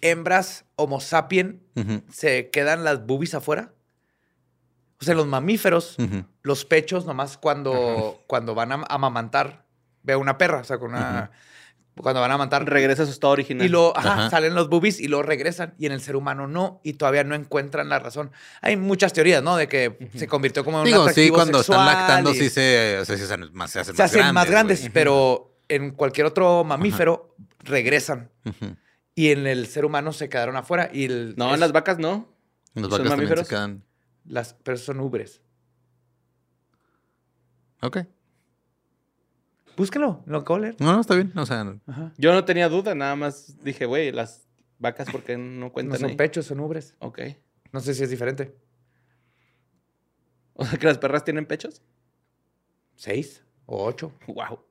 hembras 0.01 0.65
Homo 0.75 0.99
sapien 0.99 1.63
se 2.11 2.49
quedan 2.49 2.83
las 2.83 3.05
boobies 3.05 3.33
afuera. 3.33 3.73
O 5.01 5.05
sea, 5.05 5.15
los 5.15 5.25
mamíferos, 5.27 5.97
los 6.43 6.65
pechos, 6.65 7.05
nomás 7.05 7.37
cuando, 7.37 8.21
cuando 8.27 8.53
van 8.53 8.71
a 8.71 8.75
amamantar, 8.87 9.65
ve 10.03 10.15
una 10.15 10.37
perra, 10.37 10.59
o 10.59 10.63
sea, 10.63 10.77
con 10.77 10.91
una. 10.91 11.31
Cuando 11.95 12.21
van 12.21 12.31
a 12.31 12.35
amamantar. 12.35 12.65
Regresa 12.69 13.03
a 13.03 13.05
su 13.05 13.11
estado 13.11 13.33
original. 13.33 13.65
Y 13.65 13.69
luego 13.69 13.95
ajá, 13.97 14.29
salen 14.29 14.55
los 14.55 14.69
boobies 14.69 14.99
y 15.01 15.07
luego 15.09 15.23
regresan. 15.23 15.73
Y 15.77 15.87
en 15.87 15.91
el 15.91 16.01
ser 16.01 16.15
humano 16.15 16.47
no. 16.47 16.79
Y 16.83 16.93
todavía 16.93 17.23
no 17.25 17.35
encuentran 17.35 17.89
la 17.89 17.99
razón. 17.99 18.31
Hay 18.61 18.77
muchas 18.77 19.11
teorías, 19.11 19.43
¿no? 19.43 19.57
De 19.57 19.67
que 19.67 20.09
se 20.15 20.25
convirtió 20.27 20.63
como 20.63 20.77
en 20.77 20.81
un 20.83 20.85
Digo, 20.85 21.09
sí, 21.09 21.29
cuando 21.29 21.59
están 21.59 21.85
lactando, 21.85 22.31
y 22.31 22.35
sí 22.35 22.49
se, 22.49 22.97
o 22.99 23.05
sea, 23.05 23.17
sí 23.17 23.25
se 23.25 23.33
hacen 23.33 23.49
más, 23.53 23.71
se 23.71 23.79
hacen 23.81 23.95
se 23.95 24.01
más 24.01 24.09
hacen 24.09 24.19
grandes. 24.21 24.33
más 24.35 24.49
grandes. 24.49 24.89
Pero 24.93 25.57
en 25.67 25.91
cualquier 25.91 26.27
otro 26.27 26.63
mamífero 26.63 27.35
regresan. 27.59 28.31
Y 29.13 29.31
en 29.31 29.45
el 29.45 29.67
ser 29.67 29.83
humano 29.83 30.13
se 30.13 30.29
quedaron 30.29 30.55
afuera. 30.55 30.89
Y 30.93 31.05
el, 31.05 31.33
No, 31.37 31.49
es- 31.49 31.55
en 31.55 31.59
las 31.59 31.71
vacas 31.73 31.99
no. 31.99 32.29
Los 32.73 32.83
¿Son 32.89 32.91
vacas 33.03 33.09
también 33.09 33.37
se 33.37 33.45
quedan. 33.49 33.83
Las 34.25 34.53
pero 34.53 34.77
son 34.77 34.99
ubres. 34.99 35.41
Ok. 37.81 37.99
Búsquelo, 39.77 40.21
lo 40.25 40.39
acabo 40.39 40.57
de 40.59 40.61
leer. 40.67 40.75
No, 40.79 40.93
no, 40.93 41.01
está 41.01 41.15
bien. 41.15 41.31
O 41.37 41.45
sea, 41.45 41.61
Ajá. 41.87 42.11
Yo 42.17 42.33
no 42.33 42.45
tenía 42.45 42.69
duda, 42.69 42.93
nada 42.93 43.15
más 43.15 43.63
dije, 43.63 43.85
güey, 43.85 44.11
las 44.11 44.47
vacas, 44.79 45.09
¿por 45.09 45.23
qué 45.23 45.37
no 45.37 45.67
No 45.67 45.71
cuentan 45.71 45.99
son 45.99 46.09
ahí? 46.11 46.15
pechos, 46.15 46.45
son 46.45 46.59
ubres. 46.59 46.95
Ok. 46.99 47.19
No 47.71 47.79
sé 47.79 47.93
si 47.93 48.03
es 48.03 48.09
diferente. 48.09 48.55
O 50.53 50.65
sea, 50.65 50.77
que 50.77 50.85
las 50.85 50.97
perras 50.97 51.23
tienen 51.23 51.45
pechos. 51.45 51.81
¿Seis 52.95 53.43
o 53.65 53.83
ocho? 53.85 54.13
Wow. 54.27 54.63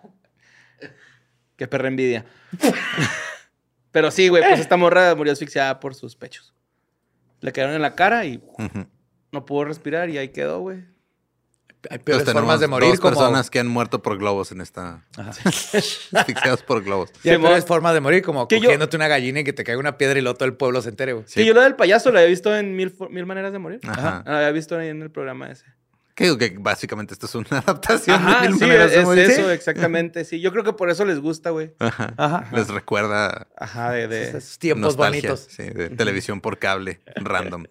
Qué 1.56 1.66
perra 1.66 1.88
envidia. 1.88 2.24
Pero 3.90 4.10
sí, 4.10 4.28
güey, 4.28 4.42
pues 4.46 4.60
esta 4.60 4.76
morra 4.76 5.14
murió 5.14 5.32
asfixiada 5.32 5.80
por 5.80 5.94
sus 5.94 6.14
pechos. 6.14 6.54
Le 7.40 7.52
quedaron 7.52 7.74
en 7.74 7.82
la 7.82 7.94
cara 7.94 8.24
y 8.24 8.42
no 9.32 9.44
pudo 9.44 9.64
respirar 9.64 10.10
y 10.10 10.18
ahí 10.18 10.28
quedó, 10.30 10.60
güey. 10.60 10.84
Hay 11.90 11.98
peores 11.98 12.22
Entonces 12.22 12.34
formas 12.34 12.58
de 12.58 12.66
morir 12.66 12.90
dos 12.90 12.98
como... 13.00 13.14
personas 13.14 13.50
que 13.50 13.60
han 13.60 13.68
muerto 13.68 14.02
por 14.02 14.18
globos 14.18 14.50
en 14.50 14.60
esta... 14.60 15.04
Ajá. 15.16 15.30
asfixiados 16.12 16.62
por 16.64 16.82
globos. 16.82 17.10
Y 17.22 17.28
hay 17.28 17.36
Simón. 17.36 17.50
peores 17.50 17.64
formas 17.66 17.94
de 17.94 18.00
morir 18.00 18.22
como 18.24 18.48
yo- 18.48 18.58
cogiéndote 18.58 18.96
una 18.96 19.06
gallina 19.06 19.40
y 19.40 19.44
que 19.44 19.52
te 19.52 19.62
caiga 19.62 19.78
una 19.78 19.96
piedra 19.96 20.18
y 20.18 20.22
luego 20.22 20.36
todo 20.36 20.46
el 20.48 20.54
pueblo 20.54 20.82
se 20.82 20.88
entere, 20.88 21.12
güey. 21.12 21.24
Sí, 21.28 21.44
yo 21.44 21.54
lo 21.54 21.60
del 21.62 21.76
payaso 21.76 22.10
lo 22.10 22.18
había 22.18 22.28
visto 22.28 22.54
en 22.56 22.74
Mil, 22.74 22.92
mil 23.10 23.26
Maneras 23.26 23.52
de 23.52 23.60
Morir. 23.60 23.80
Ajá. 23.86 24.24
Lo 24.26 24.32
había 24.34 24.50
visto 24.50 24.76
ahí 24.76 24.88
en 24.88 25.02
el 25.02 25.10
programa 25.12 25.50
ese. 25.52 25.66
Que 26.18 26.24
digo 26.24 26.36
que 26.36 26.56
básicamente 26.58 27.14
esto 27.14 27.26
es 27.26 27.34
una 27.36 27.46
adaptación 27.64 28.16
Ajá, 28.16 28.42
de 28.42 28.48
mil 28.48 28.58
sí, 28.58 28.64
maneras 28.64 28.90
es, 28.90 29.08
de 29.08 29.24
eso, 29.24 29.52
exactamente. 29.52 30.24
Sí, 30.24 30.40
yo 30.40 30.50
creo 30.50 30.64
que 30.64 30.72
por 30.72 30.90
eso 30.90 31.04
les 31.04 31.20
gusta, 31.20 31.50
güey. 31.50 31.76
Ajá. 31.78 32.12
Ajá. 32.16 32.48
Les 32.52 32.66
recuerda 32.66 33.46
Ajá, 33.56 33.92
de... 33.92 34.08
de... 34.08 34.30
Esos 34.30 34.58
tiempos 34.58 34.96
nostalgia, 34.96 35.30
bonitos. 35.30 35.46
Sí, 35.48 35.62
de 35.62 35.90
televisión 35.90 36.40
por 36.40 36.58
cable, 36.58 37.00
random. 37.14 37.66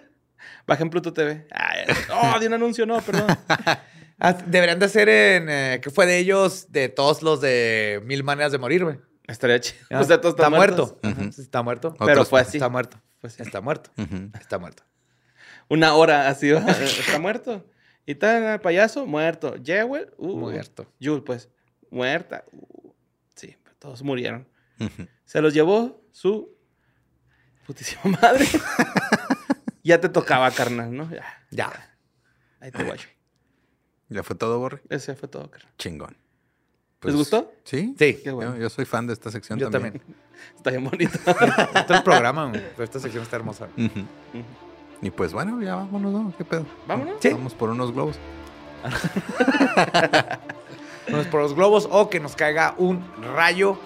Bajen 0.66 0.88
Pluto 0.88 1.12
TV. 1.12 1.46
Ay, 1.50 1.84
oh, 2.10 2.40
de 2.40 2.46
un 2.46 2.54
anuncio, 2.54 2.86
no, 2.86 2.98
perdón. 3.02 3.26
Ah, 4.24 4.34
deberían 4.34 4.78
de 4.78 4.86
hacer 4.86 5.08
en... 5.08 5.48
eh, 5.50 5.80
¿Qué 5.82 5.90
fue 5.90 6.06
de 6.06 6.16
ellos? 6.16 6.66
De 6.70 6.88
todos 6.88 7.22
los 7.22 7.40
de 7.40 8.00
Mil 8.04 8.22
Maneras 8.22 8.52
de 8.52 8.58
Morir, 8.58 8.84
güey. 8.84 9.00
Estaría 9.26 9.60
chido. 9.60 9.84
Ah, 9.90 10.00
O 10.00 10.04
sea, 10.04 10.20
todos 10.20 10.36
está 10.36 10.48
muerto. 10.48 11.00
Está 11.36 11.62
muerto. 11.62 11.94
Pero 11.98 12.24
fue 12.24 12.40
así. 12.40 12.56
Está 12.56 12.68
muerto. 12.68 13.02
Pues 13.20 13.32
sí. 13.32 13.42
Está 13.42 13.60
muerto. 13.60 13.90
Está 14.40 14.58
muerto. 14.60 14.84
Una 15.68 15.94
hora 15.94 16.28
así, 16.28 16.50
está 16.50 17.18
muerto. 17.18 17.66
Y 18.06 18.14
tal, 18.16 18.42
el 18.42 18.60
payaso, 18.60 19.06
muerto. 19.06 19.54
Jewel, 19.62 20.12
uh, 20.16 20.36
Muerto. 20.36 20.86
Jul, 21.00 21.22
pues, 21.22 21.48
muerta. 21.90 22.44
Uh, 22.52 22.92
sí, 23.34 23.56
todos 23.78 24.02
murieron. 24.02 24.48
Se 25.24 25.40
los 25.40 25.54
llevó 25.54 26.04
su 26.10 26.56
putísima 27.66 28.02
madre. 28.20 28.44
ya 29.84 30.00
te 30.00 30.08
tocaba, 30.08 30.50
carnal, 30.50 30.92
¿no? 30.96 31.08
Ya, 31.10 31.24
Ya. 31.50 31.96
ahí 32.60 32.72
te 32.72 32.82
guacho. 32.82 33.08
¿Ya 34.08 34.22
fue 34.24 34.34
todo, 34.36 34.58
Borre? 34.58 34.82
Ese 34.90 35.14
fue 35.14 35.28
todo, 35.28 35.48
carnal. 35.50 35.72
Chingón. 35.78 36.16
¿Les 37.02 37.14
gustó? 37.16 37.52
Sí. 37.64 37.94
Sí. 37.98 38.20
Qué 38.22 38.30
bueno. 38.32 38.54
Yo, 38.56 38.62
yo 38.62 38.70
soy 38.70 38.84
fan 38.84 39.06
de 39.06 39.12
esta 39.12 39.30
sección 39.30 39.58
Yo 39.58 39.70
también. 39.70 39.94
también. 40.00 40.16
Está 40.56 40.70
bien 40.70 40.84
bonito. 40.84 41.18
Todo 41.86 41.96
el 41.98 42.02
programa. 42.04 42.50
Pero 42.52 42.82
esta 42.84 42.98
sección 43.00 43.22
está 43.22 43.36
hermosa. 43.36 43.68
Ujú. 43.76 44.04
Y 45.02 45.10
pues 45.10 45.32
bueno, 45.32 45.60
ya 45.60 45.74
vámonos, 45.74 46.12
¿no? 46.12 46.32
¿Qué 46.38 46.44
pedo? 46.44 46.64
Vámonos. 46.86 47.16
Sí. 47.20 47.30
Vamos 47.30 47.54
por 47.54 47.70
unos 47.70 47.92
globos. 47.92 48.16
Vamos 51.10 51.26
por 51.26 51.42
los 51.42 51.54
globos 51.54 51.88
o 51.90 52.08
que 52.08 52.20
nos 52.20 52.36
caiga 52.36 52.74
un 52.78 53.04
rayo. 53.34 53.76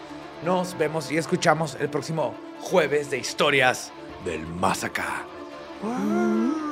Nos 0.45 0.77
vemos 0.77 1.11
y 1.11 1.17
escuchamos 1.17 1.77
el 1.81 1.89
próximo 1.89 2.35
jueves 2.61 3.11
de 3.11 3.19
historias 3.19 3.91
del 4.25 4.47
más 4.47 4.85
acá. 4.85 5.25
Ah. 5.83 6.66